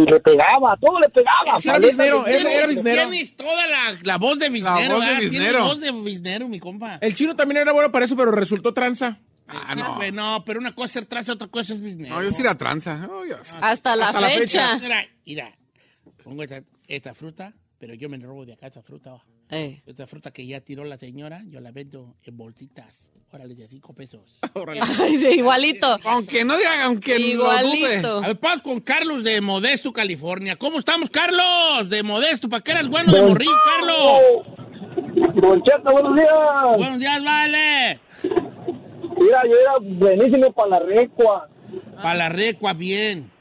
le 0.06 0.20
pegaba, 0.20 0.78
todo 0.82 1.00
le 1.00 1.10
pegaba. 1.10 1.58
Era 1.64 1.80
biznero, 1.80 2.26
era 2.28 2.68
biznero. 2.68 3.10
Tienes 3.10 3.36
toda 3.36 3.68
la, 3.68 3.96
la, 4.04 4.18
voz 4.18 4.40
de 4.40 4.50
biznero, 4.50 5.00
la 5.00 5.06
voz 5.06 5.08
de 5.08 5.16
biznero. 5.30 5.64
voz 5.64 5.80
de 5.80 5.92
biznero, 5.92 6.48
mi 6.48 6.60
compa. 6.60 6.98
El 7.02 7.14
chino 7.16 7.36
también 7.36 7.62
era 7.62 7.72
bueno 7.72 7.92
para 7.92 8.06
eso, 8.06 8.16
pero 8.16 8.32
resultó 8.32 8.74
tranza. 8.74 9.20
Ah, 9.48 9.76
no. 9.76 9.96
Pues, 9.96 10.14
no, 10.14 10.44
pero 10.46 10.60
una 10.60 10.74
cosa 10.74 10.86
es 10.86 10.92
ser 10.92 11.06
tranza, 11.06 11.34
otra 11.34 11.48
cosa 11.48 11.74
es 11.74 11.82
biznero. 11.82 12.16
No, 12.16 12.24
yo 12.24 12.32
sí 12.32 12.42
era 12.42 12.58
tranza. 12.58 13.08
Oh, 13.12 13.24
Hasta, 13.62 13.96
la, 13.96 14.14
fecha. 14.14 14.78
Mira, 14.80 15.06
mira, 15.26 15.52
pongo 16.24 16.44
esta, 16.44 16.64
esta 16.88 17.14
fruta 17.14 17.54
pero 17.84 17.96
yo 17.96 18.08
me 18.08 18.18
robo 18.18 18.46
de 18.46 18.54
acá 18.54 18.68
esta 18.68 18.82
fruta. 18.82 19.22
Eh. 19.50 19.82
Esta 19.86 20.08
fruta 20.08 20.32
que 20.32 20.48
ya 20.48 20.62
tiró 20.62 20.86
la 20.86 20.98
señora, 20.98 21.44
yo 21.50 21.60
la 21.60 21.72
vendo 21.72 22.16
en 22.24 22.38
bolsitas. 22.38 23.12
Órale, 23.30 23.56
de 23.56 23.68
cinco 23.68 23.92
pesos. 23.92 24.40
Ay, 25.02 25.18
sí, 25.18 25.28
igualito. 25.40 26.00
Aunque 26.06 26.46
no 26.46 26.56
digan, 26.56 26.80
aunque 26.84 27.20
igualito. 27.20 28.20
A 28.20 28.28
ver, 28.28 28.40
paz 28.40 28.62
con 28.62 28.80
Carlos 28.80 29.26
de 29.26 29.42
Modesto, 29.42 29.92
California. 29.92 30.56
¿Cómo 30.56 30.80
estamos, 30.80 31.10
Carlos? 31.10 31.90
De 31.90 32.04
Modesto, 32.04 32.48
¿para 32.48 32.64
qué 32.64 32.72
eras 32.72 32.88
bueno 32.88 33.12
de 33.12 33.22
morir, 33.22 33.50
Carlos? 33.66 34.46
Don 35.42 35.62
buenos 35.94 36.16
días. 36.16 36.78
Buenos 36.78 37.00
días, 37.00 37.22
vale. 37.22 38.00
Mira, 39.20 39.42
yo 39.44 39.60
era 39.60 39.74
buenísimo 39.82 40.54
para 40.54 40.70
la 40.70 40.80
recua. 40.80 41.50
Para 41.98 42.16
la 42.16 42.30
recua, 42.30 42.72
bien. 42.72 43.33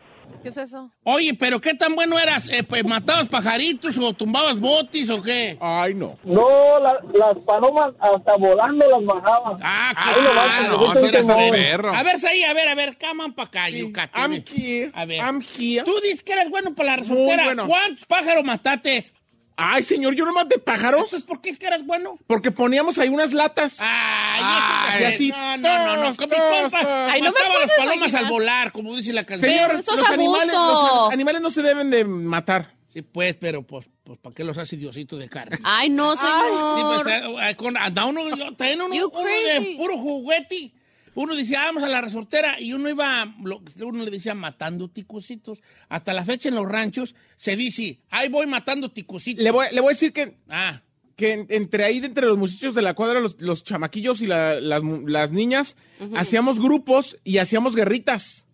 ¿Qué 0.43 0.49
es 0.49 0.57
eso? 0.57 0.91
Oye, 1.05 1.35
pero 1.35 1.61
¿qué 1.61 1.75
tan 1.75 1.95
bueno 1.95 2.19
eras? 2.19 2.49
Eh, 2.49 2.65
pues, 2.65 2.85
¿Matabas 2.85 3.29
pajaritos 3.29 3.97
o 3.99 4.13
tumbabas 4.13 4.59
botis 4.59 5.09
o 5.11 5.23
qué? 5.23 5.57
Ay, 5.61 5.95
no. 5.95 6.19
No, 6.25 6.79
las 6.81 7.39
palomas 7.47 7.95
hasta 8.01 8.37
volando 8.37 8.87
las 8.89 9.05
bajaban. 9.05 9.61
Ah, 9.63 9.95
qué 10.03 10.21
no, 10.21 11.91
A 11.91 12.03
ver, 12.03 12.17
ahí, 12.27 12.43
a 12.43 12.53
ver, 12.53 12.69
a 12.69 12.75
ver, 12.75 12.99
caman 12.99 13.33
para 13.35 13.49
acá, 13.49 13.67
sí. 13.69 13.93
I'm 14.15 14.33
here. 14.33 14.91
A 14.95 15.05
ver. 15.05 15.21
I'm 15.21 15.41
here. 15.41 15.85
Tú 15.85 15.95
dices 16.03 16.23
que 16.23 16.33
eres 16.33 16.51
bueno 16.51 16.75
para 16.75 16.91
la 16.91 16.97
resoltera. 16.97 17.45
Bueno. 17.45 17.67
¿Cuántos 17.69 18.07
pájaros 18.07 18.45
matates? 18.45 19.15
Ay, 19.57 19.83
señor, 19.83 20.15
yo 20.15 20.25
no 20.25 20.33
maté 20.33 20.59
pájaros. 20.59 21.05
Entonces, 21.05 21.27
¿por 21.27 21.41
qué 21.41 21.51
es 21.51 21.59
que 21.59 21.67
eras 21.67 21.85
bueno? 21.85 22.19
Porque 22.27 22.51
poníamos 22.51 22.99
ahí 22.99 23.09
unas 23.09 23.33
latas. 23.33 23.79
Ay, 23.81 24.41
Ay 24.43 25.05
así. 25.05 25.31
No, 25.31 25.57
no, 25.59 25.97
no, 25.97 25.97
no. 25.97 26.17
Con 26.17 26.29
mi 26.29 26.37
compa. 26.37 27.13
Ay, 27.13 27.23
no 27.23 27.33
me 27.33 27.39
las 27.61 27.71
palomas 27.77 28.15
al 28.15 28.27
volar, 28.27 28.73
como 28.73 28.97
dice 28.97 29.13
la 29.13 29.25
canción. 29.25 29.51
Señor, 29.51 29.75
los 29.75 30.11
animales, 30.11 30.55
los 30.55 31.13
animales 31.13 31.43
no 31.43 31.51
se 31.51 31.63
deben 31.63 31.91
de 31.91 32.05
matar. 32.05 32.75
Sí, 32.87 33.01
pues, 33.01 33.37
pero 33.37 33.63
pues, 33.63 33.89
pues 34.05 34.19
¿para 34.19 34.35
qué 34.35 34.45
los 34.45 34.59
hace 34.59 34.77
Diosito 34.77 35.17
de 35.17 35.27
carne? 35.27 35.59
Ay, 35.65 35.89
no, 35.89 36.15
señor. 36.15 37.07
Sí, 37.07 37.23
pues, 37.33 37.57
con, 37.57 37.77
anda 37.79 38.05
uno, 38.05 38.29
yo, 38.29 38.35
uno, 38.35 38.87
uno 38.91 39.25
de 39.25 39.75
puro 39.79 39.97
juguete 39.97 40.75
uno 41.15 41.37
decía, 41.37 41.61
vamos 41.61 41.83
a 41.83 41.89
la 41.89 42.01
resortera, 42.01 42.61
y 42.61 42.73
uno 42.73 42.89
iba, 42.89 43.35
uno 43.81 44.05
le 44.05 44.11
decía, 44.11 44.35
matando 44.35 44.89
ticucitos. 44.89 45.61
Hasta 45.89 46.13
la 46.13 46.25
fecha 46.25 46.49
en 46.49 46.55
los 46.55 46.67
ranchos 46.67 47.15
se 47.37 47.57
dice, 47.57 48.01
ahí 48.11 48.29
voy 48.29 48.47
matando 48.47 48.91
ticucitos. 48.91 49.43
Le 49.43 49.51
voy, 49.51 49.67
le 49.73 49.81
voy 49.81 49.91
a 49.91 49.95
decir 49.95 50.13
que, 50.13 50.39
ah. 50.49 50.81
que 51.17 51.47
entre 51.51 51.85
ahí, 51.85 51.99
entre 51.99 52.27
los 52.27 52.39
muchachos 52.39 52.75
de 52.75 52.83
la 52.83 52.95
cuadra, 52.95 53.21
los, 53.21 53.65
chamaquillos 53.65 54.23
y 54.23 54.27
las, 54.27 55.33
niñas, 55.33 55.77
hacíamos 56.17 56.59
grupos 56.59 57.19
y 57.25 57.39
hacíamos 57.39 57.77
guerritas. 57.77 58.47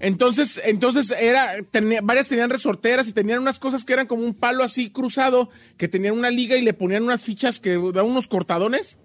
Entonces, 0.00 0.60
entonces 0.64 1.10
era, 1.10 1.56
varias 2.02 2.28
tenían 2.28 2.50
resorteras 2.50 3.08
y 3.08 3.12
tenían 3.12 3.40
unas 3.40 3.58
cosas 3.58 3.84
que 3.84 3.92
eran 3.92 4.06
como 4.06 4.22
un 4.22 4.32
palo 4.32 4.62
así 4.62 4.90
cruzado, 4.90 5.50
que 5.76 5.88
tenían 5.88 6.16
una 6.16 6.30
liga 6.30 6.56
y 6.56 6.62
le 6.62 6.72
ponían 6.72 7.02
unas 7.02 7.24
fichas 7.24 7.58
que 7.58 7.72
daban 7.72 8.10
unos 8.10 8.28
cortadones 8.28 8.96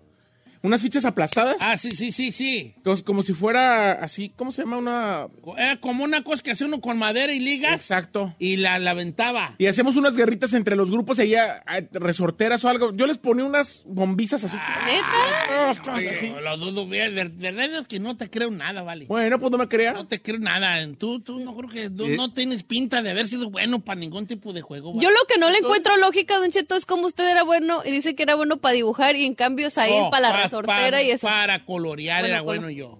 unas 0.63 0.81
fichas 0.81 1.03
aplastadas. 1.03 1.57
Ah, 1.59 1.77
sí, 1.77 1.91
sí, 1.91 2.13
sí, 2.13 2.31
sí. 2.31 2.73
Como, 3.05 3.21
si 3.21 3.33
fuera 3.33 3.91
así, 3.91 4.29
¿cómo 4.29 4.51
se 4.51 4.63
llama? 4.63 4.77
Una... 4.77 5.27
Era 5.57 5.77
como 5.79 6.05
una 6.05 6.23
cosa 6.23 6.41
que 6.41 6.51
hacía 6.51 6.67
uno 6.67 6.79
con 6.79 6.97
madera 6.97 7.33
y 7.33 7.39
ligas. 7.39 7.75
Exacto. 7.75 8.33
Y 8.39 8.57
la, 8.57 8.79
la 8.79 8.91
aventaba. 8.91 9.55
Y 9.57 9.67
hacíamos 9.67 9.97
unas 9.97 10.15
guerritas 10.15 10.53
entre 10.53 10.77
los 10.77 10.89
grupos, 10.89 11.19
allá 11.19 11.63
resorteras 11.91 12.63
o 12.63 12.69
algo. 12.69 12.93
Yo 12.93 13.05
les 13.07 13.17
ponía 13.17 13.43
unas 13.43 13.83
bombizas 13.85 14.45
así. 14.45 14.57
Ah, 14.57 14.85
¿Neta? 14.85 16.41
lo 16.41 16.57
dudo 16.57 16.87
bien. 16.87 17.13
De 17.13 17.51
verdad 17.51 17.79
es 17.79 17.87
que 17.87 17.99
no 17.99 18.15
te 18.15 18.29
creo 18.29 18.49
nada, 18.49 18.83
vale. 18.83 19.05
Bueno, 19.05 19.39
pues 19.39 19.51
no 19.51 19.57
me 19.57 19.67
crea. 19.67 19.93
No 19.93 20.07
te 20.07 20.21
creo 20.21 20.39
nada. 20.39 20.79
Tú, 20.97 21.19
tú 21.19 21.39
no 21.39 21.55
creo 21.55 21.69
que 21.69 21.89
no 21.89 22.33
tienes 22.33 22.63
pinta 22.63 23.01
de 23.01 23.11
haber 23.11 23.27
sido 23.27 23.49
bueno 23.49 23.81
para 23.81 23.99
ningún 23.99 24.25
tipo 24.27 24.53
de 24.53 24.61
juego. 24.61 24.93
Yo 24.95 25.09
lo 25.09 25.25
que 25.27 25.37
no 25.37 25.49
le 25.49 25.57
encuentro 25.57 25.97
lógica, 25.97 26.37
Don 26.37 26.51
Cheto, 26.51 26.75
es 26.75 26.85
como 26.85 27.07
usted 27.07 27.29
era 27.29 27.43
bueno 27.43 27.81
y 27.83 27.91
dice 27.91 28.15
que 28.15 28.23
era 28.23 28.35
bueno 28.35 28.57
para 28.57 28.73
dibujar 28.73 29.17
y 29.17 29.25
en 29.25 29.35
cambio 29.35 29.67
ahí 29.75 29.91
para 30.09 30.29
la 30.29 30.52
para, 30.61 31.01
y 31.01 31.11
eso. 31.11 31.27
Para 31.27 31.65
colorear 31.65 32.25
era 32.25 32.41
bueno 32.41 32.69
yo. 32.69 32.99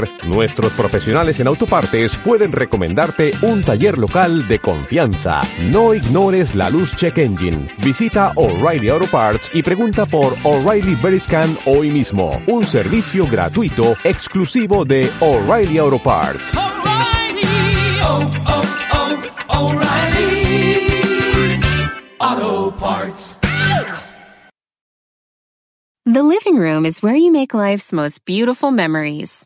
nuestros 0.25 0.71
profesionales 0.73 1.39
en 1.39 1.47
autopartes 1.47 2.15
pueden 2.17 2.51
recomendarte 2.51 3.31
un 3.41 3.63
taller 3.63 3.97
local 3.97 4.47
de 4.47 4.59
confianza. 4.59 5.41
No 5.63 5.93
ignores 5.93 6.55
la 6.55 6.69
luz 6.69 6.95
check 6.95 7.17
engine. 7.17 7.67
Visita 7.79 8.31
O'Reilly 8.35 8.89
Auto 8.89 9.07
Parts 9.07 9.51
y 9.53 9.61
pregunta 9.63 10.05
por 10.05 10.35
O'Reilly 10.43 10.95
Veriscan 10.95 11.57
hoy 11.65 11.91
mismo. 11.91 12.31
Un 12.47 12.63
servicio 12.63 13.27
gratuito 13.27 13.95
exclusivo 14.03 14.85
de 14.85 15.09
O'Reilly 15.19 15.77
Auto 15.77 16.01
Parts. 16.01 16.55
Oh, 18.03 18.31
oh, 18.47 18.63
oh, 19.49 19.67
O'Reilly 19.67 20.87
Auto 22.19 22.71
Parts. 22.77 23.37
The 26.05 26.23
living 26.23 26.57
room 26.57 26.85
is 26.85 27.03
where 27.03 27.15
you 27.15 27.31
make 27.31 27.53
life's 27.53 27.93
most 27.93 28.25
beautiful 28.25 28.71
memories. 28.71 29.45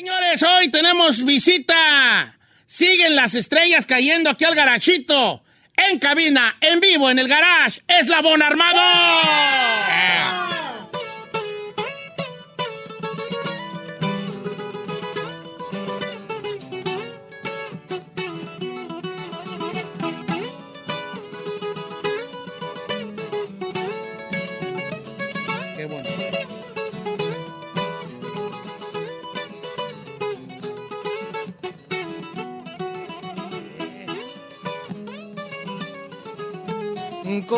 Señores, 0.00 0.42
hoy 0.42 0.70
tenemos 0.70 1.22
visita. 1.26 2.34
Siguen 2.64 3.14
las 3.14 3.34
estrellas 3.34 3.84
cayendo 3.84 4.30
aquí 4.30 4.46
al 4.46 4.54
garachito. 4.54 5.42
En 5.76 5.98
cabina, 5.98 6.56
en 6.62 6.80
vivo, 6.80 7.10
en 7.10 7.18
el 7.18 7.28
garage, 7.28 7.82
Eslabón 7.86 8.40
Armado. 8.40 8.80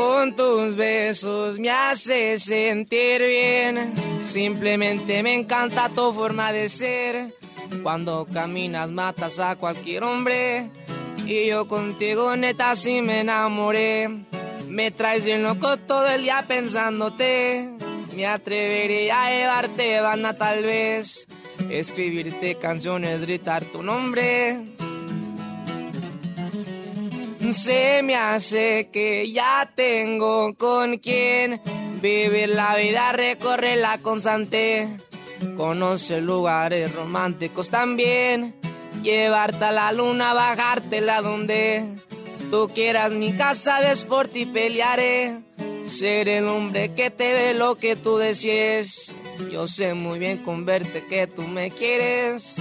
Con 0.02 0.34
tus 0.34 0.74
besos 0.74 1.60
me 1.60 1.70
haces 1.70 2.42
sentir 2.42 3.22
bien. 3.22 3.94
Simplemente 4.26 5.22
me 5.22 5.32
encanta 5.32 5.88
tu 5.90 6.12
forma 6.12 6.50
de 6.50 6.68
ser. 6.68 7.32
Cuando 7.84 8.26
caminas 8.26 8.90
matas 8.90 9.38
a 9.38 9.54
cualquier 9.54 10.02
hombre. 10.02 10.70
Y 11.24 11.46
yo 11.46 11.68
contigo 11.68 12.34
neta 12.36 12.74
sí 12.74 13.00
me 13.00 13.20
enamoré. 13.20 14.08
Me 14.68 14.90
traes 14.90 15.24
bien 15.24 15.44
loco 15.44 15.76
todo 15.76 16.08
el 16.08 16.22
día 16.22 16.46
pensándote. 16.48 17.70
Me 18.16 18.26
atrevería 18.26 19.26
a 19.26 19.30
llevarte 19.30 20.00
banda 20.00 20.36
tal 20.36 20.64
vez. 20.64 21.28
Escribirte 21.70 22.56
canciones, 22.56 23.20
gritar 23.20 23.64
tu 23.66 23.84
nombre. 23.84 24.74
Se 27.50 28.02
me 28.02 28.14
hace 28.14 28.88
que 28.92 29.30
ya 29.30 29.70
tengo 29.74 30.54
con 30.54 30.98
quien 30.98 31.60
vivir 32.00 32.50
la 32.50 32.76
vida, 32.76 33.12
recorrerla 33.12 33.98
constante. 33.98 34.88
Conocer 35.56 36.22
lugares 36.22 36.94
románticos 36.94 37.68
también. 37.68 38.54
Llevarte 39.02 39.64
a 39.64 39.72
la 39.72 39.92
luna, 39.92 40.32
bajártela 40.32 41.20
donde 41.20 41.84
tú 42.50 42.70
quieras. 42.72 43.12
Mi 43.12 43.32
casa 43.32 43.80
de 43.80 43.90
sport 43.92 44.34
y 44.36 44.46
pelearé. 44.46 45.40
Ser 45.86 46.28
el 46.28 46.46
hombre 46.46 46.94
que 46.94 47.10
te 47.10 47.34
dé 47.34 47.54
lo 47.54 47.74
que 47.74 47.96
tú 47.96 48.16
desees. 48.16 49.12
Yo 49.50 49.66
sé 49.66 49.94
muy 49.94 50.18
bien 50.18 50.38
con 50.38 50.64
verte 50.64 51.04
que 51.06 51.26
tú 51.26 51.42
me 51.42 51.70
quieres. 51.70 52.56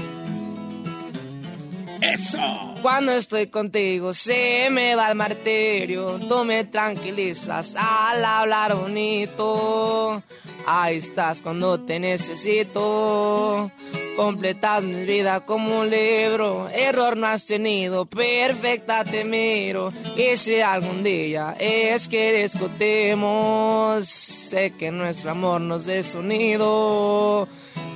¡Eso! 2.02 2.71
Cuando 2.82 3.12
estoy 3.12 3.48
contigo 3.48 4.14
se 4.14 4.70
me 4.72 4.96
va 4.96 5.10
el 5.10 5.16
martirio. 5.16 6.20
Tú 6.28 6.44
me 6.44 6.64
tranquilizas 6.64 7.76
al 7.76 8.26
hablar 8.26 8.76
bonito. 8.76 10.24
Ahí 10.66 10.98
estás 10.98 11.42
cuando 11.42 11.80
te 11.80 12.00
necesito. 12.00 13.72
Completas 14.16 14.84
mi 14.84 15.06
vida 15.06 15.42
como 15.42 15.82
un 15.82 15.92
libro. 15.92 16.70
Error 16.70 17.16
no 17.18 17.28
has 17.28 17.46
tenido, 17.46 18.08
perfecta 18.08 19.04
te 19.04 19.26
miro. 19.26 19.94
Y 20.18 20.36
si 20.38 20.60
algún 20.62 21.04
día 21.04 21.56
es 21.60 22.08
que 22.08 22.42
discutimos, 22.42 24.06
sé 24.08 24.72
que 24.72 24.92
nuestro 24.92 25.32
amor 25.32 25.62
nos 25.62 25.86
dé 25.86 26.02
sonido. 26.02 27.48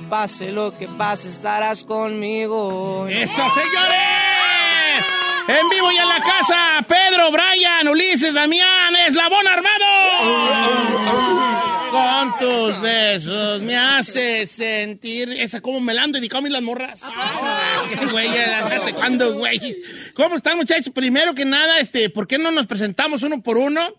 Pase 0.08 0.52
lo 0.52 0.78
que 0.78 0.86
pase, 0.86 1.28
estarás 1.28 1.82
conmigo. 1.82 3.08
¡Eso, 3.08 3.42
señores! 3.50 4.25
En 5.48 5.68
vivo 5.68 5.92
y 5.92 5.96
en 5.96 6.08
la 6.08 6.20
casa, 6.20 6.84
Pedro, 6.88 7.30
Brian, 7.30 7.86
Ulises, 7.88 8.34
Damián, 8.34 8.96
Eslabón 9.08 9.46
Armado. 9.46 9.84
Con 11.90 12.38
tus 12.38 12.80
besos 12.80 13.62
me 13.62 13.76
haces 13.76 14.50
sentir. 14.50 15.30
Esa, 15.30 15.60
como 15.60 15.80
me 15.80 15.94
la 15.94 16.02
han 16.02 16.12
dedicado 16.12 16.38
a 16.38 16.42
mí 16.42 16.50
las 16.50 16.62
morras. 16.62 17.00
Qué 17.88 18.06
güey, 18.06 18.28
cuándo, 18.94 19.34
güey. 19.34 19.60
¿Cómo 20.14 20.36
están, 20.36 20.56
muchachos? 20.56 20.92
Primero 20.92 21.34
que 21.34 21.44
nada, 21.44 21.78
este, 21.78 22.10
¿por 22.10 22.26
qué 22.26 22.38
no 22.38 22.50
nos 22.50 22.66
presentamos 22.66 23.22
uno 23.22 23.40
por 23.40 23.56
uno? 23.56 23.94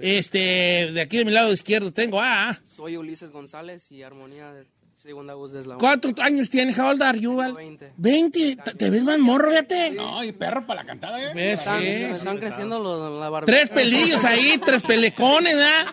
Este, 0.00 0.90
de 0.92 1.00
aquí 1.00 1.18
de 1.18 1.24
mi 1.24 1.32
lado 1.32 1.52
izquierdo 1.52 1.92
tengo 1.92 2.20
a. 2.20 2.58
Soy 2.64 2.96
Ulises 2.96 3.30
González 3.30 3.90
y 3.92 4.02
Armonía 4.02 4.52
de 4.52 4.66
segunda 4.98 5.34
voz 5.34 5.52
de 5.52 5.60
Eslabón. 5.60 5.78
¿Cuántos 5.80 6.12
años 6.18 6.50
tienes? 6.50 6.78
How 6.78 6.88
old 6.90 7.02
are 7.02 7.18
you, 7.20 7.34
Val? 7.36 7.54
20. 7.54 7.92
20. 7.96 8.56
¿Te- 8.56 8.74
¿Te 8.74 8.90
ves 8.90 9.04
más 9.04 9.18
morro, 9.18 9.48
fíjate? 9.50 9.92
No, 9.92 10.22
y 10.24 10.32
perro 10.32 10.66
para 10.66 10.82
la 10.82 10.86
cantada, 10.86 11.22
¿eh? 11.22 11.32
¿Ves? 11.34 11.60
Están, 11.60 11.80
Sí. 11.80 11.86
se 11.86 12.08
me 12.08 12.12
están 12.14 12.38
creciendo 12.38 12.78
los, 12.80 13.20
la 13.20 13.28
barbilla. 13.30 13.58
Tres 13.58 13.70
pelillos 13.70 14.24
ahí, 14.24 14.60
tres 14.64 14.82
pelecones, 14.82 15.54
¿verdad? 15.56 15.86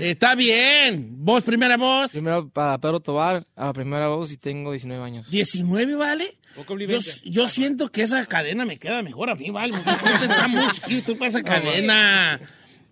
Está 0.00 0.34
bien. 0.36 1.08
Vos, 1.18 1.42
primera 1.42 1.76
voz. 1.76 2.12
Primero 2.12 2.48
para 2.48 2.78
Pedro 2.78 3.00
Tobar, 3.00 3.46
a 3.56 3.72
primera 3.72 4.08
voz 4.08 4.30
y 4.32 4.36
tengo 4.36 4.70
19 4.70 5.02
años. 5.04 5.30
19, 5.30 5.94
¿vale? 5.96 6.38
Yo, 6.86 6.98
yo 7.24 7.48
siento 7.48 7.90
que 7.90 8.02
esa 8.02 8.24
cadena 8.26 8.64
me 8.66 8.78
queda 8.78 9.02
mejor 9.02 9.30
a 9.30 9.34
mí, 9.34 9.48
¿vale? 9.50 9.72
Porque 9.84 10.24
está 10.26 10.48
muy 10.48 10.70
chiquito 10.72 11.16
para 11.16 11.28
esa 11.30 11.42
cadena. 11.42 12.38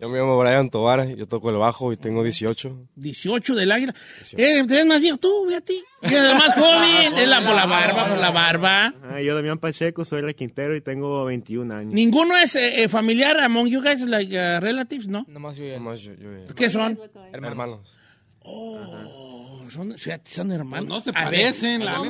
Yo 0.00 0.08
me 0.08 0.18
llamo 0.18 0.38
Brian 0.38 0.70
Tobar, 0.70 1.06
yo 1.14 1.26
toco 1.28 1.50
el 1.50 1.56
bajo 1.56 1.92
y 1.92 1.96
tengo 1.96 2.22
18. 2.24 2.88
18 2.96 3.54
del 3.54 3.70
águila. 3.70 3.94
Eh, 4.36 4.64
¿Te 4.66 4.74
ves 4.74 4.86
más 4.86 5.00
viejo 5.00 5.18
tú, 5.18 5.44
fíjate? 5.46 5.74
El 6.02 6.34
más 6.36 6.54
joven. 6.54 7.12
Es 7.18 7.28
la, 7.28 7.44
por 7.44 7.54
la 7.54 7.66
barba, 7.66 8.08
por 8.08 8.16
la 8.18 8.30
barba. 8.30 8.94
Ah, 9.02 9.20
yo, 9.20 9.34
Damián 9.34 9.58
Pacheco, 9.58 10.04
soy 10.06 10.22
el 10.22 10.34
Quintero 10.34 10.74
y 10.74 10.80
tengo 10.80 11.24
21 11.26 11.74
años. 11.74 11.92
Ninguno 11.92 12.36
es 12.38 12.56
eh, 12.56 12.82
eh, 12.84 12.88
familiar 12.88 13.38
among 13.40 13.68
you 13.68 13.82
guys, 13.82 14.00
like 14.06 14.34
uh, 14.34 14.58
relatives, 14.60 15.06
¿no? 15.06 15.26
Nomás 15.28 15.56
yo 15.58 15.64
y 15.64 15.68
él. 15.68 15.74
Nomás 15.74 16.00
yo- 16.00 16.14
yo 16.14 16.32
y 16.32 16.42
él. 16.42 16.54
¿Qué 16.54 16.70
son? 16.70 16.98
Hermanos. 17.32 17.96
Oh, 18.42 18.78
son, 19.70 19.96
fíjate, 19.96 20.30
son 20.30 20.52
hermanos. 20.52 20.88
No 20.88 21.00
se 21.00 21.12
parecen, 21.12 21.84
la. 21.84 22.02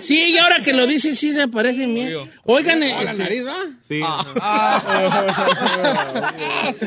Sí, 0.00 0.32
y 0.34 0.38
ahora 0.38 0.56
que 0.64 0.72
lo 0.72 0.86
dices, 0.86 1.18
sí 1.18 1.34
se 1.34 1.46
parecen 1.48 1.94
bien. 1.94 2.14
Oigan, 2.44 2.82
Oh, 2.82 3.02
la 3.02 3.10
este, 3.12 3.22
nariz, 3.22 3.46
¿va? 3.46 3.56
Sí. 3.82 4.00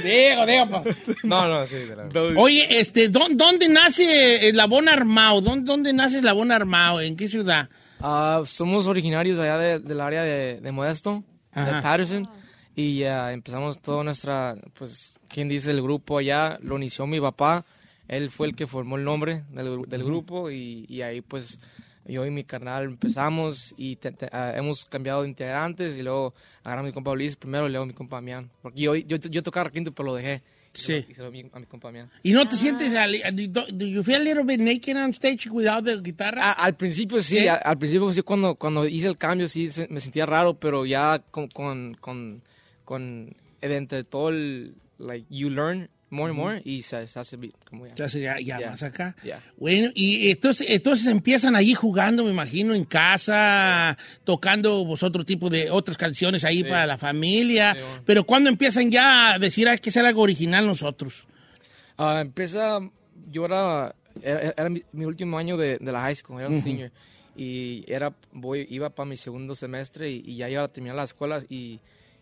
digo, 0.04 0.46
digo, 0.46 0.70
pa. 0.70 0.84
No, 1.24 1.48
no, 1.48 1.68
sí. 1.68 1.76
de 1.76 1.96
la- 1.96 2.40
Oye, 2.42 2.80
este, 2.80 3.10
¿dó- 3.12 3.28
¿dónde 3.32 3.70
nace 3.70 4.48
Eslabón 4.48 4.90
Armado? 4.90 5.42
¿Dónde, 5.42 5.66
¿Dónde 5.66 5.94
nace 5.94 6.18
Eslabón 6.18 6.52
Armado? 6.52 7.02
¿En 7.02 7.16
qué 7.16 7.28
ciudad? 7.28 7.70
Ah, 8.00 8.42
somos 8.46 8.88
originarios 8.88 9.40
allá 9.40 9.58
de- 9.58 9.80
del 9.80 10.02
área 10.02 10.24
de, 10.24 10.60
de 10.62 10.72
Modesto, 10.72 11.24
Ajá. 11.52 11.66
de 11.78 11.82
Patterson. 11.82 12.30
Y 12.76 13.00
ya 13.00 13.34
empezamos 13.34 13.82
toda 13.82 14.04
nuestra, 14.04 14.56
pues, 14.78 15.14
¿quién 15.28 15.50
dice 15.50 15.72
el 15.72 15.82
grupo 15.82 16.20
allá? 16.20 16.60
Lo 16.62 16.78
inició 16.78 17.08
mi 17.08 17.20
papá. 17.20 17.66
Él 18.08 18.30
fue 18.30 18.48
el 18.48 18.56
que 18.56 18.68
formó 18.68 18.96
el 18.98 19.04
nombre 19.04 19.44
del, 19.52 19.68
gru- 19.68 19.86
del 19.88 20.04
grupo 20.04 20.50
y, 20.52 20.86
y 20.88 21.02
ahí 21.02 21.22
pues 21.22 21.60
yo 22.06 22.26
y 22.26 22.32
mi 22.32 22.46
carnal 22.46 22.86
empezamos 22.86 23.74
y 23.78 23.98
te- 23.98 24.12
te- 24.14 24.30
ah, 24.32 24.54
hemos 24.56 24.86
cambiado 24.86 25.24
de 25.24 25.30
integrantes 25.30 25.98
y 25.98 26.04
luego 26.04 26.34
agarramos 26.64 26.88
a 26.88 26.92
mi 26.92 26.94
compa 26.94 27.14
Luis 27.14 27.36
primero 27.36 27.68
y 27.68 27.72
luego 27.72 27.86
mi 27.86 27.94
compa 27.94 28.16
Damián. 28.18 28.50
Porque 28.62 28.80
yo, 28.82 28.96
yo, 28.96 29.18
yo 29.18 29.44
tocaba 29.44 29.70
quinto 29.70 29.92
pero 29.92 30.08
lo 30.08 30.16
dejé. 30.16 30.42
Sí. 30.74 31.04
y 31.10 31.14
se 31.16 31.24
lo 31.24 31.32
di 31.32 31.44
a 31.52 31.60
mi 31.60 31.66
compa 31.66 31.88
Damián. 31.88 32.10
¿Y 32.24 32.34
no 32.34 32.48
te 32.48 32.56
sientes, 32.56 32.94
ali- 32.94 33.22
do, 33.50 33.66
do 33.74 33.86
you 33.86 34.04
feel 34.04 34.22
a 34.22 34.24
little 34.24 34.44
bit 34.44 34.60
naked 34.62 34.96
on 34.96 35.10
stage 35.10 35.50
without 35.50 35.84
the 35.84 35.98
guitarra? 36.02 36.42
A- 36.52 36.52
al 36.66 36.76
principio 36.76 37.22
sí, 37.24 37.40
¿Sí? 37.40 37.48
a- 37.48 37.56
al 37.56 37.78
principio 37.78 38.14
sí, 38.14 38.22
cuando, 38.22 38.56
cuando 38.56 38.86
hice 38.88 39.08
el 39.08 39.18
cambio 39.18 39.48
sí 39.50 39.70
se- 39.72 39.88
me 39.90 40.00
sentía 40.00 40.26
raro, 40.28 40.54
pero 40.60 40.86
ya 40.86 41.20
con, 41.32 41.48
con, 41.48 41.96
con, 41.96 42.44
con 42.86 43.36
entre 43.60 44.04
todo 44.04 44.30
el, 44.30 44.76
like, 45.00 45.26
you 45.30 45.50
learn 45.50 45.90
more 46.10 46.30
and 46.30 46.40
more 46.40 46.62
y 46.64 46.82
se, 46.82 47.06
se 47.08 47.20
hace 47.20 47.38
como 47.70 47.86
ya. 47.86 47.92
Entonces 47.92 48.22
ya, 48.22 48.40
ya 48.40 48.70
más 48.70 48.84
acá. 48.84 49.16
Bueno, 49.58 49.90
y 49.94 50.32
entonces, 50.32 50.68
entonces 50.70 51.08
empiezan 51.08 51.56
allí 51.56 51.74
jugando, 51.74 52.24
me 52.24 52.32
imagino, 52.32 52.74
en 52.74 52.86
casa, 52.86 53.98
tocando 54.24 54.86
vosotros 54.86 55.26
tipo 55.26 55.50
de 55.50 55.70
otras 55.70 55.98
canciones 55.98 56.44
ahí 56.44 56.64
para 56.64 56.86
la 56.86 56.98
familia. 56.98 57.74
Sí, 57.74 57.82
bueno. 57.82 58.04
Pero 58.06 58.24
¿cuándo 58.26 58.50
empiezan 58.50 58.90
ya 58.90 59.34
a 59.34 59.40
decir 59.40 59.68
hay 59.68 59.80
que 59.80 59.90
hacer 59.90 60.06
algo 60.06 60.22
original 60.22 60.66
nosotros? 60.66 61.28
Ah, 61.98 62.22
empieza, 62.22 62.80
yo 63.30 63.46
era, 63.46 63.94
era, 64.22 64.54
era 64.56 64.70
mi, 64.70 64.84
mi 64.92 65.06
último 65.06 65.38
año 65.38 65.58
de, 65.58 65.78
de 65.78 65.92
la 65.92 66.02
high 66.02 66.16
school, 66.16 66.40
era 66.40 66.50
un 66.50 66.62
senior. 66.62 66.92
y 67.36 67.84
era, 67.88 68.14
voy, 68.32 68.66
iba 68.70 68.90
para 68.90 69.08
mi 69.10 69.18
segundo 69.18 69.56
semestre 69.56 70.10
y, 70.10 70.24
y 70.26 70.36
ya 70.38 70.50
iba 70.50 70.64
a 70.64 70.68
terminar 70.68 70.96
la 70.96 71.04
escuela 71.04 71.40
y, 71.50 71.80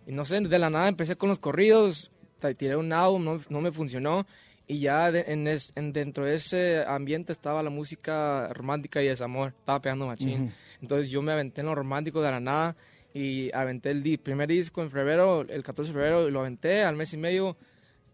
y 0.07 0.11
no 0.11 0.25
sé, 0.25 0.41
de 0.41 0.59
la 0.59 0.69
nada 0.69 0.87
empecé 0.87 1.15
con 1.15 1.29
los 1.29 1.39
corridos, 1.39 2.11
tiré 2.53 2.75
un 2.75 2.93
álbum, 2.93 3.23
no, 3.23 3.39
no 3.49 3.61
me 3.61 3.71
funcionó 3.71 4.27
y 4.67 4.79
ya 4.79 5.11
de- 5.11 5.25
en, 5.27 5.47
es- 5.47 5.71
en- 5.75 5.93
dentro 5.93 6.25
de 6.25 6.35
ese 6.35 6.83
ambiente 6.87 7.31
estaba 7.31 7.63
la 7.63 7.69
música 7.69 8.49
romántica 8.53 9.01
y 9.01 9.07
desamor, 9.07 9.53
estaba 9.59 9.81
pegando 9.81 10.07
machín. 10.07 10.43
Ujú. 10.43 10.51
Entonces 10.81 11.09
yo 11.09 11.21
me 11.21 11.31
aventé 11.31 11.61
en 11.61 11.67
lo 11.67 11.75
romántico 11.75 12.21
de 12.21 12.31
la 12.31 12.39
nada 12.39 12.75
y 13.13 13.49
aventé 13.55 13.91
el 13.91 14.03
di- 14.03 14.17
primer 14.17 14.47
disco 14.49 14.81
en 14.81 14.91
febrero, 14.91 15.41
el 15.47 15.63
14 15.63 15.89
de 15.91 15.93
febrero, 15.93 16.27
y 16.27 16.31
lo 16.31 16.41
aventé 16.41 16.83
al 16.83 16.95
mes 16.95 17.13
y 17.13 17.17
medio, 17.17 17.55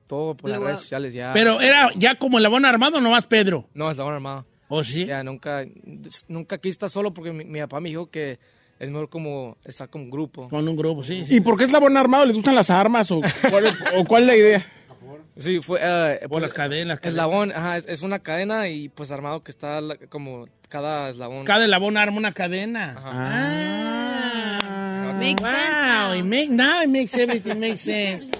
todo 0.07 0.35
por 0.35 0.49
las 0.49 0.57
Luego- 0.57 0.67
redes 0.67 0.81
sociales 0.81 1.13
ya. 1.13 1.31
Pero 1.33 1.59
era 1.61 1.89
ya 1.95 2.15
como 2.15 2.37
el 2.37 2.43
Labón 2.43 2.65
Armado 2.65 2.97
o 2.97 3.01
nomás 3.01 3.25
Pedro. 3.27 3.67
No, 3.73 3.89
Eslabón 3.89 4.13
Armado. 4.13 4.45
¿Oh, 4.67 4.83
sí? 4.83 5.05
Ya, 5.05 5.23
nunca, 5.23 5.65
nunca 6.27 6.57
quise 6.57 6.73
estar 6.73 6.89
solo 6.89 7.13
porque 7.13 7.33
mi, 7.33 7.43
mi 7.45 7.59
papá 7.61 7.79
me 7.81 7.89
dijo 7.89 8.09
que 8.09 8.39
es 8.81 8.89
mejor 8.89 9.09
como 9.09 9.57
estar 9.63 9.89
con 9.89 10.01
un 10.01 10.09
grupo. 10.09 10.49
Con 10.49 10.67
un 10.67 10.75
grupo, 10.75 11.03
sí. 11.03 11.23
¿Y 11.29 11.39
por 11.41 11.55
qué 11.57 11.65
es 11.65 11.71
labón 11.71 11.95
armado? 11.97 12.25
¿Les 12.25 12.35
gustan 12.35 12.55
las 12.55 12.69
armas 12.71 13.11
o 13.11 13.21
cuál 13.49 13.67
es, 13.67 13.75
o 13.95 14.05
cuál 14.05 14.23
es 14.23 14.27
la 14.27 14.35
idea? 14.35 14.65
Sí, 15.37 15.61
fue... 15.61 15.79
eh, 15.81 16.17
Por 16.23 16.29
pues, 16.29 16.41
las 16.43 16.53
cadenas. 16.53 16.99
Eslabón, 17.01 17.51
ajá, 17.51 17.77
es, 17.77 17.85
es 17.87 18.01
una 18.01 18.19
cadena 18.19 18.67
y 18.67 18.89
pues 18.89 19.11
armado 19.11 19.43
que 19.43 19.51
está 19.51 19.79
la- 19.81 19.97
como 20.09 20.47
cada 20.67 21.09
eslabón. 21.09 21.45
Cada 21.45 21.63
eslabón 21.63 21.95
arma 21.97 22.17
una 22.17 22.33
cadena. 22.33 22.95
Ah. 22.97 25.13
Makes 25.19 25.43
wow, 25.43 26.13
it 26.15 26.23
make, 26.25 26.49
now 26.49 26.81
it 26.81 26.89
makes 26.89 27.15
everything 27.15 27.59
make 27.59 27.77
sense. 27.77 28.31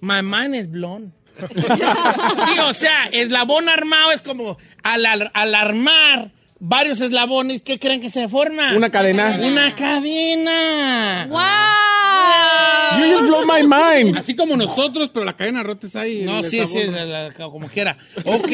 My 0.00 0.22
mind 0.22 0.54
is 0.54 0.70
blown. 0.70 1.12
sí, 1.40 2.60
o 2.60 2.72
sea, 2.72 3.06
eslabón 3.10 3.68
armado 3.68 4.12
es 4.12 4.22
como 4.22 4.56
al, 4.84 5.04
al- 5.06 5.30
al 5.34 5.54
armar 5.54 6.30
varios 6.58 7.00
eslabones, 7.00 7.62
¿qué 7.62 7.78
creen 7.78 8.00
que 8.00 8.10
se 8.10 8.28
forma? 8.28 8.74
Una 8.76 8.90
cadena. 8.90 9.38
Una 9.42 9.74
cadena. 9.74 11.26
¡Wow! 11.28 13.00
You 13.00 13.10
just 13.12 13.24
blow 13.24 13.44
my 13.44 13.62
mind. 13.62 14.16
Así 14.16 14.34
como 14.36 14.56
nosotros, 14.56 15.10
pero 15.12 15.24
la 15.24 15.36
cadena 15.36 15.62
rota 15.62 15.86
está 15.86 16.02
ahí. 16.02 16.22
No, 16.22 16.42
sí, 16.42 16.64
sí, 16.66 16.78
la- 16.90 17.04
la- 17.28 17.32
como 17.50 17.66
quiera. 17.68 17.96
Ok, 18.24 18.52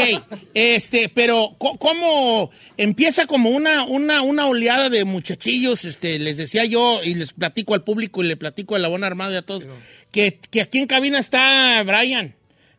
este, 0.54 1.08
pero 1.08 1.56
¿cómo 1.58 2.50
empieza 2.76 3.26
como 3.26 3.50
una, 3.50 3.84
una, 3.84 4.22
una 4.22 4.46
oleada 4.46 4.88
de 4.88 5.04
muchachillos? 5.04 5.84
Este, 5.84 6.18
les 6.18 6.36
decía 6.38 6.64
yo, 6.64 7.00
y 7.04 7.14
les 7.14 7.32
platico 7.32 7.74
al 7.74 7.84
público 7.84 8.22
y 8.24 8.28
le 8.28 8.36
platico 8.36 8.74
al 8.76 8.82
Labón 8.82 9.04
Armado 9.04 9.32
y 9.32 9.36
a 9.36 9.42
todos, 9.42 9.64
que, 10.10 10.38
que 10.50 10.62
aquí 10.62 10.78
en 10.78 10.86
cabina 10.86 11.18
está 11.18 11.82
Brian. 11.84 12.34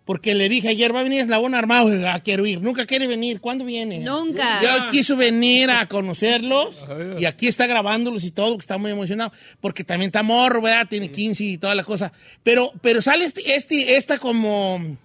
Porque 0.05 0.33
le 0.33 0.49
dije 0.49 0.69
ayer, 0.69 0.93
va 0.93 1.01
a 1.01 1.03
venir 1.03 1.21
Eslabón 1.21 1.53
Armado, 1.53 1.89
ah, 2.07 2.19
quiero 2.23 2.45
ir. 2.45 2.59
Nunca 2.59 2.85
quiere 2.85 3.05
venir. 3.05 3.39
¿Cuándo 3.39 3.63
viene? 3.63 3.99
Nunca. 3.99 4.61
Ya 4.61 4.89
quiso 4.89 5.15
venir 5.15 5.69
a 5.69 5.87
conocerlos 5.87 6.75
y 7.19 7.25
aquí 7.25 7.47
está 7.47 7.67
grabándolos 7.67 8.23
y 8.23 8.31
todo, 8.31 8.57
que 8.57 8.61
está 8.61 8.77
muy 8.79 8.91
emocionado. 8.91 9.31
Porque 9.59 9.83
también 9.83 10.09
está 10.09 10.23
morro, 10.23 10.61
¿verdad? 10.61 10.87
Tiene 10.89 11.11
15 11.11 11.43
y 11.43 11.57
toda 11.57 11.75
la 11.75 11.83
cosa. 11.83 12.11
Pero, 12.43 12.73
pero 12.81 13.01
sale 13.01 13.25
este, 13.25 13.55
este, 13.55 13.95
esta 13.95 14.17
como 14.17 14.97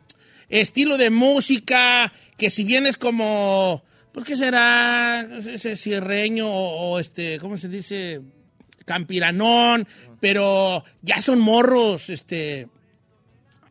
estilo 0.49 0.97
de 0.97 1.11
música 1.11 2.13
que 2.39 2.51
si 2.51 2.65
bien 2.65 2.87
es 2.87 2.97
como, 2.97 3.83
pues 4.13 4.25
qué 4.25 4.37
será, 4.37 5.27
ese 5.39 5.77
cierreño 5.77 6.49
o, 6.49 6.93
o 6.93 6.99
este, 6.99 7.39
¿cómo 7.39 7.59
se 7.59 7.69
dice? 7.69 8.21
Campiranón, 8.85 9.87
pero 10.21 10.85
ya 11.03 11.21
son 11.21 11.41
morros, 11.41 12.09
este, 12.09 12.69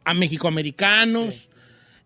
a 0.05 0.13
mexicoamericanos. 0.13 1.49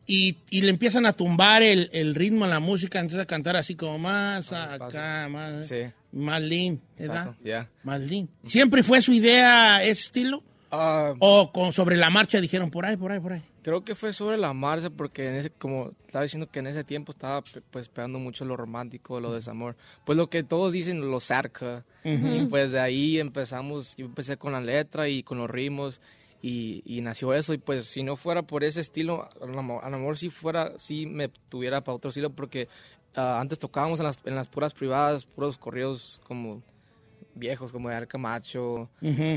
Y, 0.08 0.38
y 0.50 0.62
le 0.64 0.72
empiezan 0.72 1.06
a 1.06 1.14
tumbar 1.14 1.62
el, 1.62 1.88
el 1.94 2.16
ritmo 2.16 2.46
a 2.46 2.48
la 2.48 2.60
música, 2.60 3.00
empieza 3.00 3.22
a 3.22 3.28
cantar 3.28 3.56
así 3.56 3.76
como 3.76 4.00
más 4.00 4.52
acá, 4.52 5.28
más, 5.30 5.72
más 6.12 6.42
lean, 6.42 6.82
¿verdad? 6.98 7.36
Ya. 7.44 7.70
Más 7.84 8.02
lean. 8.02 8.28
¿Siempre 8.44 8.82
fue 8.82 9.04
su 9.04 9.14
idea 9.14 9.84
ese 9.84 10.02
estilo? 10.06 10.42
¿O 10.72 11.52
con, 11.52 11.74
sobre 11.74 11.96
la 11.96 12.10
marcha 12.10 12.42
dijeron 12.42 12.72
por 12.72 12.86
ahí, 12.86 12.98
por 12.98 13.12
ahí, 13.12 13.20
por 13.20 13.34
ahí? 13.34 13.42
Creo 13.62 13.84
que 13.84 13.94
fue 13.94 14.14
sobre 14.14 14.38
la 14.38 14.54
marcha 14.54 14.90
porque 14.90 15.28
en 15.28 15.36
ese, 15.36 15.52
como 15.52 15.92
estaba 16.08 16.24
diciendo 16.24 16.50
que 16.50 16.58
en 16.60 16.68
ese 16.68 16.84
tiempo 16.84 17.12
estaba 17.12 17.44
pues 17.70 17.90
pegando 17.90 18.18
mucho 18.18 18.46
lo 18.46 18.56
romántico, 18.56 19.20
lo 19.20 19.34
desamor. 19.34 19.76
Pues 20.06 20.18
lo 20.18 20.30
que 20.30 20.42
todos 20.42 20.74
dicen, 20.74 21.12
lo 21.12 21.20
cerca. 21.20 21.86
Y 22.04 22.46
pues 22.46 22.72
de 22.72 22.80
ahí 22.80 23.20
empezamos, 23.20 23.96
yo 23.96 24.06
empecé 24.06 24.38
con 24.38 24.54
la 24.54 24.62
letra 24.62 25.08
y 25.08 25.22
con 25.22 25.38
los 25.38 25.50
ritmos 25.50 26.02
y, 26.42 26.82
y 26.86 27.02
nació 27.02 27.34
eso. 27.34 27.54
Y 27.54 27.58
pues 27.58 27.86
si 27.86 28.04
no 28.04 28.16
fuera 28.16 28.44
por 28.44 28.64
ese 28.64 28.82
estilo, 28.82 29.30
a 29.42 29.46
lo 29.46 29.62
mejor 29.98 30.18
si 30.18 30.30
fuera, 30.30 30.74
si 30.78 31.06
me 31.06 31.30
tuviera 31.50 31.84
para 31.84 31.96
otro 31.96 32.10
estilo 32.10 32.30
porque 32.30 32.68
ah, 33.16 33.40
antes 33.40 33.60
tocábamos 33.60 34.00
en 34.00 34.06
las, 34.06 34.20
en 34.26 34.36
las 34.36 34.48
puras 34.48 34.74
privadas, 34.74 35.26
puros 35.26 35.58
corridos 35.58 36.22
como 36.26 36.62
viejos 37.36 37.72
como 37.72 37.90
de 37.90 37.96
Arcamacho 37.96 38.90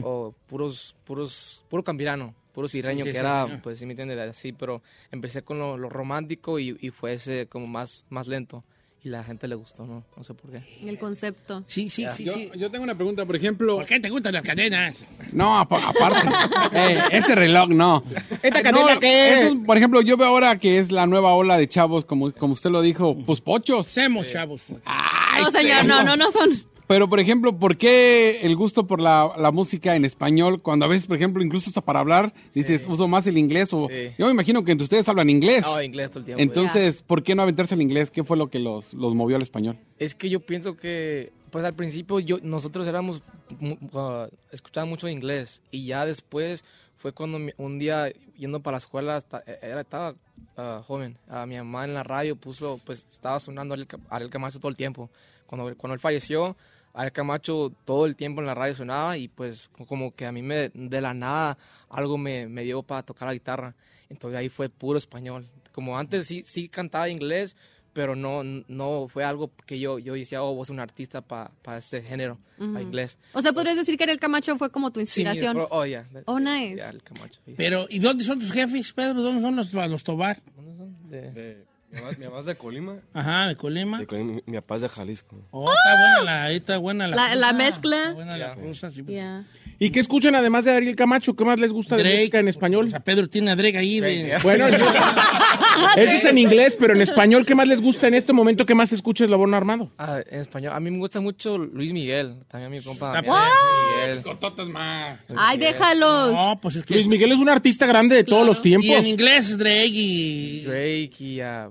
o 0.02 0.34
puros, 0.46 0.96
puros, 1.04 1.62
puro 1.68 1.84
campirano, 1.84 2.34
puro 2.52 2.66
sirreño 2.66 3.04
Sí, 3.04 3.10
sí, 3.10 3.12
que 3.12 3.18
sí, 3.18 3.24
era, 3.24 3.46
ya. 3.48 3.62
pues 3.62 3.78
sí 3.78 3.86
me 3.86 3.92
entiendes, 3.92 4.18
así, 4.18 4.52
pero 4.52 4.82
empecé 5.10 5.42
con 5.42 5.58
lo, 5.58 5.76
lo 5.76 5.88
romántico 5.88 6.58
y, 6.58 6.76
y 6.80 6.90
fue 6.90 7.14
ese 7.14 7.46
como 7.46 7.66
más, 7.66 8.04
más 8.08 8.26
lento 8.26 8.64
y 9.04 9.08
la 9.08 9.24
gente 9.24 9.48
le 9.48 9.56
gustó, 9.56 9.84
¿no? 9.84 10.04
No 10.16 10.22
sé 10.24 10.32
por 10.34 10.50
qué. 10.52 10.62
El 10.86 10.96
concepto. 10.98 11.64
Sí, 11.66 11.90
sí, 11.90 12.06
sí, 12.14 12.24
yo, 12.24 12.32
sí. 12.34 12.50
yo 12.56 12.70
tengo 12.70 12.84
una 12.84 12.94
pregunta, 12.94 13.26
por 13.26 13.34
ejemplo. 13.34 13.76
¿Por 13.76 13.86
qué 13.86 13.98
te 13.98 14.08
gustan 14.10 14.32
las 14.34 14.42
cadenas? 14.44 15.06
No, 15.32 15.58
apa- 15.58 15.88
aparte. 15.88 16.28
Eh, 16.74 17.00
ese 17.10 17.34
reloj, 17.34 17.68
no. 17.68 18.02
¿Esta 18.42 18.62
cadena 18.62 18.94
No, 18.94 19.00
qué? 19.00 19.40
eso, 19.48 19.62
por 19.66 19.76
ejemplo, 19.76 20.00
yo 20.02 20.16
veo 20.16 20.28
ahora 20.28 20.58
que 20.58 20.78
es 20.78 20.90
la 20.92 21.06
nueva 21.06 21.34
ola 21.34 21.58
de 21.58 21.68
chavos, 21.68 22.04
como, 22.04 22.32
como 22.32 22.54
usted 22.54 22.70
lo 22.70 22.80
dijo, 22.80 23.16
pues 23.26 23.40
pochos. 23.40 23.86
Hacemos, 23.88 24.26
chavos. 24.30 24.62
No, 24.70 25.50
señor, 25.50 25.84
no, 25.84 26.02
no, 26.04 26.16
no 26.16 26.30
son. 26.30 26.50
Pero, 26.92 27.08
por 27.08 27.20
ejemplo, 27.20 27.58
¿por 27.58 27.78
qué 27.78 28.40
el 28.42 28.54
gusto 28.54 28.86
por 28.86 29.00
la, 29.00 29.32
la 29.38 29.50
música 29.50 29.96
en 29.96 30.04
español? 30.04 30.60
Cuando 30.60 30.84
a 30.84 30.88
veces, 30.88 31.06
por 31.06 31.16
ejemplo, 31.16 31.42
incluso 31.42 31.70
hasta 31.70 31.80
para 31.80 32.00
hablar, 32.00 32.34
dices, 32.52 32.84
uso 32.86 33.08
más 33.08 33.26
el 33.26 33.38
inglés 33.38 33.72
o... 33.72 33.88
Sí. 33.88 34.10
Yo 34.18 34.26
me 34.26 34.32
imagino 34.32 34.62
que 34.62 34.72
entre 34.72 34.82
ustedes 34.84 35.08
hablan 35.08 35.30
inglés. 35.30 35.62
No, 35.62 35.82
inglés 35.82 36.10
todo 36.10 36.18
el 36.18 36.24
tiempo. 36.26 36.42
Entonces, 36.42 37.00
¿por 37.00 37.22
qué 37.22 37.34
no 37.34 37.40
aventarse 37.40 37.74
el 37.74 37.80
inglés? 37.80 38.10
¿Qué 38.10 38.24
fue 38.24 38.36
lo 38.36 38.50
que 38.50 38.58
los, 38.58 38.92
los 38.92 39.14
movió 39.14 39.36
al 39.36 39.42
español? 39.42 39.78
Es 39.98 40.14
que 40.14 40.28
yo 40.28 40.40
pienso 40.40 40.76
que, 40.76 41.32
pues 41.50 41.64
al 41.64 41.72
principio 41.72 42.20
yo, 42.20 42.36
nosotros 42.42 42.86
éramos, 42.86 43.22
uh, 43.60 44.26
escuchaba 44.50 44.84
mucho 44.84 45.08
inglés 45.08 45.62
y 45.70 45.86
ya 45.86 46.04
después 46.04 46.62
fue 46.98 47.12
cuando 47.12 47.38
un 47.56 47.78
día 47.78 48.12
yendo 48.36 48.60
para 48.60 48.74
la 48.74 48.78
escuela, 48.80 49.16
esta- 49.16 49.42
era, 49.62 49.80
estaba 49.80 50.10
uh, 50.58 50.82
joven, 50.82 51.16
a 51.30 51.46
mi 51.46 51.56
mamá 51.56 51.86
en 51.86 51.94
la 51.94 52.02
radio 52.02 52.36
puso, 52.36 52.78
pues 52.84 53.06
estaba 53.10 53.40
sonando 53.40 53.74
Ca- 53.86 53.98
Ariel 54.10 54.30
Camacho 54.30 54.58
todo 54.60 54.68
el 54.68 54.76
tiempo. 54.76 55.08
Cuando, 55.46 55.74
cuando 55.76 55.94
él 55.94 56.00
falleció, 56.00 56.56
Ariel 56.94 57.12
Camacho 57.12 57.72
todo 57.84 58.06
el 58.06 58.16
tiempo 58.16 58.40
en 58.40 58.46
la 58.46 58.54
radio 58.54 58.74
sonaba 58.74 59.16
y 59.16 59.28
pues 59.28 59.70
como 59.88 60.14
que 60.14 60.26
a 60.26 60.32
mí 60.32 60.42
me, 60.42 60.70
de 60.74 61.00
la 61.00 61.14
nada 61.14 61.56
algo 61.88 62.18
me, 62.18 62.48
me 62.48 62.62
dio 62.64 62.82
para 62.82 63.02
tocar 63.02 63.28
la 63.28 63.34
guitarra. 63.34 63.74
Entonces 64.10 64.38
ahí 64.38 64.48
fue 64.48 64.68
puro 64.68 64.98
español. 64.98 65.48
Como 65.72 65.98
antes 65.98 66.26
sí, 66.26 66.42
sí 66.44 66.68
cantaba 66.68 67.08
inglés, 67.08 67.56
pero 67.94 68.14
no, 68.14 68.42
no 68.44 69.06
fue 69.08 69.24
algo 69.24 69.50
que 69.66 69.78
yo, 69.78 69.98
yo 69.98 70.14
decía, 70.14 70.42
oh, 70.42 70.54
vos 70.54 70.68
un 70.70 70.80
artista 70.80 71.20
para 71.22 71.50
ese 71.78 72.02
género, 72.02 72.38
Ujú. 72.58 72.72
para 72.74 72.82
inglés. 72.84 73.18
O 73.32 73.40
sea, 73.42 73.52
podrías 73.52 73.76
decir 73.76 73.96
que 73.98 74.04
el 74.04 74.18
Camacho 74.18 74.56
fue 74.56 74.70
como 74.70 74.90
tu 74.92 75.00
Sí, 75.04 75.20
mira, 75.20 75.32
inspiración. 75.32 75.54
pero- 75.68 75.68
oh, 75.78 75.84
yeah, 75.86 76.06
Oh, 76.26 76.38
nice. 76.40 76.76
Yeah, 76.76 76.90
el 76.90 77.02
Camacho. 77.02 77.40
sí. 77.44 77.54
Pero, 77.56 77.86
¿y 77.90 77.98
dónde 78.00 78.24
son 78.24 78.38
tus 78.38 78.52
jefes, 78.52 78.92
Pedro? 78.92 79.22
¿Dónde 79.22 79.40
son 79.40 79.56
los, 79.56 79.72
los 79.72 80.04
Tobar? 80.04 80.42
De- 80.42 81.30
mi, 81.30 81.38
mamá, 81.54 81.71
mi 82.18 82.38
es 82.38 82.44
de 82.46 82.54
Colima. 82.56 82.96
Ajá, 83.12 83.48
de 83.48 83.56
Colima. 83.56 83.98
De 83.98 84.06
Colima, 84.06 84.32
mi, 84.32 84.42
mi 84.46 84.54
papá 84.58 84.76
es 84.76 84.82
de 84.82 84.88
Jalisco. 84.88 85.36
Oh, 85.50 85.70
está 85.70 85.92
buena 86.00 86.22
la, 86.24 86.50
está 86.50 86.78
buena 86.78 87.08
la, 87.08 87.34
La, 87.34 87.52
mezcla. 87.52 87.98
Está 87.98 88.12
buena 88.14 88.36
la 88.38 88.54
sí, 88.54 89.02
pues. 89.02 89.06
Yeah. 89.06 89.44
¿Y 89.78 89.90
qué 89.90 89.98
escuchan 89.98 90.36
además 90.36 90.64
de 90.64 90.70
Ariel 90.70 90.94
Camacho? 90.94 91.34
¿Qué 91.34 91.44
más 91.44 91.58
les 91.58 91.72
gusta 91.72 91.96
de 91.96 92.02
Drake. 92.04 92.18
música 92.18 92.38
en 92.38 92.46
español? 92.46 92.86
O 92.86 92.90
sea, 92.90 93.00
Pedro 93.00 93.28
tiene 93.28 93.50
a 93.50 93.56
Drake 93.56 93.76
ahí. 93.76 93.98
de- 93.98 94.38
Bueno, 94.42 94.68
yo- 94.68 94.76
eso 95.96 96.14
es 96.14 96.24
en 96.24 96.38
inglés, 96.38 96.76
pero 96.78 96.94
en 96.94 97.00
español, 97.00 97.44
¿qué 97.44 97.56
más 97.56 97.66
les 97.66 97.80
gusta 97.80 98.06
en 98.06 98.14
este 98.14 98.32
momento? 98.32 98.64
¿Qué 98.64 98.76
más 98.76 98.92
escuchas 98.92 99.28
Labón 99.28 99.54
Armado? 99.54 99.90
Ah, 99.98 100.20
en 100.30 100.40
español, 100.40 100.72
a 100.72 100.78
mí 100.78 100.90
me 100.90 100.98
gusta 100.98 101.20
mucho 101.20 101.58
Luis 101.58 101.92
Miguel, 101.92 102.44
también 102.46 102.70
mi 102.70 102.80
compa. 102.80 103.20
Miguel. 103.22 104.22
Cortotas 104.22 104.68
más. 104.68 105.18
Ay, 105.36 105.58
déjalos. 105.58 106.32
No, 106.32 106.58
pues 106.62 106.76
es 106.76 106.84
que... 106.84 106.94
Luis 106.94 107.08
Miguel 107.08 107.32
es 107.32 107.38
un 107.38 107.48
artista 107.48 107.84
grande 107.84 108.14
de 108.14 108.24
todos 108.24 108.46
los 108.46 108.62
tiempos. 108.62 108.88
Y 108.88 108.92
en 108.92 109.04
inglés 109.06 109.58
Drake 109.58 109.88
y... 109.90 110.62
Drake 110.62 111.10
y 111.18 111.40
ah, 111.40 111.70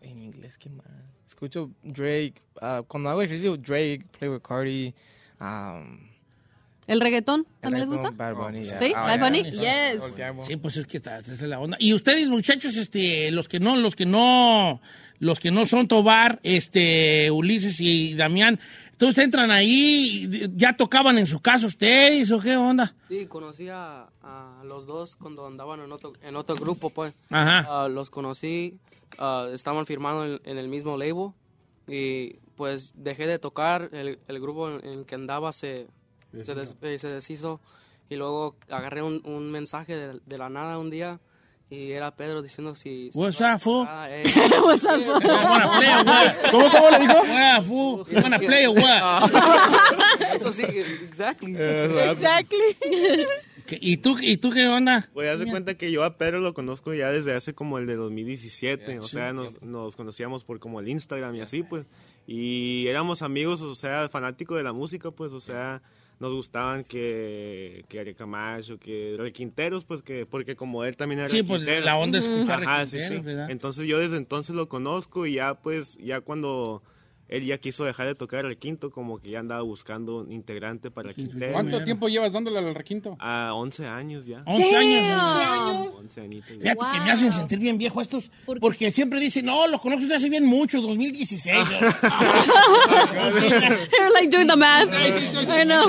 en 0.00 0.22
inglés 0.22 0.58
qué 0.58 0.68
más 0.68 0.86
escucho 1.42 1.70
Drake 1.82 2.34
ah, 2.60 2.82
cuando 2.86 3.10
hago 3.10 3.22
ejercicio 3.22 3.56
Drake 3.56 4.04
Playboy 4.16 4.40
Cardi 4.40 4.94
um, 5.40 5.98
¿El 6.86 7.00
reggaetón 7.00 7.40
el 7.40 7.60
también 7.60 7.80
les 7.80 7.90
gusta? 7.90 8.10
Bad 8.10 8.34
Bunny 8.34 8.64
ya. 8.64 8.78
Sí, 8.78 8.92
Ah, 8.94 9.06
Bad 9.06 9.20
Bunny, 9.20 9.42
yes. 9.52 10.46
Sí, 10.46 10.56
pues 10.56 10.76
es 10.76 10.86
que 10.86 10.96
esta, 10.96 11.18
esta 11.18 11.32
es 11.32 11.42
la 11.42 11.60
onda. 11.60 11.76
Y 11.78 11.94
ustedes, 11.94 12.28
muchachos, 12.28 12.76
este, 12.76 13.30
los 13.30 13.48
que 13.48 13.60
no, 13.60 13.76
los 13.76 13.94
que 13.94 14.04
no, 14.04 14.80
los 15.20 15.38
que 15.38 15.52
no 15.52 15.64
son 15.64 15.86
Tobar, 15.86 16.40
este, 16.42 17.30
Ulises 17.30 17.80
y 17.80 18.14
Damián, 18.14 18.58
entonces 18.90 19.24
entran 19.24 19.52
ahí, 19.52 20.28
y 20.28 20.50
ya 20.56 20.76
tocaban 20.76 21.18
en 21.18 21.28
su 21.28 21.38
casa 21.38 21.68
ustedes, 21.68 22.32
¿o 22.32 22.40
qué 22.40 22.56
onda? 22.56 22.92
Sí, 23.06 23.26
conocí 23.26 23.68
a, 23.68 24.08
a 24.20 24.62
los 24.64 24.84
dos 24.84 25.14
cuando 25.14 25.46
andaban 25.46 25.80
en 25.80 25.92
otro, 25.92 26.12
en 26.20 26.34
otro 26.34 26.56
grupo, 26.56 26.90
pues. 26.90 27.14
Ajá. 27.30 27.84
Ah, 27.84 27.88
los 27.88 28.10
conocí, 28.10 28.76
ah, 29.18 29.48
estaban 29.52 29.86
firmando 29.86 30.24
en, 30.26 30.40
en 30.44 30.58
el 30.58 30.68
mismo 30.68 30.96
label 30.96 31.30
y 31.88 32.34
pues 32.56 32.92
dejé 32.94 33.26
de 33.26 33.38
tocar, 33.38 33.88
el, 33.92 34.18
el 34.28 34.40
grupo 34.40 34.68
en 34.70 34.84
el 34.86 35.06
que 35.06 35.14
andaba 35.14 35.52
se, 35.52 35.86
se, 36.42 36.54
des- 36.54 36.76
eh, 36.82 36.98
se 36.98 37.08
deshizo 37.08 37.60
y 38.08 38.16
luego 38.16 38.56
agarré 38.68 39.02
un, 39.02 39.20
un 39.24 39.50
mensaje 39.50 39.96
de, 39.96 40.20
de 40.24 40.38
la 40.38 40.48
nada 40.48 40.78
un 40.78 40.90
día 40.90 41.18
y 41.70 41.92
era 41.92 42.14
Pedro 42.14 42.42
diciendo 42.42 42.74
si... 42.74 43.10
si 43.10 43.18
What's 43.18 43.40
up, 43.40 43.58
fool? 43.58 43.86
eh. 44.08 44.22
What's 44.64 44.84
up, 44.84 45.00
fool? 45.00 45.22
You 45.22 45.48
wanna 45.48 45.70
play 45.78 45.88
or 45.94 46.04
what? 46.04 46.50
¿Cómo, 46.50 46.70
cómo 46.70 46.90
le 46.90 46.98
dijo? 46.98 47.22
What, 47.22 47.64
fool? 47.64 48.04
You 48.10 48.22
wanna 48.22 48.38
play 48.38 48.66
or 48.66 48.74
what? 48.76 49.30
Eso 50.34 50.52
sí, 50.52 50.62
exactly. 51.02 51.56
Exactly. 51.56 52.76
¿Qué- 53.72 53.78
¿Y 53.80 53.96
tú, 53.98 54.16
¿Y 54.20 54.36
tú 54.36 54.50
qué 54.50 54.66
onda? 54.68 55.08
Pues 55.14 55.28
haz 55.28 55.38
de 55.40 55.46
cuenta 55.46 55.74
que 55.76 55.90
yo 55.90 56.04
a 56.04 56.16
Pedro 56.18 56.40
lo 56.40 56.54
conozco 56.54 56.92
ya 56.94 57.10
desde 57.10 57.32
hace 57.34 57.54
como 57.54 57.78
el 57.78 57.86
de 57.86 57.96
2017, 57.96 58.98
o 58.98 59.02
Sí. 59.02 59.08
sea, 59.14 59.32
nos, 59.32 59.60
nos 59.62 59.96
conocíamos 59.96 60.44
por 60.44 60.58
como 60.60 60.80
el 60.80 60.88
Instagram 60.88 61.34
y 61.36 61.40
así, 61.40 61.62
pues, 61.62 61.84
y 62.26 62.86
éramos 62.86 63.22
amigos, 63.22 63.60
o 63.62 63.74
sea, 63.74 64.08
fanáticos 64.08 64.56
de 64.56 64.62
la 64.62 64.72
música, 64.72 65.10
pues, 65.10 65.32
o 65.32 65.40
sea, 65.40 65.82
nos 66.20 66.32
gustaban 66.32 66.84
que, 66.84 67.84
que 67.88 67.98
Ari 67.98 68.14
Camacho, 68.14 68.78
que 68.78 69.16
Requinteros, 69.18 69.84
pues, 69.84 70.02
que, 70.02 70.24
porque 70.26 70.54
como 70.54 70.84
él 70.84 70.96
también 70.96 71.18
era 71.20 71.28
Sí, 71.28 71.42
pues, 71.42 71.60
requintero. 71.64 71.84
la 71.84 71.96
onda 71.96 72.18
escuchar 72.20 72.62
Ajá, 72.62 72.86
sí, 72.86 72.98
sí. 73.08 73.18
¿verdad? 73.18 73.50
Entonces 73.50 73.86
yo 73.86 73.98
desde 73.98 74.18
entonces 74.18 74.54
lo 74.54 74.68
conozco 74.68 75.26
y 75.26 75.34
ya, 75.34 75.54
pues, 75.54 75.98
ya 75.98 76.20
cuando... 76.20 76.82
Él 77.32 77.46
ya 77.46 77.56
quiso 77.56 77.84
dejar 77.84 78.08
de 78.08 78.14
tocar 78.14 78.44
el 78.44 78.58
quinto, 78.58 78.90
como 78.90 79.18
que 79.18 79.30
ya 79.30 79.38
andaba 79.38 79.62
buscando 79.62 80.18
un 80.18 80.30
integrante 80.32 80.90
para 80.90 81.08
el 81.08 81.14
quintero. 81.14 81.54
¿Cuánto 81.54 81.82
tiempo 81.82 82.10
llevas 82.10 82.30
dándole 82.30 82.58
al 82.58 82.74
requinto? 82.74 83.16
A 83.18 83.54
11 83.54 83.86
años 83.86 84.26
ya. 84.26 84.42
11 84.44 84.76
años. 84.76 85.08
Damn. 85.08 85.94
11 85.96 86.20
añitos 86.20 86.50
ya. 86.50 86.74
Fíjate 86.74 86.84
que 86.92 87.00
me 87.00 87.10
hacen 87.10 87.32
sentir 87.32 87.58
bien 87.58 87.78
viejo 87.78 88.02
estos, 88.02 88.30
porque 88.60 88.92
siempre 88.92 89.18
dicen, 89.18 89.46
no, 89.46 89.66
los 89.66 89.80
conozco 89.80 90.02
desde 90.02 90.16
hace 90.16 90.28
bien 90.28 90.44
mucho, 90.44 90.82
2016. 90.82 91.56
They're 93.90 94.10
like 94.12 94.28
doing 94.30 94.46
the 94.46 94.56
math. 94.56 94.90
I 94.92 95.64
know. 95.64 95.88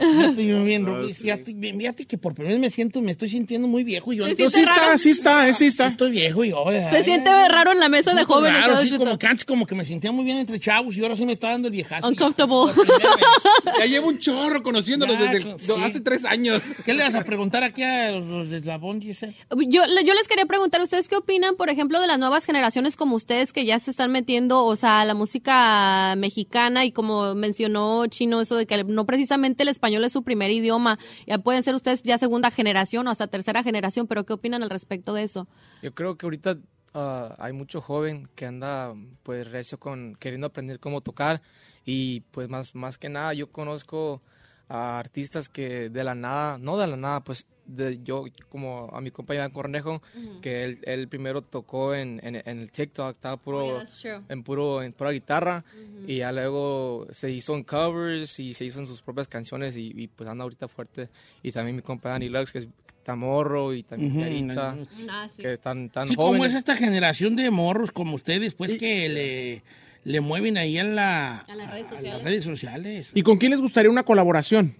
Ya 0.00 0.26
estoy 0.26 0.64
bien, 0.64 0.84
Rubí. 0.84 1.14
Fíjate, 1.14 1.54
fíjate 1.54 2.06
que 2.06 2.18
por 2.18 2.34
primera 2.34 2.52
vez 2.54 2.60
me 2.60 2.70
siento, 2.70 3.00
me 3.00 3.12
estoy 3.12 3.30
sintiendo 3.30 3.66
muy 3.66 3.84
viejo. 3.84 4.12
y 4.12 4.16
Yo 4.16 4.24
siente 4.24 4.50
Sí 4.50 4.60
está, 4.60 4.98
sí 4.98 5.10
está, 5.10 5.52
sí 5.52 5.66
está. 5.66 5.86
Estoy 5.88 6.10
viejo 6.10 6.44
y 6.44 6.50
yo. 6.50 6.64
Se 6.90 7.02
siente 7.02 7.30
raro 7.48 7.72
en 7.72 7.78
la 7.78 7.88
mesa 7.88 8.12
de 8.12 8.24
jóvenes. 8.24 8.58
Claro, 8.58 8.74
¿sabes, 8.76 8.90
sí, 8.90 8.98
como 8.98 9.18
que 9.18 9.26
antes 9.26 9.44
como 9.44 9.66
que 9.66 9.74
me 9.74 9.86
sentía 9.86 10.12
muy 10.12 10.24
bien 10.24 10.49
entre 10.50 10.60
chavos 10.64 10.96
y 10.96 11.02
ahora 11.02 11.16
sí 11.16 11.24
me 11.24 11.32
está 11.32 11.48
dando 11.50 11.68
el 11.68 11.72
viejazo. 11.72 12.06
Uncomfortable. 12.08 12.72
Ya 13.78 13.86
llevo 13.86 14.08
un 14.08 14.18
chorro 14.18 14.62
conociéndolos 14.62 15.18
Ya, 15.18 15.30
desde 15.32 15.50
el- 15.50 15.58
sí. 15.58 15.72
hace 15.82 16.00
tres 16.00 16.24
años. 16.24 16.60
¿Qué 16.84 16.92
le 16.94 17.02
vas 17.02 17.14
a 17.14 17.22
preguntar 17.22 17.62
aquí 17.64 17.82
a 17.82 18.10
los, 18.12 18.26
los 18.26 18.50
de 18.50 18.58
Eslabón, 18.58 19.00
Giselle? 19.00 19.34
Yo, 19.68 19.82
yo 20.04 20.14
les 20.14 20.28
quería 20.28 20.44
preguntar, 20.46 20.80
¿ustedes 20.82 21.08
qué 21.08 21.16
opinan, 21.16 21.56
por 21.56 21.70
ejemplo, 21.70 22.00
de 22.00 22.06
las 22.06 22.18
nuevas 22.18 22.44
generaciones 22.44 22.96
como 22.96 23.16
ustedes 23.16 23.52
que 23.52 23.64
ya 23.64 23.78
se 23.78 23.90
están 23.90 24.10
metiendo, 24.12 24.64
o 24.64 24.76
sea, 24.76 25.00
a 25.00 25.04
la 25.04 25.14
música 25.14 26.14
mexicana 26.16 26.84
y 26.84 26.92
como 26.92 27.34
mencionó 27.34 28.06
Chino, 28.06 28.40
eso 28.40 28.56
de 28.56 28.66
que 28.66 28.84
no 28.84 29.06
precisamente 29.06 29.62
el 29.62 29.68
español 29.68 30.04
es 30.04 30.12
su 30.12 30.22
primer 30.22 30.50
idioma, 30.50 30.98
ya 31.26 31.38
pueden 31.38 31.62
ser 31.62 31.74
ustedes 31.74 32.02
ya 32.02 32.18
segunda 32.18 32.50
generación 32.50 33.06
o 33.06 33.10
hasta 33.10 33.26
tercera 33.28 33.62
generación, 33.62 34.06
pero 34.06 34.24
¿qué 34.24 34.32
opinan 34.32 34.62
al 34.62 34.70
respecto 34.70 35.14
de 35.14 35.22
eso? 35.24 35.48
Yo 35.82 35.94
creo 35.94 36.16
que 36.16 36.26
ahorita 36.26 36.56
ah, 36.94 37.34
hay 37.38 37.52
mucho 37.52 37.80
joven 37.80 38.28
que 38.34 38.46
anda 38.46 38.94
pues 39.22 39.50
recio 39.50 39.78
con 39.78 40.16
queriendo 40.16 40.46
aprender 40.48 40.80
cómo 40.80 41.00
tocar 41.00 41.42
y 41.84 42.20
pues 42.32 42.48
más, 42.48 42.74
más 42.74 42.98
que 42.98 43.08
nada 43.08 43.34
yo 43.34 43.50
conozco 43.50 44.22
a 44.70 44.98
artistas 45.00 45.48
que 45.48 45.90
de 45.90 46.04
la 46.04 46.14
nada, 46.14 46.56
no 46.56 46.78
de 46.78 46.86
la 46.86 46.96
nada, 46.96 47.20
pues 47.24 47.44
de, 47.66 48.00
yo 48.02 48.24
como 48.48 48.88
a 48.92 49.00
mi 49.00 49.10
compañero 49.10 49.52
Cornejo, 49.52 50.00
que 50.40 50.62
él, 50.64 50.78
él 50.84 51.08
primero 51.08 51.42
tocó 51.42 51.92
en, 51.94 52.20
en, 52.22 52.36
en 52.36 52.58
el 52.60 52.70
TikTok, 52.70 53.16
estaba 53.16 53.36
puro, 53.36 53.78
Oh, 53.78 53.84
yeah, 54.02 54.22
en 54.28 54.42
puro 54.44 54.82
en 54.82 54.92
pura 54.92 55.10
guitarra 55.10 55.64
y 56.06 56.18
ya 56.18 56.30
luego 56.32 57.06
se 57.10 57.30
hizo 57.30 57.54
en 57.56 57.64
covers 57.64 58.38
y 58.38 58.54
se 58.54 58.64
hizo 58.64 58.78
en 58.80 58.86
sus 58.86 59.02
propias 59.02 59.26
canciones 59.28 59.76
y, 59.76 59.92
y, 59.94 60.06
pues 60.06 60.28
anda 60.28 60.44
ahorita 60.44 60.68
fuerte. 60.68 61.08
Y 61.42 61.50
también 61.52 61.76
mi 61.76 61.82
compa 61.82 62.10
Dani 62.10 62.28
Lux 62.28 62.52
que 62.52 62.58
es 62.58 62.68
Tamorro 63.02 63.74
y 63.74 63.82
también 63.82 64.12
Ujú, 64.12 64.20
Yaritza 64.20 64.62
Dani 64.62 64.80
Lux. 64.80 64.92
Ah, 65.08 65.28
que 65.36 65.52
están 65.54 65.90
tan 65.90 66.06
Sí, 66.08 66.14
como 66.14 66.28
jóvenes. 66.28 66.52
es 66.52 66.58
esta 66.58 66.76
generación 66.76 67.34
de 67.34 67.50
morros 67.50 67.90
como 67.90 68.14
ustedes, 68.14 68.54
pues 68.54 68.74
que 68.74 69.08
le, 69.08 69.62
le 70.04 70.20
mueven 70.20 70.56
ahí 70.56 70.78
en 70.78 70.96
la, 70.96 71.38
A 71.38 71.54
las 71.54 71.70
redes 71.70 71.86
a 71.88 71.90
las 71.90 71.98
sociales. 72.00 72.24
redes 72.24 72.44
sociales. 72.44 73.10
¿Y 73.14 73.22
con 73.22 73.38
quién 73.38 73.50
les 73.52 73.60
gustaría 73.60 73.90
una 73.90 74.02
colaboración? 74.04 74.76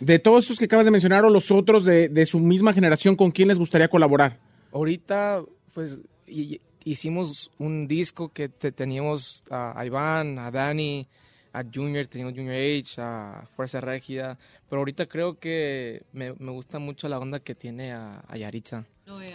De 0.00 0.18
todos 0.18 0.44
estos 0.44 0.58
que 0.58 0.64
acabas 0.64 0.84
de 0.84 0.90
mencionar 0.90 1.24
o 1.24 1.30
los 1.30 1.50
otros 1.50 1.84
de, 1.84 2.08
de 2.08 2.26
su 2.26 2.40
misma 2.40 2.72
generación, 2.72 3.14
¿con 3.16 3.30
quién 3.30 3.48
les 3.48 3.58
gustaría 3.58 3.88
colaborar? 3.88 4.38
Ahorita, 4.72 5.40
pues, 5.72 6.00
hi- 6.26 6.60
hicimos 6.84 7.50
un 7.58 7.86
disco 7.86 8.30
que 8.30 8.48
te- 8.48 8.72
teníamos 8.72 9.44
a, 9.50 9.78
a 9.78 9.86
Iván, 9.86 10.38
a 10.38 10.50
Dani, 10.50 11.06
a 11.54 11.62
Junior, 11.72 12.06
teníamos 12.08 12.34
Junior 12.34 12.56
H, 12.56 13.00
a 13.00 13.48
Fuerza 13.54 13.80
Régida, 13.80 14.36
pero 14.68 14.80
ahorita 14.80 15.06
creo 15.06 15.38
que 15.38 16.02
me, 16.12 16.32
me 16.34 16.50
gusta 16.50 16.78
mucho 16.80 17.08
la 17.08 17.18
onda 17.18 17.38
que 17.40 17.54
tiene 17.54 17.92
a, 17.92 18.22
a 18.28 18.36
Yaritza. 18.36 18.84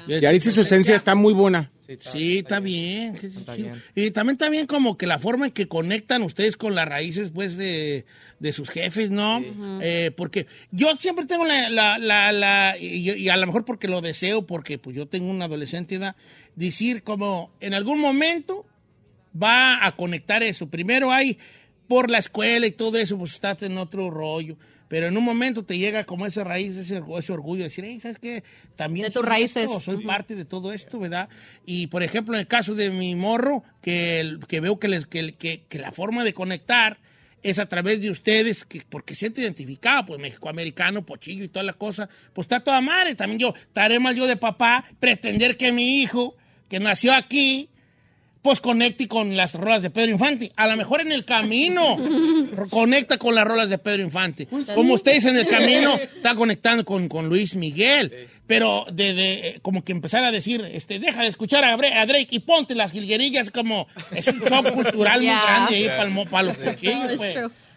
Yaritza 0.07 0.49
y 0.49 0.51
su 0.51 0.61
esencia 0.61 0.95
está 0.95 1.13
muy 1.15 1.34
buena. 1.34 1.72
Sí, 1.99 2.39
está 2.39 2.59
bien. 2.59 3.15
sí, 3.22 3.30
sí, 3.30 3.38
Está 3.39 3.55
sí. 3.55 3.61
bien. 3.63 3.82
Y 3.95 4.11
también 4.11 4.34
está 4.34 4.49
bien 4.49 4.65
como 4.65 4.97
que 4.97 5.07
la 5.07 5.17
forma 5.20 5.45
en 5.45 5.51
que 5.53 5.67
conectan 5.67 6.24
ustedes 6.24 6.57
con 6.57 6.74
las 6.76 6.88
raíces, 6.89 7.30
pues, 7.34 7.55
de, 7.55 8.05
de 8.39 8.51
sus 8.53 8.70
jefes, 8.70 9.11
¿no? 9.11 9.41
Eh, 9.82 10.11
porque 10.17 10.47
yo 10.72 10.89
siempre 10.99 11.26
tengo 11.26 11.45
la, 11.45 11.70
la, 11.70 11.97
la, 11.99 12.32
la- 12.32 12.78
y, 12.80 13.11
y 13.11 13.30
a 13.30 13.38
lo 13.38 13.45
mejor 13.45 13.63
porque 13.63 13.88
lo 13.88 14.01
deseo, 14.01 14.45
porque 14.45 14.78
pues 14.78 14.95
yo 14.95 15.07
tengo 15.07 15.30
una 15.30 15.45
adolescente 15.45 15.95
edad, 15.95 16.15
decir 16.55 17.03
como 17.03 17.51
en 17.61 17.74
algún 17.76 18.01
momento 18.01 18.65
va 19.41 19.86
a 19.86 19.91
conectar 19.95 20.41
eso. 20.43 20.67
Primero 20.67 21.11
hay 21.11 21.38
por 21.89 22.09
la 22.09 22.19
escuela 22.19 22.65
y 22.65 22.71
todo 22.71 22.97
eso, 22.97 23.17
pues 23.17 23.33
estás 23.33 23.61
en 23.63 23.77
otro 23.77 24.09
rollo. 24.09 24.55
Pero 24.87 25.05
en 25.07 25.17
un 25.17 25.23
momento 25.23 25.63
te 25.63 25.77
llega 25.77 26.03
como 26.05 26.25
esa 26.25 26.43
raíz, 26.43 26.75
ese, 26.77 27.01
ese 27.17 27.31
orgullo 27.33 27.59
de 27.59 27.65
decir, 27.65 27.83
hey, 27.85 27.99
¿sabes 28.01 28.17
qué? 28.17 28.43
También 28.75 29.03
De 29.07 29.11
tus 29.11 29.21
soy 29.21 29.29
raíces. 29.29 29.63
esto, 29.65 29.79
soy 29.79 30.03
parte 30.05 30.35
de 30.35 30.45
todo 30.45 30.71
esto, 30.73 30.97
¿verdad? 30.99 31.29
Y 31.65 31.87
por 31.87 32.01
ejemplo, 32.01 32.33
en 32.33 32.39
el 32.39 32.47
caso 32.47 32.73
de 32.73 32.89
mi 32.89 33.13
morro, 33.13 33.63
que, 33.81 34.19
el- 34.21 34.39
que 34.47 34.59
veo 34.61 34.79
que, 34.79 34.87
les, 34.87 35.05
que, 35.05 35.33
que- 35.35 35.63
que 35.69 35.77
la 35.79 35.91
forma 35.91 36.23
de 36.23 36.33
conectar 36.33 36.97
es 37.43 37.59
a 37.59 37.67
través 37.67 38.01
de 38.01 38.09
ustedes, 38.09 38.65
que, 38.65 38.81
porque 38.89 39.13
siento 39.15 39.41
identificado, 39.41 40.05
pues 40.05 40.19
México-americano, 40.19 41.05
pochillo 41.05 41.43
y 41.43 41.47
toda 41.49 41.63
la 41.63 41.73
cosa, 41.73 42.09
pues 42.33 42.45
está 42.45 42.59
toda 42.59 42.81
madre. 42.81 43.13
También 43.15 43.39
yo, 43.39 43.53
estaré 43.55 43.99
mal 43.99 44.15
yo 44.15 44.25
de 44.27 44.37
papá, 44.37 44.85
pretender 44.99 45.55
que 45.55 45.71
mi 45.71 46.01
hijo, 46.01 46.35
que 46.67 46.79
nació 46.79 47.13
aquí, 47.13 47.69
pues 48.41 48.59
conecte 48.61 49.07
con 49.07 49.35
las 49.35 49.53
rolas 49.53 49.81
de 49.81 49.89
Pedro 49.89 50.11
Infante. 50.11 50.51
A 50.55 50.67
lo 50.67 50.77
mejor 50.77 51.01
en 51.01 51.11
el 51.11 51.25
camino 51.25 51.97
conecta 52.69 53.17
con 53.17 53.35
las 53.35 53.45
rolas 53.45 53.69
de 53.69 53.77
Pedro 53.77 54.03
Infante. 54.03 54.47
Como 54.75 54.93
ustedes 54.93 55.25
en 55.25 55.37
el 55.37 55.47
camino 55.47 55.95
están 55.95 56.35
conectando 56.35 56.85
con, 56.85 57.07
con 57.09 57.27
Luis 57.27 57.55
Miguel. 57.55 58.27
Pero 58.47 58.85
de, 58.91 59.13
de, 59.13 59.59
como 59.61 59.83
que 59.83 59.91
empezar 59.91 60.23
a 60.23 60.31
decir, 60.31 60.67
este, 60.73 60.97
deja 60.99 61.21
de 61.21 61.27
escuchar 61.27 61.63
a, 61.63 61.77
Bre- 61.77 61.93
a 61.95 62.05
Drake 62.07 62.29
y 62.31 62.39
ponte 62.39 62.73
las 62.73 62.91
jilguerillas 62.91 63.51
como 63.51 63.87
es 64.11 64.25
un 64.27 64.39
shock 64.39 64.71
cultural 64.73 65.19
muy 65.21 65.27
grande 65.29 65.75
ahí 65.75 65.87
para, 66.25 66.43
los 66.43 66.57
cuchillos, 66.57 67.11
pues. 67.17 67.35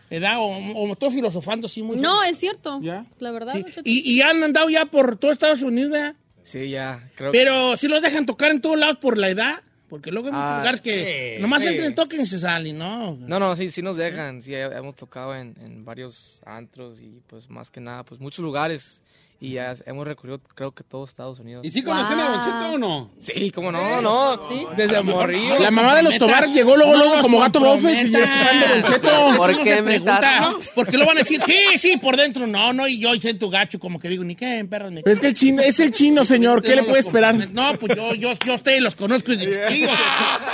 ¿Verdad? 0.08 0.36
O, 0.38 0.46
o 0.46 0.92
estoy 0.92 1.10
filosofando 1.10 1.66
así 1.66 1.82
muy 1.82 1.96
No, 1.96 2.22
es 2.22 2.38
cierto. 2.38 2.80
La 3.18 3.30
verdad. 3.32 3.54
Sí. 3.54 3.80
Y, 3.84 4.12
y 4.12 4.20
han 4.22 4.42
andado 4.42 4.70
ya 4.70 4.86
por 4.86 5.18
todo 5.18 5.32
Estados 5.32 5.60
Unidos, 5.62 5.90
¿verdad? 5.90 6.14
Sí, 6.42 6.70
ya, 6.70 7.08
creo 7.14 7.32
Pero 7.32 7.76
si 7.76 7.88
los 7.88 8.00
dejan 8.02 8.26
tocar 8.26 8.50
en 8.50 8.60
todos 8.60 8.78
lados 8.78 8.96
por 8.98 9.18
la 9.18 9.28
edad. 9.28 9.60
Porque 9.92 10.10
luego 10.10 10.28
hay 10.28 10.32
muchos 10.32 10.50
Ah, 10.52 10.56
lugares 10.56 10.80
que 10.80 11.34
sí. 11.36 11.42
nomás 11.42 11.62
Sí. 11.64 11.68
entran, 11.68 11.94
toquen 11.94 12.22
y 12.22 12.26
se 12.26 12.38
salen, 12.38 12.78
¿no? 12.78 13.14
No, 13.14 13.38
no, 13.38 13.54
sí, 13.54 13.70
sí 13.70 13.82
nos 13.82 13.98
dejan, 13.98 14.40
sí, 14.40 14.54
he- 14.54 14.62
hemos 14.74 14.94
tocado 14.96 15.36
en, 15.36 15.54
en 15.60 15.84
varios 15.84 16.40
antros 16.46 17.02
y 17.02 17.20
pues 17.26 17.50
más 17.50 17.70
que 17.70 17.78
nada, 17.82 18.02
pues 18.02 18.18
muchos 18.18 18.42
lugares 18.42 19.01
y 19.42 19.54
ya 19.54 19.74
hemos 19.86 20.06
recorrido 20.06 20.40
creo 20.54 20.70
que 20.70 20.84
todo 20.84 21.04
Estados 21.04 21.40
Unidos. 21.40 21.66
¿Y 21.66 21.72
sí 21.72 21.82
conocen 21.82 22.16
a 22.20 22.28
Don 22.30 22.40
Cheto 22.44 22.74
o 22.74 22.78
no? 22.78 23.10
Sí, 23.18 23.50
cómo 23.50 23.72
no, 23.72 24.00
no, 24.00 24.48
desde 24.76 25.02
morrillo. 25.02 25.58
La 25.58 25.72
mamá 25.72 25.96
de 25.96 26.04
los 26.04 26.16
Tobar 26.16 26.48
llegó 26.52 26.76
luego, 26.76 26.94
luego 26.94 27.20
como 27.20 27.40
gato 27.40 27.58
bofes 27.58 28.04
y 28.04 28.10
ya 28.12 28.20
Don 28.20 28.92
Cheto. 28.92 29.36
¿Por 29.36 29.62
qué 29.64 29.76
me 29.76 29.82
pregunta, 29.82 30.20
tardo? 30.20 30.58
Porque 30.76 30.96
lo 30.96 31.06
van 31.06 31.16
a 31.16 31.20
decir, 31.22 31.40
sí, 31.44 31.56
sí, 31.76 31.96
por 31.96 32.16
dentro, 32.16 32.46
no, 32.46 32.72
no, 32.72 32.86
y 32.86 33.00
yo 33.00 33.12
hice 33.16 33.34
tu 33.34 33.50
gacho, 33.50 33.80
como 33.80 33.98
que 33.98 34.08
digo, 34.08 34.22
ni 34.22 34.36
qué, 34.36 34.64
perros, 34.70 34.92
me 34.92 35.02
Pero 35.02 35.12
es 35.12 35.18
que 35.18 35.26
el 35.26 35.34
chino, 35.34 35.60
es 35.60 35.80
el 35.80 35.90
chino, 35.90 36.24
señor. 36.24 36.62
¿Qué 36.62 36.76
le 36.76 36.84
puede 36.84 37.00
esperar? 37.00 37.34
No, 37.50 37.76
pues 37.80 37.96
yo, 37.96 38.14
yo, 38.14 38.34
yo 38.46 38.52
a 38.52 38.54
ustedes 38.54 38.80
los 38.80 38.94
conozco 38.94 39.32
desde 39.32 39.66
chiquillos. 39.66 39.90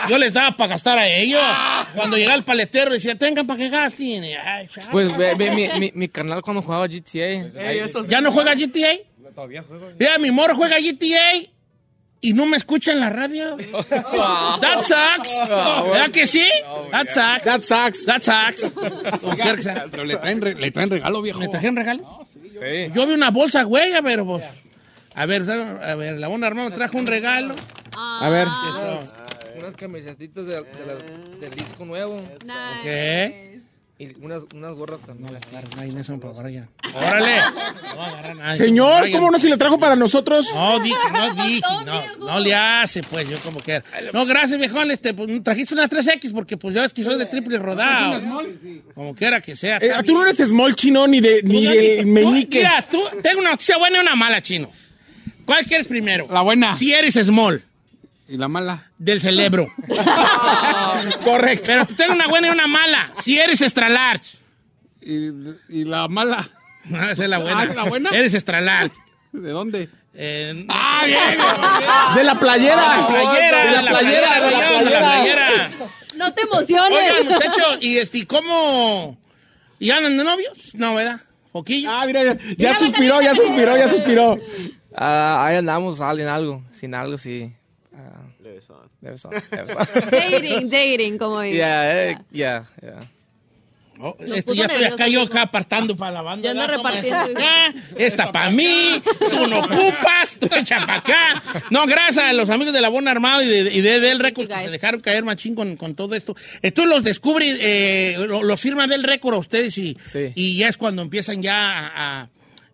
Yo 0.08 0.16
les 0.16 0.32
daba 0.32 0.56
para 0.56 0.70
gastar 0.70 0.96
a 0.98 1.06
ellos. 1.06 1.42
Cuando 1.94 2.16
llegaba 2.16 2.36
el 2.36 2.44
paletero 2.44 2.90
decía, 2.90 3.18
tengan 3.18 3.46
para 3.46 3.58
que 3.58 3.68
gasten. 3.68 4.24
Ay. 4.42 4.66
Pues 4.90 5.14
ve, 5.14 5.34
ve, 5.34 5.50
mi, 5.50 5.68
mi, 5.78 5.92
mi 5.94 6.08
carnal 6.08 6.40
cuando 6.40 6.62
jugaba 6.62 6.86
GTA. 6.86 7.26
ahí- 7.60 7.82
¿Ya 8.08 8.22
no 8.22 8.32
juega 8.32 8.54
GTA? 8.54 8.77
Todavía 9.34 9.62
juego. 9.62 9.90
Mira, 9.98 10.18
mi 10.18 10.30
morro 10.30 10.54
juega 10.56 10.76
GTA 10.80 11.48
y 12.20 12.32
no 12.32 12.46
me 12.46 12.56
escucha 12.56 12.92
en 12.92 13.00
la 13.00 13.10
radio. 13.10 13.56
That 13.90 14.82
sucks. 14.82 15.30
¿Verdad 15.48 16.10
que 16.12 16.26
sí? 16.26 16.44
That 16.90 17.08
sucks. 17.08 17.44
That 17.44 17.62
sucks. 17.62 18.04
That 18.06 18.22
sucks. 18.22 18.72
Pero 19.90 20.04
le 20.04 20.16
traen, 20.16 20.40
re- 20.40 20.54
le 20.54 20.70
traen 20.70 20.90
regalo, 20.90 21.22
viejo. 21.22 21.38
¿Me 21.38 21.48
trajeron 21.48 21.76
regalo? 21.76 22.26
Sí. 22.32 22.90
Yo 22.94 23.06
vi 23.06 23.14
una 23.14 23.30
bolsa 23.30 23.64
huella, 23.66 24.02
pero 24.02 24.26
pues... 24.26 24.44
A 25.14 25.26
ver, 25.26 25.48
a 25.48 25.94
ver, 25.94 26.18
la 26.18 26.26
buena 26.28 26.48
hermana 26.48 26.70
me 26.70 26.74
trajo 26.74 26.98
un 26.98 27.06
regalo. 27.06 27.54
A 27.96 28.28
ver. 28.28 28.48
Eso. 28.48 29.14
unas 29.58 29.74
camisetitas 29.74 30.46
de- 30.46 30.62
de 30.62 30.86
la- 30.86 31.38
del 31.40 31.54
disco 31.54 31.84
nuevo. 31.84 32.20
¿Qué? 32.82 33.60
Y 34.00 34.14
unas, 34.20 34.44
unas 34.54 34.76
gorras 34.76 35.00
también. 35.00 35.36
Ay, 35.76 35.90
no 35.90 36.04
son 36.04 36.20
para 36.20 36.32
agarrar 36.32 36.52
ya. 36.52 36.68
¡Órale! 36.94 37.36
No 37.82 37.96
va 37.96 38.04
a 38.04 38.08
agarrar 38.10 38.36
nadie. 38.36 38.56
Señor. 38.56 39.10
¿cómo 39.10 39.30
no 39.32 39.40
si 39.40 39.48
le 39.48 39.56
trajo 39.56 39.76
para 39.76 39.96
nosotros? 39.96 40.48
No, 40.54 40.78
dije, 40.78 40.96
no 41.12 41.44
dije, 41.44 41.60
no, 41.84 42.26
no 42.26 42.38
le 42.38 42.54
hace, 42.54 43.02
pues, 43.02 43.28
yo 43.28 43.40
como 43.40 43.58
quiera. 43.58 43.84
No, 44.12 44.24
gracias, 44.24 44.56
viejón, 44.56 44.92
este, 44.92 45.14
pues, 45.14 45.42
trajiste 45.42 45.74
una 45.74 45.88
3X 45.88 46.32
porque, 46.32 46.56
pues, 46.56 46.76
ya 46.76 46.82
ves 46.82 46.92
que 46.92 47.02
soy 47.02 47.18
de 47.18 47.26
triple 47.26 47.58
rodado. 47.58 48.22
Como 48.94 49.16
quiera 49.16 49.40
que 49.40 49.56
sea. 49.56 49.78
Eh, 49.78 49.90
tú 50.06 50.14
no 50.14 50.22
eres 50.22 50.36
small 50.48 50.76
chino 50.76 51.08
ni 51.08 51.20
de 51.20 51.42
ni 51.42 51.66
del 51.66 52.06
meñique. 52.06 52.58
Mira, 52.58 52.86
tú, 52.88 53.02
tengo 53.20 53.40
una 53.40 53.50
noticia 53.50 53.78
buena 53.78 53.98
y 53.98 54.00
una 54.00 54.14
mala, 54.14 54.40
chino. 54.40 54.70
¿Cuál 55.44 55.64
quieres 55.64 55.88
primero? 55.88 56.28
La 56.30 56.42
buena. 56.42 56.76
Si 56.76 56.92
eres 56.92 57.14
small. 57.14 57.64
¿Y 58.28 58.36
la 58.36 58.46
mala? 58.46 58.84
Del 58.98 59.20
cerebro. 59.20 59.66
Correcto. 61.24 61.64
Pero 61.66 61.86
te 61.86 61.94
tengo 61.94 62.12
una 62.12 62.28
buena 62.28 62.48
y 62.48 62.50
una 62.50 62.66
mala. 62.66 63.12
Si 63.22 63.38
eres 63.38 63.62
extra 63.62 63.88
large. 63.88 64.38
¿Y, 65.00 65.30
y 65.70 65.84
la 65.84 66.08
mala? 66.08 66.46
Ah, 66.92 67.12
esa 67.12 67.24
es 67.24 67.30
la 67.30 67.38
buena. 67.38 67.62
Ah, 67.62 67.64
¿la 67.66 67.84
buena? 67.84 68.10
Eres 68.10 68.34
extra 68.34 68.60
large. 68.60 68.94
¿De 69.32 69.50
dónde? 69.50 69.88
ah, 70.68 71.02
bien, 71.06 72.16
De 72.16 72.24
la 72.24 72.38
playera. 72.38 72.82
De 72.82 72.98
la 72.98 73.06
playera. 73.08 73.64
De 73.64 73.82
la 73.82 73.90
playera, 73.90 74.34
de 74.34 74.50
la 74.50 74.60
rayón, 74.60 74.84
de 74.84 74.90
la 74.90 74.98
playera. 74.98 75.46
playera. 75.46 75.70
No 76.16 76.34
te 76.34 76.42
emociones. 76.42 76.98
Oigan, 76.98 77.32
muchachos, 77.32 77.78
¿y 77.80 77.98
este, 77.98 78.26
cómo? 78.26 79.16
¿Y 79.78 79.90
andan 79.90 80.16
de 80.16 80.24
novios? 80.24 80.74
No, 80.74 80.94
¿verdad? 80.94 81.20
¿Poquillo? 81.52 81.90
Ah, 81.90 82.04
mira, 82.04 82.24
ya, 82.24 82.38
ya 82.56 82.74
suspiró, 82.74 83.22
ya 83.22 83.34
suspiró, 83.34 83.76
ya 83.76 83.88
suspiró. 83.88 84.38
Ah, 84.94 85.46
ahí 85.46 85.56
andamos, 85.56 86.00
alguien 86.00 86.28
algo. 86.28 86.64
Sin 86.72 86.94
algo, 86.94 87.16
sí. 87.16 87.52
Debe 89.00 89.18
ser. 89.18 89.30
Debe 89.50 89.68
ser. 89.68 90.10
Dating, 90.10 90.68
dating, 90.68 91.18
como 91.18 91.40
dice. 91.40 91.56
Yeah, 91.56 92.10
eh, 92.10 92.18
yeah, 92.32 92.64
yeah. 92.82 93.00
Oh, 94.00 94.14
puso 94.14 94.54
ya 94.54 94.66
estoy 94.66 94.84
acá 94.84 95.08
yo 95.08 95.22
acá 95.22 95.42
apartando 95.42 95.96
para 95.96 96.12
la 96.12 96.22
banda. 96.22 96.52
¿verdad? 96.52 96.76
Somos 96.76 96.92
repartiendo. 97.02 97.40
Esta 97.96 98.30
para 98.30 98.50
mí, 98.50 99.02
tú 99.18 99.46
no 99.48 99.58
ocupas, 99.58 100.36
tú 100.38 100.48
echa 100.54 100.78
para 100.86 100.98
acá. 100.98 101.42
No, 101.70 101.84
gracias 101.86 102.24
a 102.24 102.32
los 102.32 102.48
amigos 102.48 102.72
de 102.72 102.80
la 102.80 102.90
Bona 102.90 103.10
Armado 103.10 103.42
y 103.42 103.48
de, 103.48 103.72
y 103.74 103.80
de 103.80 103.98
Del 103.98 104.20
Record 104.20 104.46
que 104.46 104.56
se 104.56 104.70
dejaron 104.70 105.00
caer 105.00 105.24
machín 105.24 105.56
con, 105.56 105.76
con 105.76 105.96
todo 105.96 106.14
esto. 106.14 106.36
Esto 106.62 106.86
los 106.86 107.02
descubre, 107.02 107.44
eh, 107.60 108.16
lo, 108.28 108.44
lo 108.44 108.56
firma 108.56 108.86
Del 108.86 109.02
Record 109.02 109.34
a 109.34 109.38
ustedes 109.38 109.76
y, 109.78 109.96
y 110.34 110.58
ya 110.58 110.68
es 110.68 110.76
cuando 110.76 111.02
empiezan 111.02 111.42
ya 111.42 111.88
a, 111.88 112.20
a, 112.20 112.28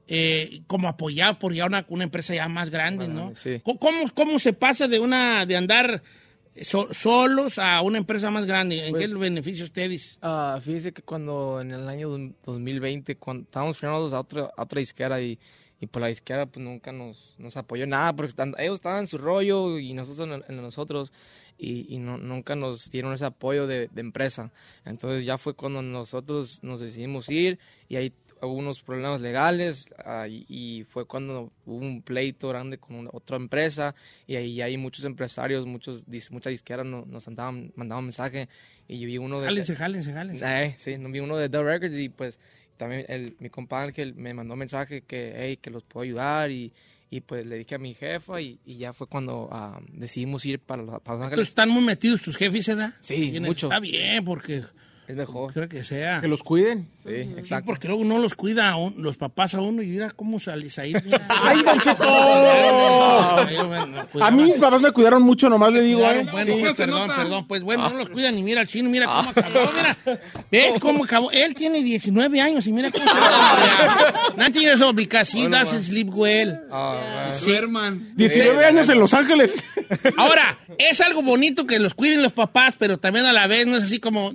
eh, 0.08 0.62
como 0.66 0.88
apoyar 0.88 1.38
por 1.38 1.54
ya 1.54 1.66
una, 1.66 1.84
una 1.88 2.04
empresa 2.04 2.34
ya 2.34 2.48
más 2.48 2.70
grande, 2.70 3.08
¿no? 3.08 3.34
sí. 3.34 3.60
¿Cómo- 3.64 3.78
¿Cómo, 3.78 4.10
¿Cómo 4.14 4.38
se 4.38 4.52
pasa 4.52 4.86
de 4.88 4.98
una 4.98 5.46
de 5.46 5.56
andar 5.56 6.02
so- 6.62 6.92
solos 6.92 7.58
a 7.58 7.80
una 7.82 7.98
empresa 7.98 8.30
más 8.30 8.44
grande? 8.46 8.84
¿En 8.86 8.90
Pues- 8.92 9.02
qué 9.02 9.08
los 9.08 9.18
beneficia 9.18 9.64
ustedes? 9.64 10.18
Ah, 10.22 10.58
fíjese 10.62 10.92
que 10.92 11.02
cuando 11.02 11.60
en 11.60 11.70
el 11.72 11.88
año 11.88 12.08
dos- 12.10 12.30
2020, 12.44 13.16
cuando 13.16 13.44
estábamos 13.44 13.78
firmados 13.78 14.12
a 14.12 14.20
otra, 14.20 14.50
a 14.56 14.62
otra 14.62 14.78
disquera 14.78 15.20
y, 15.22 15.38
y 15.80 15.86
por 15.86 16.02
la 16.02 16.08
disquera 16.08 16.46
pues 16.46 16.64
nunca 16.64 16.92
nos, 16.92 17.34
nos 17.38 17.56
apoyó 17.56 17.86
nada 17.86 18.14
porque 18.14 18.28
están- 18.30 18.54
ellos 18.58 18.74
estaban 18.74 19.00
en 19.00 19.06
su 19.06 19.18
rollo 19.18 19.78
y 19.78 19.92
nosotros 19.94 20.28
en, 20.28 20.44
en 20.54 20.62
nosotros 20.62 21.12
y, 21.58 21.86
y 21.94 21.98
no- 21.98 22.18
nunca 22.18 22.54
nos 22.56 22.90
dieron 22.90 23.12
ese 23.14 23.24
apoyo 23.24 23.66
de, 23.66 23.88
de 23.88 24.00
empresa. 24.00 24.50
Entonces 24.84 25.24
ya 25.24 25.38
fue 25.38 25.54
cuando 25.54 25.82
nosotros 25.82 26.58
nos 26.62 26.80
decidimos 26.80 27.28
ir 27.30 27.58
y 27.88 27.96
ahí 27.96 28.12
hubo 28.46 28.54
unos 28.54 28.80
problemas 28.82 29.20
legales 29.20 29.92
ah, 30.04 30.26
y, 30.28 30.44
y 30.48 30.84
fue 30.84 31.06
cuando 31.06 31.52
hubo 31.66 31.76
un 31.76 32.02
pleito 32.02 32.48
grande 32.48 32.78
con 32.78 32.96
una- 32.96 33.10
otra 33.12 33.36
empresa 33.36 33.94
y 34.26 34.36
ahí 34.36 34.60
hay 34.60 34.76
muchos 34.76 35.04
empresarios, 35.04 35.66
muchos 35.66 36.04
muchas 36.30 36.50
disqueras 36.50 36.86
no- 36.86 37.04
nos 37.06 37.26
andaban, 37.28 37.72
mandaban 37.76 38.04
mensaje 38.04 38.48
y 38.88 38.98
yo 38.98 39.06
vi 39.06 39.18
uno 39.18 39.40
de... 39.40 39.46
Jálense, 39.48 39.76
jálense, 39.76 40.12
jálense. 40.12 40.44
Eh, 40.64 40.74
sí, 40.76 40.96
vi 40.96 41.20
uno 41.20 41.36
de 41.36 41.48
The 41.48 41.62
Records 41.62 41.96
y 41.96 42.08
pues 42.08 42.38
también 42.76 43.04
el, 43.08 43.36
mi 43.38 43.50
compa 43.50 43.82
Ángel 43.82 44.14
me 44.14 44.34
mandó 44.34 44.56
mensaje 44.56 45.02
que, 45.02 45.32
hey, 45.36 45.56
que 45.58 45.70
los 45.70 45.84
puedo 45.84 46.04
ayudar 46.04 46.50
y, 46.50 46.72
y 47.10 47.20
pues 47.20 47.46
le 47.46 47.56
dije 47.58 47.76
a 47.76 47.78
mi 47.78 47.94
jefa 47.94 48.40
y, 48.40 48.58
y 48.64 48.76
ya 48.78 48.92
fue 48.92 49.06
cuando 49.06 49.48
ah, 49.52 49.80
decidimos 49.92 50.44
ir 50.44 50.58
para, 50.58 50.84
para 51.00 51.18
Los 51.18 51.26
Ángeles. 51.26 51.48
¿Están 51.48 51.70
muy 51.70 51.84
metidos 51.84 52.20
tus 52.22 52.36
jefes, 52.36 52.66
¿verdad? 52.66 52.94
Sí, 53.00 53.38
mucho. 53.40 53.68
Está 53.68 53.78
bien, 53.80 54.24
porque... 54.24 54.62
Es 55.06 55.14
mejor. 55.16 55.52
Creo 55.52 55.68
que 55.68 55.84
sea. 55.84 56.20
Que 56.20 56.28
los 56.28 56.42
cuiden. 56.42 56.88
Sí, 56.98 57.10
Sí, 57.10 57.34
exacto. 57.36 57.66
porque 57.66 57.88
luego 57.88 58.04
no 58.04 58.18
los 58.18 58.34
cuida 58.34 58.70
a 58.70 58.76
un- 58.76 58.94
los 59.02 59.16
papás 59.18 59.54
a 59.54 59.60
uno 59.60 59.82
y 59.82 59.86
mira 59.86 60.10
cómo 60.10 60.38
salís 60.40 60.78
ahí. 60.78 60.94
¡Ay, 61.28 61.62
Don 61.62 61.78
Cheto! 61.80 62.04
A 64.20 64.30
mí 64.30 64.42
mis 64.44 64.54
papás 64.56 64.80
me 64.80 64.90
cuidaron 64.92 65.22
mucho, 65.22 65.48
nomás 65.48 65.72
le 65.72 65.82
digo, 65.82 66.00
Claro, 66.00 66.20
¿eh? 66.20 66.26
bueno, 66.30 66.54
Sí. 66.54 66.60
pues, 66.60 66.74
perdón, 66.74 67.10
perdón. 67.14 67.46
Pues 67.46 67.62
bueno, 67.62 67.88
no 67.88 67.98
los 67.98 68.08
cuidan 68.10 68.34
ni 68.34 68.42
mira 68.42 68.60
al 68.60 68.66
chino, 68.68 68.88
mira 68.88 69.06
cómo 69.06 69.30
acabó, 69.30 69.72
mira. 69.72 69.96
¿Ves 70.50 70.78
cómo 70.80 71.04
acabó? 71.04 71.30
Él 71.30 71.54
tiene 71.54 71.82
19 71.82 72.40
años 72.40 72.66
y 72.66 72.72
mira 72.72 72.90
cómo 72.90 73.04
se 73.04 73.20
va 73.20 74.32
90 74.36 74.60
years 74.60 74.80
old 74.80 74.96
because 74.96 75.36
he 75.36 75.48
doesn't 75.48 75.82
sleep 75.82 76.08
well. 76.12 76.58
Sí. 77.34 77.46
Duerman. 77.50 78.12
19 78.16 78.64
años 78.64 78.88
en 78.88 78.98
Los 79.00 79.12
Ángeles. 79.14 79.62
Ahora, 80.16 80.58
es 80.78 81.00
algo 81.00 81.22
bonito 81.22 81.66
que 81.66 81.78
los 81.78 81.94
cuiden 81.94 82.22
los 82.22 82.32
papás, 82.32 82.74
pero 82.78 82.98
también 82.98 83.26
a 83.26 83.32
la 83.32 83.46
vez 83.46 83.66
no 83.66 83.76
es 83.76 83.84
así 83.84 83.98
como, 83.98 84.32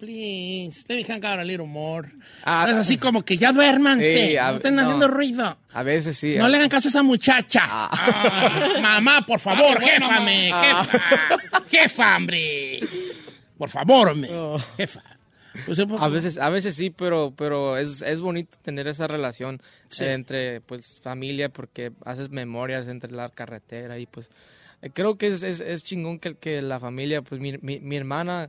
please, 0.00 0.84
let 0.88 0.96
me 0.96 1.04
hang 1.04 1.24
out 1.24 1.38
a 1.38 1.44
little 1.44 1.66
more. 1.66 2.10
Ah, 2.44 2.64
no 2.66 2.72
es 2.72 2.78
así 2.78 2.96
como 2.98 3.22
que 3.22 3.36
ya 3.36 3.52
duerman, 3.52 4.00
Sí, 4.00 4.36
a- 4.36 4.50
no 4.50 4.56
estén 4.56 4.74
no. 4.74 4.82
haciendo 4.82 5.08
ruido. 5.08 5.58
A 5.72 5.82
veces 5.82 6.16
sí. 6.16 6.36
No 6.36 6.46
a- 6.46 6.48
le 6.48 6.56
hagan 6.56 6.68
caso 6.70 6.88
a 6.88 6.90
esa 6.90 7.02
muchacha. 7.02 7.60
Ah, 7.64 8.78
mamá, 8.80 9.24
por 9.26 9.38
favor, 9.38 9.76
Ah, 9.78 9.80
bueno, 9.80 10.08
jéfame, 10.08 10.50
mamá. 10.50 10.84
jefa. 10.84 10.98
Jefa, 11.70 12.16
hombre. 12.16 12.80
Por 13.58 13.68
favor, 13.70 14.08
hombre. 14.08 14.30
Jefa. 14.76 15.02
Pues, 15.66 15.78
eh, 15.80 15.86
pues, 15.86 16.00
A 16.00 16.08
veces, 16.08 16.38
a 16.38 16.48
veces 16.48 16.74
sí, 16.76 16.90
pero, 16.90 17.34
pero 17.36 17.76
es, 17.76 18.02
es 18.02 18.20
bonito 18.20 18.56
tener 18.62 18.86
esa 18.88 19.06
relación 19.08 19.60
Sí. 19.88 20.04
entre 20.04 20.60
pues 20.60 21.00
familia 21.02 21.48
porque 21.48 21.90
haces 22.04 22.30
memorias 22.30 22.86
entre 22.88 23.10
la 23.12 23.28
carretera 23.30 23.98
y 23.98 24.06
pues 24.06 24.30
eh, 24.80 24.90
creo 24.94 25.18
que 25.18 25.26
es, 25.26 25.42
es, 25.42 25.60
es 25.60 25.82
chingón 25.82 26.20
que, 26.20 26.36
que 26.36 26.62
la 26.62 26.78
familia, 26.78 27.20
pues 27.22 27.40
mi, 27.40 27.58
mi, 27.62 27.80
mi 27.80 27.96
hermana 27.96 28.48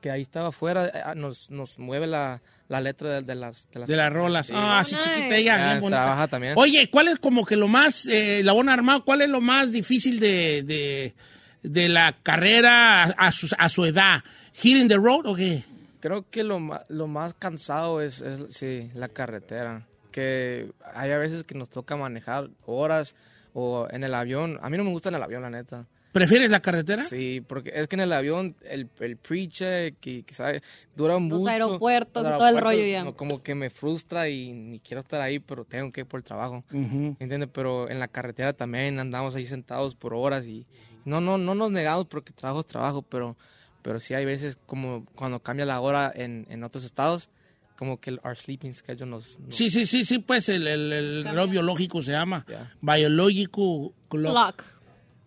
que 0.00 0.10
ahí 0.10 0.22
estaba 0.22 0.48
afuera 0.48 0.86
eh, 0.86 1.14
nos, 1.16 1.50
nos 1.50 1.78
mueve 1.78 2.06
la, 2.06 2.40
la 2.68 2.80
letra 2.80 3.08
de, 3.10 3.22
de 3.22 3.34
las 3.34 3.68
de 3.72 3.80
las, 3.80 3.88
de 3.88 3.96
las 3.96 4.12
rolas. 4.12 4.46
Sí. 4.46 4.52
Ah, 4.56 4.82
sí, 4.84 4.96
chiquita 4.96 5.36
ella, 5.36 5.56
Ya, 5.58 5.66
bien 5.70 5.80
bonita. 5.80 5.96
trabaja 6.02 6.28
también. 6.28 6.54
Oye, 6.56 6.88
¿cuál 6.90 7.08
es 7.08 7.18
como 7.18 7.44
que 7.44 7.56
lo 7.56 7.68
más, 7.68 8.06
eh, 8.06 8.42
la 8.44 8.52
buena 8.52 8.72
armado, 8.74 9.04
cuál 9.04 9.22
es 9.22 9.28
lo 9.28 9.40
más 9.40 9.72
difícil 9.72 10.20
de, 10.20 10.62
de, 10.62 11.14
de 11.62 11.88
la 11.88 12.16
carrera 12.22 13.04
a, 13.04 13.32
su, 13.32 13.48
a 13.58 13.68
su 13.68 13.84
edad? 13.84 14.22
¿Hitting 14.54 14.88
the 14.88 14.96
road 14.96 15.26
o 15.26 15.34
qué? 15.34 15.62
Creo 16.00 16.28
que 16.30 16.44
lo, 16.44 16.60
lo 16.88 17.06
más 17.08 17.34
cansado 17.34 18.00
es, 18.00 18.20
es, 18.20 18.54
sí, 18.54 18.90
la 18.94 19.08
carretera. 19.08 19.86
Que 20.12 20.70
hay 20.94 21.10
a 21.12 21.18
veces 21.18 21.44
que 21.44 21.54
nos 21.54 21.70
toca 21.70 21.96
manejar 21.96 22.48
horas 22.66 23.14
o 23.52 23.86
en 23.90 24.02
el 24.04 24.14
avión. 24.14 24.58
A 24.62 24.70
mí 24.70 24.76
no 24.76 24.84
me 24.84 24.90
gusta 24.90 25.08
en 25.10 25.16
el 25.16 25.22
avión, 25.22 25.42
la 25.42 25.50
neta. 25.50 25.86
¿Prefieres 26.12 26.50
la 26.50 26.60
carretera? 26.60 27.02
Sí, 27.04 27.42
porque 27.46 27.70
es 27.74 27.86
que 27.86 27.96
en 27.96 28.00
el 28.00 28.12
avión 28.12 28.56
el, 28.64 28.88
el 29.00 29.16
pre-check 29.16 29.94
y 30.06 30.22
que 30.22 30.34
sabe, 30.34 30.62
dura 30.96 31.18
mucho. 31.18 31.46
aeropuertos 31.46 32.24
y 32.24 32.28
Los 32.28 32.38
todo 32.38 32.48
el 32.48 32.58
rollo 32.58 32.84
ya. 32.86 33.04
no, 33.04 33.14
como 33.14 33.42
que 33.42 33.54
me 33.54 33.68
frustra 33.70 34.28
y 34.28 34.52
ni 34.52 34.80
quiero 34.80 35.00
estar 35.00 35.20
ahí, 35.20 35.38
pero 35.38 35.64
tengo 35.64 35.92
que 35.92 36.00
ir 36.00 36.06
por 36.06 36.18
el 36.18 36.24
trabajo. 36.24 36.64
Ujú. 36.72 37.16
¿Entiendes? 37.20 37.50
Pero 37.52 37.90
en 37.90 37.98
la 38.00 38.08
carretera 38.08 38.52
también 38.54 38.98
andamos 38.98 39.34
ahí 39.34 39.46
sentados 39.46 39.94
por 39.94 40.14
horas 40.14 40.46
y 40.46 40.66
no, 41.04 41.20
no, 41.20 41.36
no 41.38 41.54
nos 41.54 41.70
negamos 41.70 42.06
porque 42.06 42.32
trabajo 42.32 42.60
es 42.60 42.66
trabajo, 42.66 43.02
pero, 43.02 43.36
pero 43.82 44.00
sí 44.00 44.14
hay 44.14 44.24
veces 44.24 44.58
como 44.66 45.04
cuando 45.14 45.40
cambia 45.40 45.66
la 45.66 45.78
hora 45.80 46.10
en, 46.14 46.46
en 46.48 46.64
otros 46.64 46.84
estados, 46.84 47.30
como 47.76 48.00
que 48.00 48.10
el 48.10 48.20
our 48.24 48.36
sleeping 48.36 48.72
schedule 48.72 49.08
nos... 49.10 49.38
nos- 49.38 49.54
Sí, 49.54 49.70
sí, 49.70 49.86
sí, 49.86 50.04
sí, 50.04 50.18
pues 50.18 50.48
el, 50.48 50.66
el, 50.66 50.92
el 50.92 51.24
reloj 51.24 51.50
biológico 51.50 52.02
se 52.02 52.10
llama 52.12 52.44
biological 52.80 53.90
clock. 54.08 54.32
Clock. 54.32 54.64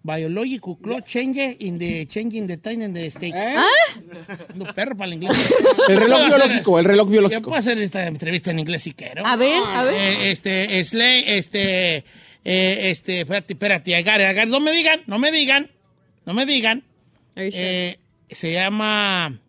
Biological 0.03 0.77
clock 0.81 1.05
change 1.05 1.37
in 1.59 1.77
the 1.77 2.07
changing 2.07 2.47
the 2.47 2.57
time 2.57 2.81
in 2.81 2.91
the 2.93 3.05
states. 3.11 3.37
¿Ah? 3.39 3.63
No, 4.55 4.65
perro 4.73 4.97
para 4.97 5.07
el 5.11 5.13
inglés. 5.21 5.37
El 5.87 5.97
reloj 5.97 6.25
biológico, 6.25 6.79
el 6.79 6.85
reloj 6.85 7.05
Yo 7.07 7.11
biológico. 7.11 7.41
puedo 7.49 7.59
hacer 7.59 7.77
esta 7.77 8.07
entrevista 8.07 8.49
en 8.49 8.59
inglés 8.59 8.81
si 8.81 8.93
quiero. 8.93 9.23
A 9.25 9.35
ver, 9.35 9.61
a 9.63 9.83
ver. 9.83 9.93
Eh, 9.93 10.31
este, 10.31 10.83
Slay, 10.83 11.23
este, 11.27 11.97
eh, 11.97 12.89
este, 12.89 13.19
espérate, 13.21 13.53
espérate, 13.53 14.01
got 14.03 14.19
it. 14.47 14.49
no 14.49 14.59
me 14.59 14.71
digan, 14.71 15.01
no 15.05 15.19
me 15.19 15.31
digan, 15.31 15.69
no 16.25 16.33
me 16.33 16.45
digan. 16.47 16.83
Are 17.35 17.45
you 17.45 17.51
sure? 17.51 17.61
Eh, 17.61 17.97
se 18.31 18.53
llama 18.53 19.39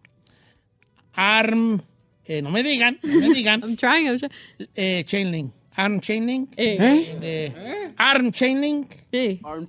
ARM, 1.14 1.80
eh, 2.26 2.42
no 2.42 2.50
me 2.50 2.62
digan, 2.62 2.98
no 3.02 3.20
me 3.20 3.34
digan. 3.34 3.62
I'm 3.64 3.76
trying, 3.76 4.06
I'm 4.06 4.18
trying. 4.18 4.32
eh, 4.76 5.02
Chainlink. 5.06 5.52
Arm 5.82 6.00
Chainlink. 6.00 6.48
Eh. 6.56 6.76
Eh, 7.22 7.52
Arm 7.98 8.30
Chainlink. 8.30 8.86
Sí. 9.12 9.40
Arm 9.42 9.66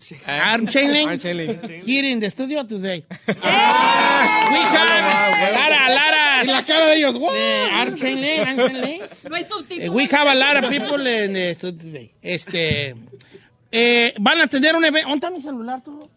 Chainlink. 0.68 1.08
Arm 1.10 1.18
Chainlink. 1.18 1.84
Here 1.88 2.12
in 2.12 2.20
the 2.20 2.30
studio 2.30 2.64
today. 2.64 3.04
We 3.28 3.34
have 3.36 5.54
Lara, 5.54 5.90
Lara. 5.90 6.44
Y 6.44 6.48
la 6.48 6.62
cara 6.64 6.86
de 6.88 6.96
ellos. 6.98 7.16
Eh, 7.34 7.68
Arm 7.72 7.96
Chainlink, 7.96 8.48
Arm 8.48 8.58
Chainlink. 8.58 9.02
No 9.30 9.36
hay 9.36 9.44
Eh, 9.44 9.48
subtítulos. 9.50 9.96
we 9.96 10.06
have 10.06 10.28
a 10.28 10.36
lot 10.36 10.64
of 10.64 10.70
people 10.70 11.08
in 11.08 11.34
the 11.34 11.54
studio 11.56 11.80
today. 11.80 12.12
Este, 12.22 12.96
eh, 13.72 14.14
van 14.20 14.42
a 14.42 14.48
tener 14.48 14.76
un 14.76 14.86
evento. 14.86 15.10
¿Dónde 15.10 15.26
está 15.26 15.30
mi 15.32 15.42
celular, 15.42 15.82
tú? 15.84 16.10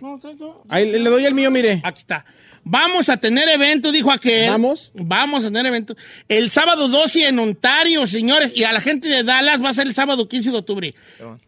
No, 0.00 0.18
no, 0.22 0.34
no. 0.34 0.62
Ahí 0.68 0.90
le 0.90 0.98
doy 1.10 1.24
el 1.26 1.34
mío, 1.34 1.50
mire. 1.50 1.80
Aquí 1.84 2.00
está. 2.00 2.24
Vamos 2.64 3.08
a 3.08 3.16
tener 3.16 3.48
evento, 3.48 3.90
dijo 3.90 4.12
aquel. 4.12 4.48
Vamos. 4.50 4.92
Vamos 4.94 5.42
a 5.44 5.48
tener 5.48 5.66
evento. 5.66 5.96
El 6.28 6.50
sábado 6.50 6.86
12 6.88 7.26
en 7.28 7.38
Ontario, 7.40 8.06
señores, 8.06 8.52
y 8.54 8.62
a 8.64 8.72
la 8.72 8.80
gente 8.80 9.08
de 9.08 9.24
Dallas 9.24 9.62
va 9.62 9.70
a 9.70 9.74
ser 9.74 9.86
el 9.88 9.94
sábado 9.94 10.28
15 10.28 10.52
de 10.52 10.56
octubre. 10.58 10.94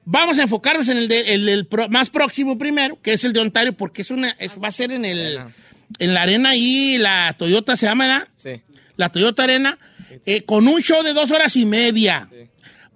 Vamos 0.05 0.39
a 0.39 0.43
enfocarnos 0.43 0.89
en 0.89 0.97
el, 0.99 1.07
de- 1.09 1.35
el- 1.35 1.49
el 1.49 1.67
pro- 1.67 1.89
más 1.89 2.11
próximo 2.11 2.59
primero, 2.59 2.99
que 3.01 3.13
es 3.13 3.23
el 3.25 3.33
de 3.33 3.41
Ontario, 3.41 3.73
porque 3.75 4.03
es 4.03 4.11
una, 4.11 4.31
es- 4.41 4.53
va 4.63 4.69
a 4.69 4.73
ser 4.73 4.91
en 4.91 5.05
el, 5.05 5.39
en 6.01 6.15
la 6.15 6.23
arena 6.23 6.51
ahí, 6.51 6.99
la 6.99 7.35
Toyota 7.39 7.77
se 7.77 7.87
llama, 7.87 8.07
¿verdad? 8.09 8.29
Sí. 8.37 8.61
La 8.97 9.09
Toyota 9.11 9.45
Arena, 9.45 9.79
eh, 10.27 10.43
con 10.43 10.67
un 10.69 10.81
show 10.81 11.03
de 11.03 11.13
dos 11.13 11.31
horas 11.31 11.55
y 11.57 11.65
media. 11.67 12.29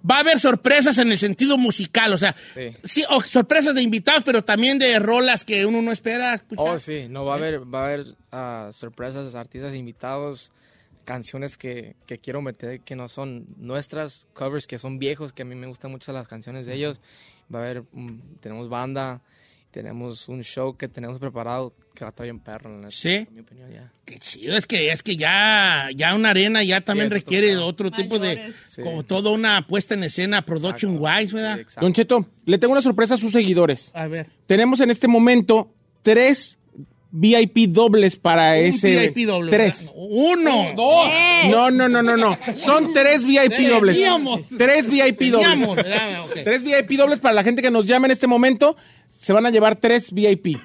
Va 0.09 0.17
a 0.17 0.19
haber 0.19 0.39
sorpresas 0.39 0.97
en 0.97 1.11
el 1.11 1.17
sentido 1.17 1.57
musical, 1.57 2.13
o 2.13 2.17
sea, 2.17 2.35
Sí. 2.53 2.69
sí, 2.83 3.03
o 3.09 3.21
sorpresas 3.21 3.75
de 3.75 3.81
invitados, 3.81 4.23
pero 4.23 4.43
también 4.43 4.79
de 4.79 4.97
rolas 4.99 5.43
que 5.43 5.65
uno 5.65 5.81
no 5.81 5.91
espera 5.91 6.33
escuchar. 6.35 6.67
Oh, 6.67 6.79
sí, 6.79 7.07
no, 7.09 7.25
va 7.25 7.33
a 7.33 7.37
haber, 7.37 7.73
va 7.73 7.81
a 7.81 7.85
haber 7.85 8.05
ah, 8.31 8.69
sorpresas, 8.71 9.35
artistas 9.35 9.75
invitados, 9.75 10.51
canciones 11.05 11.57
que, 11.57 11.95
que 12.05 12.17
quiero 12.19 12.41
meter 12.41 12.81
que 12.81 12.95
no 12.95 13.07
son 13.09 13.47
nuestras, 13.57 14.27
covers 14.33 14.67
que 14.67 14.77
son 14.77 14.99
viejos, 14.99 15.33
que 15.33 15.41
a 15.41 15.45
mí 15.45 15.55
me 15.55 15.67
gustan 15.67 15.91
mucho 15.91 16.11
las 16.13 16.27
canciones 16.27 16.65
de 16.65 16.75
ellos. 16.75 17.01
Va 17.53 17.59
a 17.59 17.61
haber, 17.63 17.83
mm, 17.91 18.19
tenemos 18.41 18.69
banda, 18.69 19.21
tenemos 19.71 20.27
un 20.27 20.43
show 20.43 20.75
que 20.75 20.87
tenemos 20.87 21.19
preparado 21.19 21.73
que 21.93 22.03
va 22.03 22.09
a 22.09 22.11
estar 22.11 22.25
bien 22.25 22.39
perro, 22.39 22.79
la 22.81 22.89
¿Sí? 22.91 23.09
en 23.09 23.27
mi 23.33 23.41
opinión, 23.41 23.71
ya. 23.71 23.91
Qué 24.05 24.17
chido, 24.19 24.55
es 24.55 24.65
que, 24.65 24.91
es 24.91 25.03
que 25.03 25.15
ya, 25.15 25.89
ya 25.95 26.15
una 26.15 26.29
arena 26.31 26.63
ya 26.63 26.81
también 26.81 27.09
Sí, 27.09 27.15
otro 27.15 27.19
requiere 27.19 27.57
otro 27.57 27.91
tipo 27.91 28.19
de. 28.19 28.53
Sí. 28.67 28.81
como 28.81 29.03
toda 29.03 29.31
una 29.31 29.65
puesta 29.67 29.93
en 29.95 30.03
escena, 30.03 30.43
production 30.43 30.97
wise, 30.99 31.33
¿verdad? 31.33 31.59
Don 31.81 31.93
Cheto, 31.93 32.25
le 32.45 32.57
tengo 32.57 32.71
una 32.73 32.81
sorpresa 32.81 33.15
a 33.15 33.17
sus 33.17 33.31
seguidores. 33.31 33.91
A 33.93 34.07
ver. 34.07 34.27
Tenemos 34.45 34.79
en 34.79 34.89
este 34.89 35.07
momento 35.07 35.73
tres 36.01 36.58
VIP 37.11 37.69
dobles 37.69 38.15
para 38.15 38.57
ese. 38.57 39.09
VIP 39.09 39.27
doble, 39.27 39.49
Tres. 39.49 39.93
¿verdad? 39.93 40.03
Uno, 40.09 40.65
dos. 40.75 41.11
No, 41.49 41.71
no, 41.71 41.89
no, 41.89 42.03
no, 42.03 42.17
no. 42.17 42.37
Son 42.55 42.93
tres 42.93 43.25
VIP 43.25 43.67
dobles. 43.69 43.95
Teníamos. 43.95 44.41
Tres 44.57 44.87
VIP 44.87 45.17
Teníamos, 45.17 45.75
dobles. 45.75 46.43
Tres 46.43 46.63
VIP 46.63 46.91
dobles 46.97 47.19
para 47.19 47.33
la 47.33 47.43
gente 47.43 47.61
que 47.61 47.71
nos 47.71 47.87
llame 47.87 48.07
en 48.07 48.11
este 48.11 48.27
momento. 48.27 48.75
Se 49.07 49.33
van 49.33 49.45
a 49.45 49.49
llevar 49.49 49.75
tres 49.75 50.11
VIP. 50.11 50.57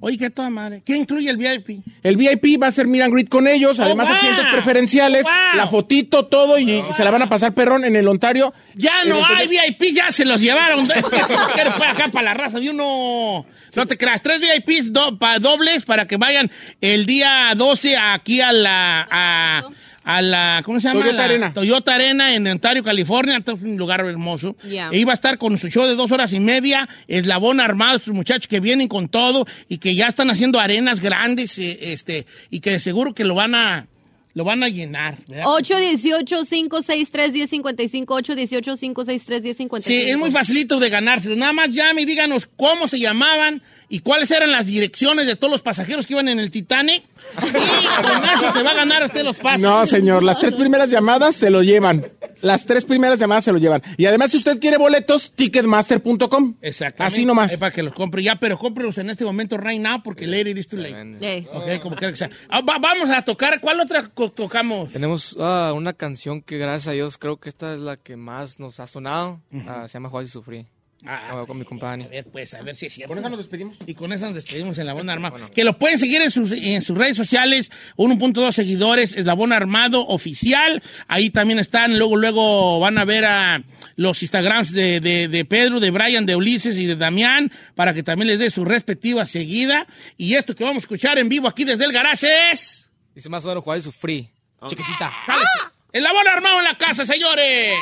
Oye, 0.00 0.18
qué 0.18 0.28
toda 0.28 0.50
madre. 0.50 0.82
¿Qué 0.84 0.96
incluye 0.96 1.30
el 1.30 1.36
VIP? 1.38 1.82
El 2.02 2.16
VIP 2.16 2.60
va 2.62 2.66
a 2.66 2.70
ser 2.70 2.86
and 2.86 3.12
greet 3.12 3.28
con 3.28 3.48
ellos, 3.48 3.78
Oh, 3.78 3.84
además 3.84 4.08
wow. 4.08 4.16
asientos 4.16 4.46
preferenciales, 4.52 5.22
Wow. 5.24 5.32
la 5.56 5.66
fotito, 5.66 6.26
todo, 6.26 6.58
y, 6.58 6.82
se 6.94 7.04
la 7.04 7.10
van 7.10 7.22
a 7.22 7.28
pasar 7.28 7.54
perrón 7.54 7.84
en 7.84 7.96
el 7.96 8.06
Ontario. 8.06 8.52
Ya 8.74 9.04
no 9.06 9.24
hay 9.24 9.48
VIP, 9.48 9.94
ya 9.94 10.10
se 10.12 10.24
los 10.24 10.40
llevaron. 10.40 10.90
Es 10.94 11.04
que 11.06 11.24
se 11.24 11.34
los 11.36 11.50
quiere 11.52 11.70
para 11.70 11.90
acá, 11.92 12.08
para 12.10 12.24
la 12.26 12.34
raza 12.34 12.60
de 12.60 12.70
uno. 12.70 13.46
No 13.76 13.86
te 13.86 13.96
creas, 13.96 14.20
tres 14.22 14.40
VIPs 14.40 14.92
do- 14.92 15.18
pa- 15.18 15.38
dobles 15.38 15.84
para 15.84 16.06
que 16.06 16.16
vayan 16.16 16.50
el 16.80 17.06
día 17.06 17.52
12 17.56 17.96
aquí 17.96 18.40
a 18.40 18.52
la... 18.52 19.08
A, 19.10 19.68
a 20.04 20.20
la, 20.20 20.62
¿cómo 20.64 20.80
se 20.80 20.88
llama? 20.88 21.00
Toyota 21.00 21.18
La 21.18 21.24
Arena. 21.24 21.54
Toyota 21.54 21.94
Arena 21.94 22.34
en 22.34 22.46
Ontario, 22.46 22.84
California. 22.84 23.38
Esto 23.38 23.52
es 23.52 23.62
un 23.62 23.76
lugar 23.76 24.00
hermoso. 24.00 24.54
Ya. 24.68 24.90
E 24.90 24.98
iba 24.98 25.12
a 25.12 25.14
estar 25.14 25.38
con 25.38 25.56
su 25.58 25.68
show 25.68 25.86
de 25.86 25.94
dos 25.94 26.12
horas 26.12 26.32
y 26.34 26.40
media, 26.40 26.86
eslabón 27.08 27.58
armado, 27.58 27.96
estos 27.96 28.14
muchachos 28.14 28.46
que 28.46 28.60
vienen 28.60 28.86
con 28.86 29.08
todo 29.08 29.46
y 29.68 29.78
que 29.78 29.94
ya 29.94 30.08
están 30.08 30.30
haciendo 30.30 30.60
arenas 30.60 31.00
grandes, 31.00 31.58
eh, 31.58 31.92
este, 31.92 32.26
y 32.50 32.60
que 32.60 32.78
seguro 32.80 33.14
que 33.14 33.24
lo 33.24 33.34
van 33.34 33.54
a, 33.54 33.86
lo 34.34 34.44
van 34.44 34.62
a 34.62 34.68
llenar. 34.68 35.16
¿verdad? 35.26 35.46
818-563-1055. 35.46 38.06
818-563-1055. 38.06 39.80
Sí, 39.80 40.02
es 40.02 40.18
muy 40.18 40.30
facilito 40.30 40.78
de 40.78 40.90
ganárselo. 40.90 41.34
Nada 41.34 41.54
más 41.54 41.70
llame 41.70 42.02
y 42.02 42.04
díganos 42.04 42.46
cómo 42.56 42.88
se 42.88 42.98
llamaban 42.98 43.62
y 43.88 44.00
cuáles 44.00 44.30
eran 44.30 44.50
las 44.52 44.66
direcciones 44.66 45.26
de 45.26 45.36
todos 45.36 45.50
los 45.50 45.62
pasajeros 45.62 46.06
que 46.06 46.14
iban 46.14 46.28
en 46.28 46.38
el 46.40 46.50
Titanic. 46.50 47.02
Y 47.42 48.02
con 48.02 48.24
eso 48.24 48.52
se 48.52 48.62
va 48.62 48.72
a 48.72 48.74
ganar 48.74 49.04
usted 49.04 49.22
los 49.24 49.36
pases. 49.36 49.62
No, 49.62 49.84
señor, 49.86 50.22
las 50.22 50.38
tres 50.40 50.54
primeras 50.54 50.90
llamadas 50.90 51.36
se 51.36 51.50
lo 51.50 51.62
llevan. 51.62 52.06
Las 52.40 52.66
tres 52.66 52.84
primeras 52.84 53.18
llamadas 53.18 53.44
se 53.44 53.52
lo 53.52 53.58
llevan. 53.58 53.82
Y 53.96 54.06
además, 54.06 54.30
si 54.30 54.36
usted 54.36 54.58
quiere 54.60 54.76
boletos, 54.76 55.32
ticketmaster.com. 55.34 56.56
Exactamente. 56.60 57.14
Así 57.14 57.24
nomás. 57.24 57.52
Es 57.52 57.58
para 57.58 57.72
que 57.72 57.82
los 57.82 57.94
compre 57.94 58.22
ya, 58.22 58.36
pero 58.36 58.58
cómprelos 58.58 58.98
en 58.98 59.10
este 59.10 59.24
momento 59.24 59.56
right 59.56 59.80
now 59.80 60.02
porque 60.02 60.26
later 60.26 60.56
is 60.56 60.68
too 60.68 60.76
late. 60.76 61.16
Ey. 61.20 61.48
Ok, 61.52 61.80
como 61.82 61.96
quiera 61.96 62.12
que 62.12 62.16
sea. 62.18 62.30
Ah, 62.48 62.60
va- 62.60 62.78
vamos 62.78 63.08
a 63.10 63.22
tocar. 63.22 63.60
¿Cuál 63.60 63.80
otra 63.80 64.08
co- 64.08 64.30
tocamos? 64.30 64.92
Tenemos 64.92 65.36
ah, 65.40 65.72
una 65.74 65.92
canción 65.92 66.42
que 66.42 66.58
gracias 66.58 66.88
a 66.88 66.92
Dios 66.92 67.18
creo 67.18 67.38
que 67.38 67.48
esta 67.48 67.74
es 67.74 67.80
la 67.80 67.96
que 67.96 68.16
más 68.16 68.58
nos 68.58 68.80
ha 68.80 68.86
sonado. 68.86 69.40
Ah, 69.66 69.84
se 69.88 69.94
llama 69.94 70.08
Juárez 70.10 70.30
y 70.30 70.32
Sufrí. 70.32 70.66
Ah, 71.06 71.44
con 71.46 71.58
mi 71.58 71.64
compañero. 71.64 72.08
A 72.08 72.12
ver, 72.12 72.24
pues, 72.30 72.54
a 72.54 72.62
ver 72.62 72.76
si 72.76 72.86
es 72.86 72.94
cierto. 72.94 73.08
Con 73.14 73.18
eso 73.18 73.28
nos 73.28 73.38
despedimos. 73.38 73.76
Y 73.86 73.94
con 73.94 74.12
eso 74.12 74.26
nos 74.26 74.34
despedimos 74.34 74.78
en 74.78 74.86
La 74.86 74.94
Bona 74.94 75.12
Armado. 75.12 75.50
Que 75.52 75.64
lo 75.64 75.78
pueden 75.78 75.98
seguir 75.98 76.22
en 76.22 76.30
sus, 76.30 76.52
en 76.52 76.82
sus 76.82 76.96
redes 76.96 77.16
sociales, 77.16 77.70
1.2 77.96 78.52
seguidores, 78.52 79.14
Eslabón 79.14 79.52
Armado 79.52 80.06
Oficial. 80.06 80.82
Ahí 81.06 81.30
también 81.30 81.58
están, 81.58 81.98
luego, 81.98 82.16
luego 82.16 82.80
van 82.80 82.98
a 82.98 83.04
ver 83.04 83.24
a 83.26 83.62
los 83.96 84.22
Instagrams 84.22 84.72
de, 84.72 85.00
de, 85.00 85.28
de 85.28 85.44
Pedro, 85.44 85.78
de 85.80 85.90
Brian, 85.90 86.26
de 86.26 86.36
Ulises 86.36 86.78
y 86.78 86.86
de 86.86 86.96
Damián, 86.96 87.52
para 87.74 87.92
que 87.92 88.02
también 88.02 88.28
les 88.28 88.38
dé 88.38 88.50
su 88.50 88.64
respectiva 88.64 89.26
seguida. 89.26 89.86
Y 90.16 90.34
esto 90.34 90.54
que 90.54 90.64
vamos 90.64 90.82
a 90.82 90.84
escuchar 90.84 91.18
en 91.18 91.28
vivo 91.28 91.48
aquí 91.48 91.64
desde 91.64 91.84
el 91.84 91.92
garage 91.92 92.28
es... 92.52 92.88
Dice 93.14 93.28
más 93.28 93.44
o 93.44 93.48
menos 93.48 93.62
Juárez 93.62 93.84
y 93.84 93.86
Sufrí. 93.86 94.28
Chiquitita. 94.66 95.12
¡Sale! 95.26 95.44
Eslabón 95.92 96.26
Armado 96.26 96.58
en 96.58 96.64
la 96.64 96.76
casa, 96.76 97.04
señores. 97.06 97.74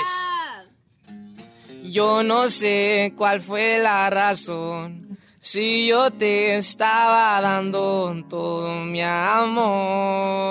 Yo 1.84 2.22
no 2.22 2.48
sé 2.48 3.12
cuál 3.16 3.40
fue 3.40 3.78
la 3.78 4.08
razón. 4.08 5.18
Si 5.40 5.88
yo 5.88 6.12
te 6.12 6.54
estaba 6.56 7.40
dando 7.40 8.14
todo 8.28 8.68
mi 8.84 9.02
amor, 9.02 10.44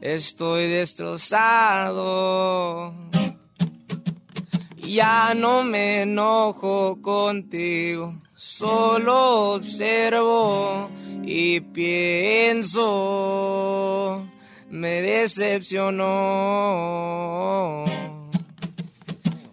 estoy 0.00 0.68
destrozado. 0.68 1.74
Ya 4.76 5.34
no 5.34 5.64
me 5.64 6.02
enojo 6.02 7.02
contigo, 7.02 8.22
solo 8.36 9.54
observo 9.54 10.88
y 11.24 11.60
pienso, 11.60 12.84
me 14.70 15.02
decepcionó 15.02 16.02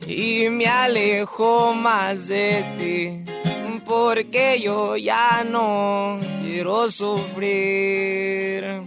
y 0.10 0.49
me 0.49 0.66
alejo 0.66 1.74
más 1.74 2.28
de 2.28 2.66
ti 2.80 3.30
porque 3.89 4.62
yo 4.62 4.95
ya 4.97 5.43
no 5.43 6.20
quiero 6.43 6.91
sufrir, 6.91 8.84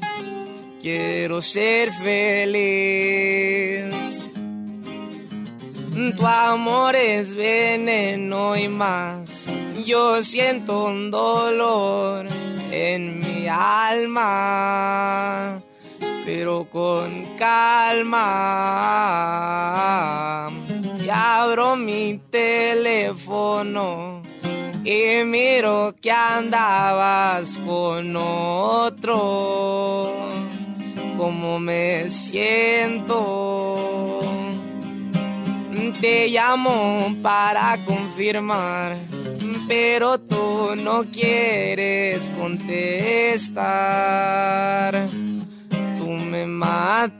quiero 0.80 1.42
ser 1.42 1.92
feliz. 1.92 2.62
Tu 6.16 6.26
amor 6.26 6.94
es 6.94 7.34
veneno 7.34 8.56
y 8.56 8.68
más. 8.68 9.48
Yo 9.84 10.22
siento 10.22 10.84
un 10.84 11.10
dolor 11.10 12.28
en 12.70 13.18
mi 13.18 13.48
alma, 13.48 15.60
pero 16.24 16.68
con 16.70 17.24
calma. 17.36 18.22
Abro 21.14 21.76
mi 21.76 22.18
teléfono 22.30 24.22
y 24.82 25.24
miro 25.24 25.94
que 26.00 26.10
andabas 26.10 27.58
con 27.58 28.16
otro. 28.16 30.10
¿Cómo 31.18 31.60
me 31.60 32.08
siento? 32.08 33.82
Te 36.00 36.28
llamo 36.30 37.14
para 37.22 37.78
confirmar, 37.84 38.96
pero 39.68 40.18
tú 40.18 40.74
no 40.76 41.04
quieres 41.04 42.28
contestar. 42.30 43.60
Tú 45.98 46.08
me 46.08 46.44
matas. 46.46 47.12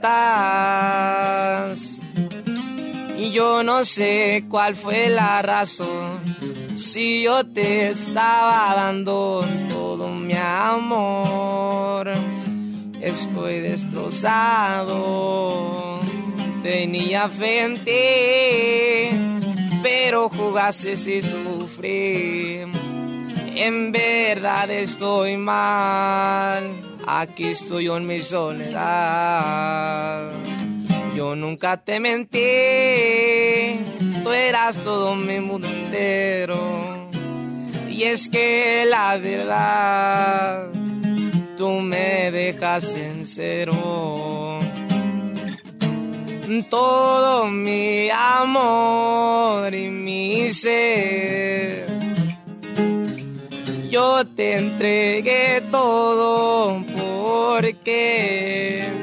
Y 3.23 3.31
yo 3.31 3.63
no 3.63 3.85
sé 3.85 4.43
cuál 4.49 4.75
fue 4.75 5.07
la 5.07 5.41
razón. 5.41 6.19
Si 6.75 7.21
yo 7.21 7.45
te 7.45 7.87
estaba 7.87 8.75
dando 8.75 9.45
todo 9.69 10.09
mi 10.09 10.33
amor, 10.33 12.11
estoy 12.99 13.61
destrozado. 13.61 14.91
Tenía 16.63 17.29
fe 17.29 17.61
en 17.61 17.77
ti, 17.85 17.93
pero 19.81 20.27
jugaste 20.27 20.91
y 20.91 21.21
sufrí. 21.21 22.59
En 23.55 23.93
verdad 23.93 24.69
estoy 24.69 25.37
mal. 25.37 26.99
Aquí 27.07 27.45
estoy 27.45 27.85
yo 27.85 27.95
en 27.95 28.05
mi 28.05 28.19
soledad. 28.19 29.53
Yo 31.15 31.35
nunca 31.35 31.77
te 31.77 31.99
mentí, 31.99 32.39
tú 34.23 34.31
eras 34.31 34.79
todo 34.79 35.15
mi 35.15 35.39
mundo 35.39 35.67
entero. 35.67 37.09
Y 37.87 38.03
es 38.03 38.27
que 38.27 38.85
la 38.87 39.17
verdad, 39.17 40.69
tú 41.57 41.69
me 41.81 42.31
dejaste 42.31 43.07
en 43.07 43.27
cero. 43.27 44.59
Todo 46.69 47.45
mi 47.45 48.09
amor 48.09 49.73
y 49.73 49.89
mi 49.89 50.49
ser. 50.49 51.85
Yo 53.89 54.25
te 54.25 54.57
entregué 54.57 55.61
todo 55.69 56.83
porque 56.97 59.02